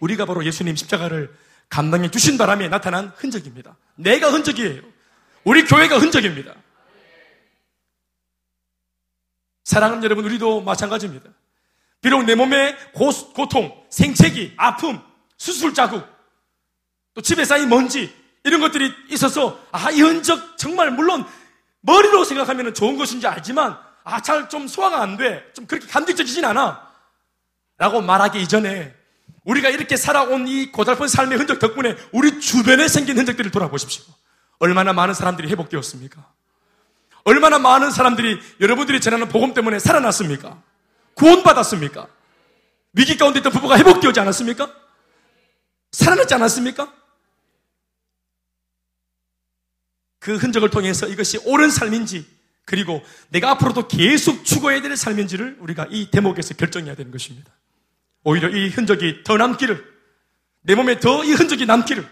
우리가 0.00 0.24
바로 0.24 0.44
예수님 0.44 0.76
십자가를 0.76 1.32
감당해 1.68 2.10
주신 2.10 2.38
바람에 2.38 2.68
나타난 2.68 3.12
흔적입니다. 3.16 3.76
내가 3.96 4.30
흔적이에요. 4.30 4.82
우리 5.44 5.64
교회가 5.64 5.98
흔적입니다. 5.98 6.54
사랑하는 9.64 10.02
여러분, 10.04 10.24
우리도 10.24 10.62
마찬가지입니다. 10.62 11.28
비록 12.00 12.24
내 12.24 12.34
몸에 12.34 12.76
고, 12.94 13.10
고통, 13.34 13.84
생채기, 13.90 14.54
아픔, 14.56 15.00
수술 15.36 15.74
자국, 15.74 16.06
또 17.14 17.20
집에 17.20 17.44
쌓인 17.44 17.68
먼지, 17.68 18.14
이런 18.46 18.60
것들이 18.60 18.94
있어서 19.10 19.60
아, 19.72 19.90
이 19.90 20.00
흔적 20.00 20.56
정말 20.56 20.92
물론 20.92 21.26
머리로 21.80 22.22
생각하면 22.24 22.72
좋은 22.74 22.96
것인지 22.96 23.26
알지만 23.26 23.76
아, 24.04 24.22
잘 24.22 24.48
좀 24.48 24.68
소화가 24.68 25.02
안 25.02 25.16
돼. 25.16 25.44
좀 25.52 25.66
그렇게 25.66 25.88
감격적이진 25.88 26.44
않아. 26.44 26.80
라고 27.76 28.00
말하기 28.00 28.40
이전에 28.40 28.94
우리가 29.42 29.68
이렇게 29.68 29.96
살아온 29.96 30.46
이 30.46 30.70
고달픈 30.70 31.08
삶의 31.08 31.38
흔적 31.38 31.58
덕분에 31.58 31.96
우리 32.12 32.40
주변에 32.40 32.86
생긴 32.86 33.18
흔적들을 33.18 33.50
돌아보십시오. 33.50 34.04
얼마나 34.60 34.92
많은 34.92 35.12
사람들이 35.12 35.48
회복되었습니까? 35.48 36.24
얼마나 37.24 37.58
많은 37.58 37.90
사람들이 37.90 38.40
여러분들이 38.60 39.00
전하는 39.00 39.28
복음 39.28 39.54
때문에 39.54 39.80
살아났습니까? 39.80 40.62
구원받았습니까? 41.14 42.06
위기 42.92 43.16
가운데 43.16 43.40
있던 43.40 43.50
부부가 43.50 43.76
회복되지 43.76 44.20
않았습니까? 44.20 44.70
살아났지 45.90 46.32
않았습니까? 46.34 46.92
그 50.26 50.34
흔적을 50.34 50.70
통해서 50.70 51.06
이것이 51.06 51.38
옳은 51.44 51.70
삶인지 51.70 52.26
그리고 52.64 53.00
내가 53.28 53.52
앞으로도 53.52 53.86
계속 53.86 54.44
추구해야 54.44 54.82
될 54.82 54.96
삶인지를 54.96 55.58
우리가 55.60 55.86
이 55.88 56.10
대목에서 56.10 56.54
결정해야 56.54 56.96
되는 56.96 57.12
것입니다. 57.12 57.54
오히려 58.24 58.48
이 58.48 58.68
흔적이 58.68 59.22
더 59.22 59.36
남기를, 59.36 59.86
내 60.62 60.74
몸에 60.74 60.98
더 60.98 61.22
이 61.22 61.32
흔적이 61.32 61.66
남기를, 61.66 62.10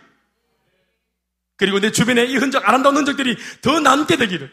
그리고 1.57 1.81
내 1.81 1.91
주변에 1.91 2.25
이 2.27 2.37
흔적, 2.37 2.69
아름다운 2.69 2.97
흔적들이 2.99 3.37
더 3.63 3.81
남게 3.81 4.17
되기를. 4.17 4.49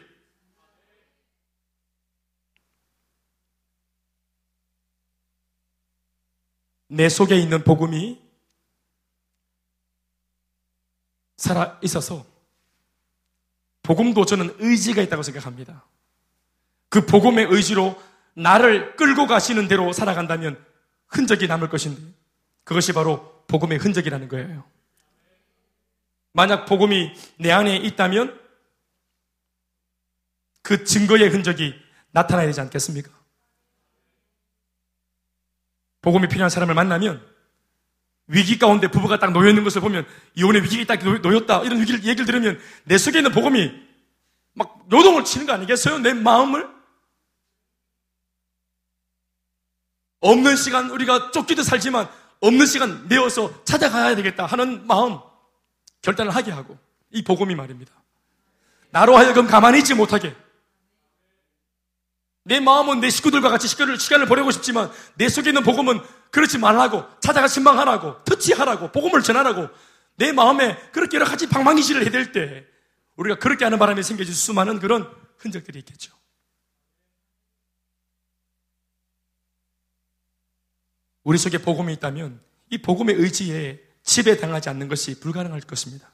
내 6.88 7.10
속에 7.10 7.38
있는 7.38 7.64
복음이 7.64 8.20
살아 11.38 11.80
있어서 11.84 12.31
복음도 13.84 14.26
저는 14.26 14.56
의지가 14.60 15.02
있다고 15.02 15.24
생각합니다. 15.24 15.86
그 16.90 17.06
복음의 17.06 17.48
의지로 17.50 18.02
나를 18.34 18.96
끌고 18.96 19.28
가시는 19.28 19.68
대로 19.68 19.92
살아간다면 19.94 20.64
흔적이 21.08 21.48
남을 21.48 21.70
것인데 21.70 22.02
그것이 22.64 22.94
바로 22.94 23.44
복음의 23.48 23.78
흔적이라는 23.80 24.28
거예요. 24.28 24.64
만약 26.34 26.66
복음이 26.66 27.14
내 27.38 27.52
안에 27.52 27.76
있다면 27.78 28.40
그 30.62 30.84
증거의 30.84 31.30
흔적이 31.30 31.76
나타나야 32.12 32.46
되지 32.46 32.62
않겠습니까? 32.62 33.12
복음이 36.02 36.28
필요한 36.28 36.50
사람을 36.50 36.74
만나면 36.74 37.31
위기 38.32 38.58
가운데 38.58 38.88
부부가 38.88 39.20
딱 39.20 39.34
놓여 39.34 39.50
있는 39.50 39.64
것을 39.64 39.82
보면 39.82 40.08
이혼의 40.36 40.64
위기가 40.64 40.96
딱 40.96 41.04
놓였다 41.04 41.64
이런 41.64 41.82
위기를 41.82 42.04
얘기를 42.06 42.26
들으면 42.26 42.60
내 42.86 42.98
속에 42.98 43.20
있는 43.20 43.32
복음이 43.32 43.72
막 44.54 44.86
요동을 44.92 45.26
치는 45.26 45.46
거 45.46 45.54
아니겠어요? 45.54 46.00
내 46.00 46.14
마음을 46.14 46.68
없는 50.22 50.56
시간 50.56 50.90
우리가 50.90 51.32
쫓기듯 51.32 51.66
살지만 51.66 52.08
없는 52.40 52.66
시간 52.66 53.08
내어서 53.08 53.64
찾아가야 53.66 54.16
되겠다 54.16 54.46
하는 54.46 54.88
마음 54.88 55.20
결단을 56.02 56.34
하게 56.34 56.52
하고 56.52 56.78
이 57.12 57.24
복음이 57.24 57.54
말입니다. 57.54 57.92
나로 58.92 59.18
하여금 59.18 59.46
가만히 59.46 59.80
있지 59.80 59.94
못하게 59.94 60.36
내 62.44 62.60
마음은 62.60 63.00
내 63.00 63.10
식구들과 63.10 63.50
같이 63.50 63.68
시간을, 63.68 64.00
시간을 64.00 64.26
보내고 64.26 64.52
싶지만 64.52 64.92
내 65.16 65.30
속에 65.30 65.52
있는 65.52 65.64
복음은 65.64 66.02
그렇지 66.32 66.58
말라고 66.58 67.04
찾아가 67.20 67.48
신방하라고 67.48 68.24
터치하라고 68.24 68.92
복음을 68.92 69.22
전하라고 69.22 69.70
내 70.16 70.32
마음에 70.32 70.78
그렇게 70.92 71.18
여러 71.18 71.26
가지 71.26 71.48
방망이질을 71.48 72.06
해댈 72.06 72.32
때 72.32 72.66
우리가 73.16 73.38
그렇게 73.38 73.64
하는 73.64 73.78
바람에 73.78 74.02
생겨질 74.02 74.34
수많은 74.34 74.80
그런 74.80 75.10
흔적들이 75.38 75.80
있겠죠. 75.80 76.14
우리 81.24 81.38
속에 81.38 81.60
복음이 81.60 81.94
있다면 81.94 82.42
이 82.72 82.80
복음의 82.80 83.16
의지에 83.16 83.80
지배당하지 84.04 84.70
않는 84.70 84.88
것이 84.88 85.20
불가능할 85.20 85.62
것입니다. 85.62 86.12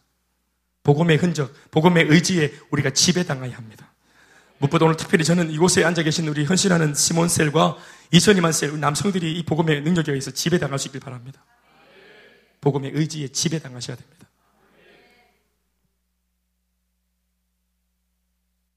복음의 0.84 1.18
흔적, 1.18 1.54
복음의 1.72 2.08
의지에 2.10 2.54
우리가 2.72 2.90
지배당해야 2.90 3.56
합니다. 3.56 3.94
무엇보다 4.60 4.86
오늘 4.86 4.98
특별히 4.98 5.24
저는 5.24 5.52
이곳에 5.52 5.84
앉아 5.84 6.04
계신 6.04 6.28
우리 6.28 6.46
헌신하는 6.46 6.96
시몬셀과 6.96 7.78
이천이만 8.12 8.52
셀 8.52 8.80
남성들이 8.80 9.38
이 9.38 9.44
복음의 9.44 9.82
능력에 9.82 10.12
의해서 10.12 10.32
지배당할 10.32 10.80
수 10.80 10.88
있길 10.88 11.02
바랍니다. 11.02 11.44
복음의 12.62 12.92
의지에 12.94 13.28
지배당하셔야 13.28 13.96
됩니다. 13.96 14.28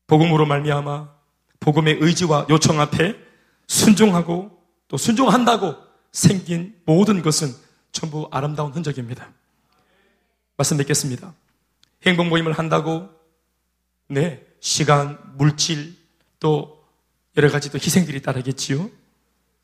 복음으로 0.07 0.45
말미암아 0.45 1.09
복음의 1.61 1.99
의지와 2.01 2.47
요청 2.51 2.81
앞에 2.81 3.16
순종하고 3.68 4.51
또 4.89 4.97
순종한다고 4.97 5.76
생긴 6.11 6.74
모든 6.85 7.22
것은 7.22 7.55
전부 7.93 8.28
아름다운 8.33 8.72
흔적입니다. 8.72 9.33
말씀 10.57 10.76
뵙겠습니다. 10.76 11.33
행복 12.05 12.26
모임을 12.26 12.53
한다고 12.53 13.09
네 14.09 14.45
시간, 14.61 15.18
물질, 15.41 15.97
또 16.38 16.84
여러 17.34 17.51
가지 17.51 17.70
또 17.70 17.78
희생들이 17.78 18.20
따르겠지요. 18.20 18.91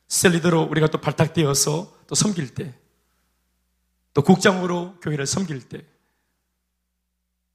셀리더로 0.08 0.62
우리가 0.62 0.86
또 0.86 0.96
발탁되어서 0.98 1.92
또 2.06 2.14
섬길 2.14 2.54
때, 2.54 2.72
또 4.14 4.22
국장으로 4.22 4.98
교회를 5.02 5.26
섬길 5.26 5.68
때, 5.68 5.84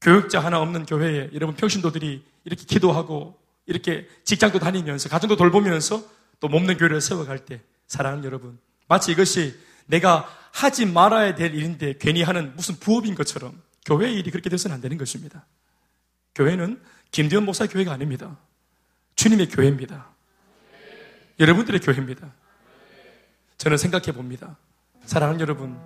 교육자 0.02 0.40
하나 0.40 0.60
없는 0.60 0.86
교회에 0.86 1.32
여러분 1.34 1.56
평신도들이 1.56 2.24
이렇게 2.44 2.64
기도하고 2.64 3.40
이렇게 3.66 4.08
직장도 4.24 4.60
다니면서 4.60 5.10
가정도 5.10 5.36
돌보면서 5.36 6.04
또 6.40 6.48
몸는 6.48 6.78
교회를 6.78 7.02
세워갈 7.02 7.46
때 7.46 7.62
사랑하는 7.88 8.24
여러분 8.24 8.60
마치 8.88 9.12
이것이 9.12 9.56
내가 9.86 10.28
하지 10.52 10.86
말아야 10.86 11.36
될 11.36 11.54
일인데 11.54 11.96
괜히 12.00 12.24
하는 12.24 12.56
무슨 12.56 12.76
부업인 12.76 13.14
것처럼 13.14 13.62
교회의 13.86 14.16
일이 14.16 14.32
그렇게 14.32 14.50
돼서는 14.50 14.76
안 14.76 14.82
되는 14.82 14.98
것입니다. 14.98 15.46
교회는 16.34 16.82
김대현 17.12 17.46
목사 17.46 17.68
교회가 17.68 17.92
아닙니다. 17.92 18.38
주님의 19.16 19.50
교회입니다. 19.50 20.08
여러분들의 21.40 21.82
교회입니다. 21.82 22.34
저는 23.58 23.78
생각해 23.78 24.14
봅니다. 24.14 24.58
사랑하는 25.06 25.42
여러분, 25.42 25.78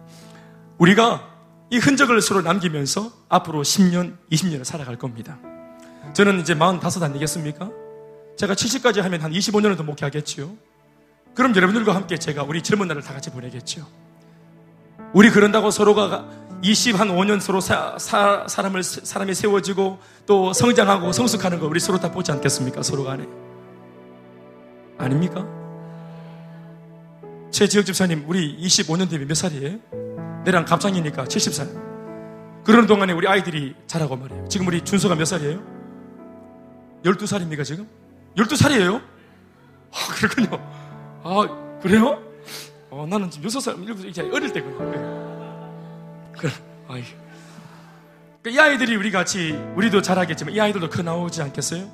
우리가 0.78 1.36
이 1.71 1.78
흔적을 1.78 2.21
서로 2.21 2.41
남기면서 2.41 3.11
앞으로 3.28 3.63
10년, 3.63 4.17
20년을 4.32 4.63
살아갈 4.63 4.97
겁니다. 4.97 5.39
저는 6.13 6.39
이제 6.39 6.53
45 6.53 7.03
아니겠습니까? 7.03 7.71
제가 8.38 8.53
70까지 8.53 9.01
하면 9.01 9.21
한 9.21 9.32
25년을 9.32 9.78
더 9.78 9.84
목회하겠지요. 9.84 10.55
그럼 11.34 11.55
여러분들과 11.55 11.95
함께 11.95 12.17
제가 12.17 12.43
우리 12.43 12.61
젊은 12.61 12.88
날을 12.88 13.01
다 13.01 13.13
같이 13.13 13.32
보내겠죠. 13.32 13.88
우리 15.13 15.30
그런다고 15.30 15.71
서로가 15.71 16.30
20, 16.61 16.99
한 16.99 17.09
5년 17.09 17.39
서로 17.39 17.59
사, 17.61 17.97
사, 17.99 18.45
사람을, 18.47 18.83
사람이 18.83 19.35
세워지고 19.35 19.99
또 20.25 20.53
성장하고 20.53 21.11
성숙하는 21.11 21.59
거 21.59 21.67
우리 21.67 21.79
서로 21.79 21.99
다 21.99 22.11
보지 22.11 22.31
않겠습니까? 22.31 22.81
서로 22.81 23.03
간에. 23.03 23.27
아닙니까? 24.97 25.45
제 27.51 27.67
지역 27.67 27.85
집사님, 27.85 28.25
우리 28.27 28.57
25년 28.57 29.09
뒤에 29.09 29.19
몇 29.19 29.35
살이에요? 29.35 29.77
내랑 30.43 30.65
갑장이니까 30.65 31.25
70살. 31.25 31.85
그러는 32.63 32.87
동안에 32.87 33.13
우리 33.13 33.27
아이들이 33.27 33.75
자라고 33.87 34.15
말이에요. 34.15 34.47
지금 34.47 34.67
우리 34.67 34.83
준서가 34.83 35.15
몇 35.15 35.25
살이에요? 35.25 35.61
12살입니까, 37.03 37.63
지금? 37.63 37.87
12살이에요? 38.35 39.01
아, 39.91 40.13
그렇군요. 40.15 40.49
아, 41.23 41.79
그래요? 41.81 42.21
어, 42.89 43.05
나는 43.07 43.29
지금 43.29 43.47
6살, 43.49 43.77
7살, 43.85 44.33
어릴 44.33 44.51
때거든요. 44.51 44.91
그, 44.91 45.34
아이. 46.88 47.03
그이 48.43 48.59
아이들이 48.59 48.95
우리 48.95 49.11
같이, 49.11 49.51
우리도 49.75 50.01
잘하겠지만 50.01 50.53
이 50.53 50.59
아이들도 50.59 50.89
크 50.89 51.01
나오지 51.01 51.41
않겠어요? 51.41 51.88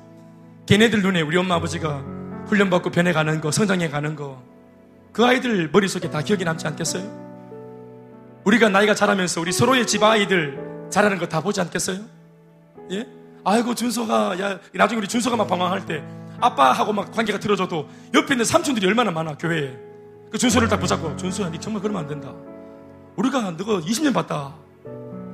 걔네들 0.66 1.02
눈에 1.02 1.22
우리 1.22 1.36
엄마 1.38 1.54
아버지가 1.56 2.02
훈련받고 2.46 2.90
변해가는 2.90 3.40
거, 3.40 3.50
성장해가는 3.50 4.16
거, 4.16 4.42
그 5.12 5.24
아이들 5.24 5.70
머릿속에 5.70 6.10
다 6.10 6.20
기억이 6.22 6.44
남지 6.44 6.66
않겠어요? 6.66 7.22
우리가 8.44 8.68
나이가 8.68 8.94
자라면서 8.94 9.40
우리 9.40 9.52
서로의 9.52 9.86
집 9.86 10.02
아이들 10.02 10.58
자라는 10.90 11.18
거 11.18 11.26
다 11.26 11.40
보지 11.40 11.60
않겠어요? 11.60 12.00
예? 12.90 13.06
아이고, 13.44 13.74
준서가, 13.74 14.38
야, 14.40 14.58
나중에 14.74 14.98
우리 14.98 15.08
준서가 15.08 15.36
막 15.36 15.46
방황할 15.48 15.86
때 15.86 16.02
아빠하고 16.40 16.92
막 16.92 17.10
관계가 17.12 17.38
틀어져도 17.38 17.88
옆에 18.14 18.34
있는 18.34 18.44
삼촌들이 18.44 18.86
얼마나 18.86 19.10
많아, 19.10 19.36
교회에. 19.36 19.74
그 20.30 20.38
준서를 20.38 20.68
딱 20.68 20.78
붙잡고, 20.78 21.16
준서야, 21.16 21.50
니 21.50 21.58
정말 21.58 21.80
그러면 21.82 22.02
안 22.02 22.08
된다. 22.08 22.32
우리가 23.16 23.52
너가 23.52 23.80
20년 23.80 24.12
봤다. 24.14 24.54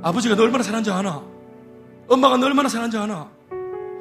아버지가 0.02 0.34
너 0.34 0.42
얼마나 0.42 0.62
사랑한지 0.62 0.90
아나? 0.90 1.22
엄마가 2.08 2.36
너 2.36 2.46
얼마나 2.46 2.68
사랑한지 2.68 2.96
아나? 2.96 3.28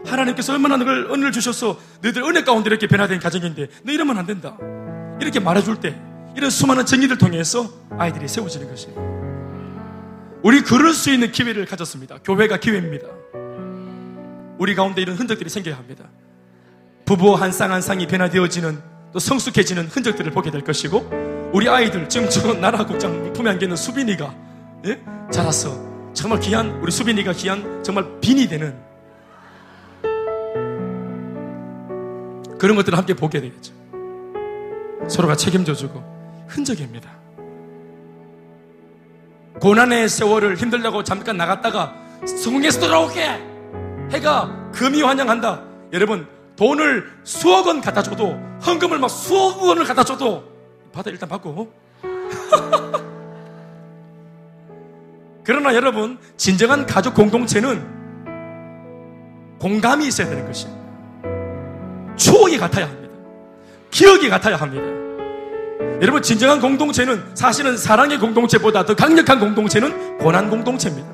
하나님께서 0.05 0.53
얼마나 0.53 0.77
너를 0.77 1.09
은혜를 1.11 1.31
주셔서 1.31 1.77
너희들 2.01 2.23
은혜 2.23 2.43
가운데 2.43 2.69
이렇게 2.69 2.87
변화된 2.87 3.19
가정인데 3.19 3.67
너 3.83 3.91
이러면 3.91 4.17
안 4.17 4.25
된다. 4.25 4.57
이렇게 5.19 5.39
말해줄 5.39 5.79
때 5.79 5.99
이런 6.35 6.49
수많은 6.49 6.85
정의를 6.85 7.17
통해서 7.17 7.69
아이들이 7.97 8.27
세워지는 8.27 8.69
것이에요. 8.69 9.17
우리 10.43 10.61
그럴 10.61 10.93
수 10.93 11.11
있는 11.11 11.31
기회를 11.31 11.65
가졌습니다. 11.65 12.19
교회가 12.23 12.57
기회입니다. 12.57 13.07
우리 14.59 14.75
가운데 14.75 15.01
이런 15.01 15.17
흔적들이 15.17 15.49
생겨야 15.49 15.75
합니다. 15.77 16.05
부부와 17.05 17.41
한쌍 17.41 17.71
한 17.71 17.81
쌍이 17.81 18.07
변화되어지는 18.07 18.79
또 19.13 19.19
성숙해지는 19.19 19.87
흔적들을 19.87 20.31
보게 20.31 20.51
될 20.51 20.63
것이고 20.63 21.36
우리 21.53 21.69
아이들 21.69 22.07
지금 22.09 22.29
저 22.29 22.53
나라 22.53 22.85
국장 22.85 23.31
품에 23.33 23.51
안기는 23.51 23.75
수빈이가 23.75 24.33
예? 24.85 25.01
자랐어. 25.31 25.87
정말 26.13 26.39
귀한 26.39 26.71
우리 26.81 26.91
수빈이가 26.91 27.31
귀한 27.33 27.83
정말 27.83 28.05
빈이 28.19 28.47
되는 28.47 28.75
그런 32.57 32.75
것들을 32.75 32.97
함께 32.97 33.13
보게 33.13 33.39
되겠죠. 33.39 33.73
서로가 35.07 35.35
책임져주고 35.35 36.45
흔적입니다. 36.47 37.09
고난의 39.61 40.09
세월을 40.09 40.57
힘들다고 40.57 41.03
잠깐 41.03 41.37
나갔다가 41.37 41.95
성공해서 42.25 42.79
돌아오게 42.79 43.21
해가 44.11 44.71
금이 44.73 45.01
환영한다. 45.01 45.63
여러분 45.93 46.27
돈을 46.55 47.19
수억 47.23 47.67
원 47.67 47.79
갖다 47.79 48.03
줘도 48.03 48.37
헌금을 48.65 48.99
막 48.99 49.09
수억 49.09 49.61
원을 49.63 49.85
갖다 49.85 50.03
줘도 50.03 50.56
받아 50.97 51.11
일단 51.11 51.29
받고 51.29 51.71
그러나 55.43 55.75
여러분, 55.75 56.17
진정한 56.35 56.85
가족 56.85 57.13
공동체는 57.13 57.95
공감이 59.59 60.07
있어야 60.07 60.27
되는 60.27 60.45
것이에요. 60.45 60.75
추억이 62.17 62.57
같아야 62.57 62.87
합니다. 62.87 63.13
기억이 63.89 64.29
같아야 64.29 64.57
합니다. 64.57 64.83
여러분, 66.01 66.21
진정한 66.21 66.59
공동체는 66.59 67.23
사실은 67.33 67.77
사랑의 67.77 68.19
공동체보다 68.19 68.85
더 68.85 68.93
강력한 68.93 69.39
공동체는 69.39 70.17
고난 70.17 70.49
공동체입니다. 70.49 71.07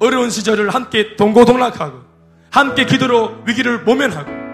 어려운 0.00 0.28
시절을 0.28 0.70
함께 0.70 1.14
동고동락하고, 1.14 2.00
함께 2.50 2.86
기도로 2.86 3.44
위기를 3.46 3.84
모면하고, 3.84 4.45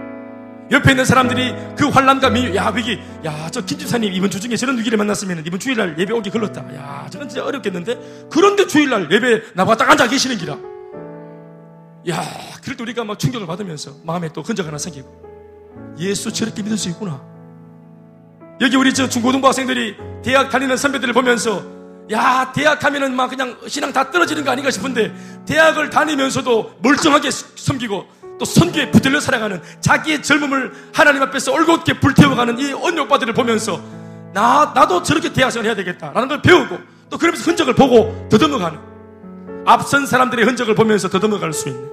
옆에 0.70 0.92
있는 0.92 1.04
사람들이 1.04 1.54
그 1.76 1.88
환란과 1.88 2.30
미, 2.30 2.54
야, 2.56 2.68
위기, 2.68 2.98
야, 3.24 3.48
저 3.50 3.60
김집사님 3.62 4.12
이번 4.12 4.30
주 4.30 4.40
중에 4.40 4.56
저런 4.56 4.78
위기를 4.78 4.96
만났으면 4.96 5.42
이번 5.46 5.60
주일날 5.60 5.98
예배 5.98 6.12
오기 6.14 6.30
걸렸다. 6.30 6.74
야, 6.74 7.06
저는 7.10 7.28
진짜 7.28 7.44
어렵겠는데? 7.44 8.28
그런데 8.30 8.66
주일날 8.66 9.10
예배 9.10 9.54
나와 9.54 9.76
딱 9.76 9.90
앉아 9.90 10.08
계시는 10.08 10.38
기라. 10.38 10.56
야, 12.08 12.24
그럴 12.62 12.76
때 12.76 12.82
우리가 12.82 13.04
막 13.04 13.18
충격을 13.18 13.46
받으면서 13.46 13.92
마음에 14.04 14.28
또 14.32 14.42
흔적 14.42 14.66
하나 14.66 14.78
생기고. 14.78 15.32
예수 15.98 16.32
저렇게 16.32 16.62
믿을 16.62 16.78
수 16.78 16.88
있구나. 16.88 17.20
여기 18.60 18.76
우리 18.76 18.94
저 18.94 19.08
중고등부 19.08 19.46
학생들이 19.46 19.96
대학 20.22 20.50
다니는 20.50 20.76
선배들을 20.76 21.12
보면서 21.12 21.62
야, 22.10 22.52
대학 22.54 22.80
가면은 22.80 23.14
막 23.14 23.28
그냥 23.28 23.56
신앙 23.66 23.92
다 23.92 24.10
떨어지는 24.10 24.44
거 24.44 24.50
아닌가 24.50 24.70
싶은데 24.70 25.14
대학을 25.46 25.90
다니면서도 25.90 26.76
멀쩡하게 26.80 27.30
섬기고 27.30 28.06
또 28.43 28.47
선교에 28.47 28.90
붙들려 28.90 29.20
살아가는 29.20 29.62
자기의 29.80 30.20
젊음을 30.20 30.72
하나님 30.93 31.22
앞에서 31.22 31.53
올곧게 31.53 32.01
불태워가는 32.01 32.59
이 32.59 32.72
언니 32.72 32.99
오빠들을 32.99 33.34
보면서 33.34 33.80
나, 34.34 34.72
나도 34.74 35.05
저렇게 35.05 35.32
대학생활 35.32 35.66
해야 35.66 35.76
되겠다라는 35.76 36.26
걸 36.26 36.43
배우고 36.43 36.76
또 37.09 37.18
그러면서 37.18 37.45
흔적을 37.45 37.76
보고 37.76 38.26
더듬어가는 38.28 38.80
앞선 39.64 40.07
사람들의 40.07 40.45
흔적을 40.45 40.74
보면서 40.74 41.09
더듬어갈 41.09 41.53
수 41.53 41.68
있는 41.68 41.88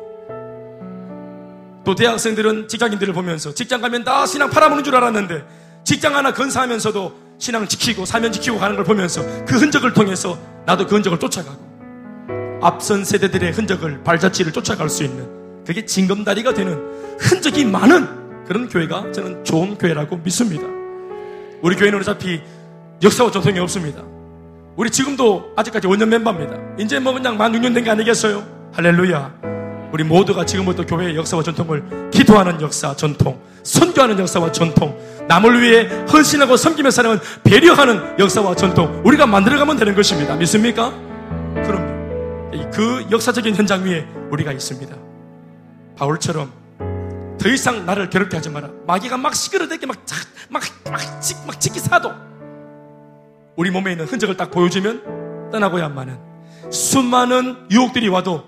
또 1.86 1.94
대학생들은 1.94 2.68
직장인들을 2.68 3.14
보면서 3.14 3.54
직장 3.54 3.80
가면 3.80 4.04
다 4.04 4.26
신앙 4.26 4.50
팔아먹는 4.50 4.84
줄 4.84 4.96
알았는데 4.96 5.46
직장 5.84 6.16
하나 6.16 6.34
건사하면서도 6.34 7.14
신앙 7.38 7.68
지키고 7.68 8.06
사면 8.06 8.32
지키고 8.32 8.58
가는 8.58 8.76
걸 8.76 8.86
보면서 8.86 9.22
그 9.46 9.56
흔적을 9.56 9.94
통해서 9.94 10.36
나도 10.66 10.88
그 10.88 10.96
흔적을 10.96 11.20
쫓아가고 11.20 12.60
앞선 12.64 13.06
세대들의 13.06 13.52
흔적을 13.52 14.04
발자취를 14.04 14.52
쫓아갈 14.52 14.90
수 14.90 15.04
있는 15.04 15.39
그게 15.70 15.86
징검다리가 15.86 16.56
되는 16.56 16.82
흔적이 17.20 17.64
많은 17.66 18.44
그런 18.48 18.68
교회가 18.68 19.12
저는 19.12 19.44
좋은 19.44 19.78
교회라고 19.78 20.18
믿습니다. 20.18 20.64
우리 21.62 21.76
교회는 21.76 22.00
어차피 22.00 22.42
역사와 23.04 23.30
전통이 23.30 23.60
없습니다. 23.60 24.02
우리 24.76 24.90
지금도 24.90 25.52
아직까지 25.56 25.86
원년 25.86 26.10
멤버입니다. 26.10 26.58
이제 26.80 26.98
뭐 27.00 27.14
그냥 27.14 27.38
만 27.38 27.52
6년 27.52 27.76
된 27.76 27.84
게 27.84 27.92
아니겠어요? 27.92 28.44
할렐루야. 28.74 29.90
우리 29.94 30.04
모두가 30.04 30.44
지금부터 30.44 30.88
교회의 30.88 31.16
역사와 31.16 31.44
전통을 31.44 32.10
기도하는 32.10 32.60
역사, 32.62 32.96
전통, 32.96 33.40
선교하는 33.62 34.18
역사와 34.18 34.52
전통, 34.52 34.98
남을 35.28 35.62
위해 35.62 35.88
헌신하고 36.12 36.58
섬기며 36.58 36.90
사는 36.90 37.20
배려하는 37.44 38.18
역사와 38.18 38.56
전통, 38.56 39.04
우리가 39.06 39.28
만들어가면 39.28 39.78
되는 39.78 39.94
것입니다. 39.94 40.36
믿습니까? 40.36 40.92
그럼요. 41.54 42.72
그 42.74 43.06
역사적인 43.12 43.54
현장 43.56 43.84
위에 43.86 44.08
우리가 44.32 44.52
있습니다. 44.52 45.09
바울처럼 46.00 46.52
더 47.38 47.50
이상 47.50 47.86
나를 47.86 48.10
괴롭게 48.10 48.38
하지 48.38 48.50
마라. 48.50 48.70
마귀가 48.88 49.18
막 49.18 49.36
시끄러대게 49.36 49.86
막, 49.86 49.98
막, 50.50 50.64
막, 50.90 51.22
직, 51.22 51.38
막 51.46 51.60
지키 51.60 51.80
사도 51.80 52.12
우리 53.56 53.70
몸에 53.70 53.92
있는 53.92 54.06
흔적을 54.06 54.36
딱 54.38 54.50
보여주면 54.52 55.50
떠나고야만은 55.52 56.18
수많은 56.72 57.68
유혹들이 57.70 58.08
와도 58.08 58.44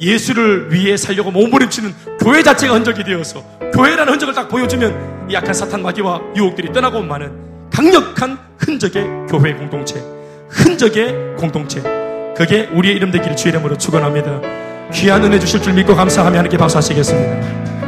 예수를 0.00 0.72
위해 0.72 0.96
살려고 0.96 1.30
몸부림치는 1.30 2.18
교회 2.20 2.42
자체가 2.42 2.74
흔적이 2.74 3.04
되어서 3.04 3.42
교회라는 3.72 4.12
흔적을 4.12 4.34
딱 4.34 4.48
보여주면 4.48 5.28
이 5.30 5.34
약한 5.34 5.54
사탄 5.54 5.82
마귀와 5.82 6.20
유혹들이 6.36 6.72
떠나고 6.72 7.02
마는 7.02 7.70
강력한 7.70 8.38
흔적의 8.58 9.04
교회 9.28 9.54
공동체, 9.54 10.02
흔적의 10.48 11.36
공동체. 11.36 11.82
그게 12.36 12.66
우리의 12.72 12.96
이름 12.96 13.10
되기를 13.10 13.36
주의 13.36 13.52
이름으로 13.52 13.76
축원합니다. 13.76 14.69
귀한 14.92 15.24
은혜 15.24 15.38
주실 15.38 15.60
줄 15.60 15.72
믿고 15.72 15.94
감사하며 15.94 16.30
하나님께 16.30 16.56
박수하시겠습니다. 16.56 17.79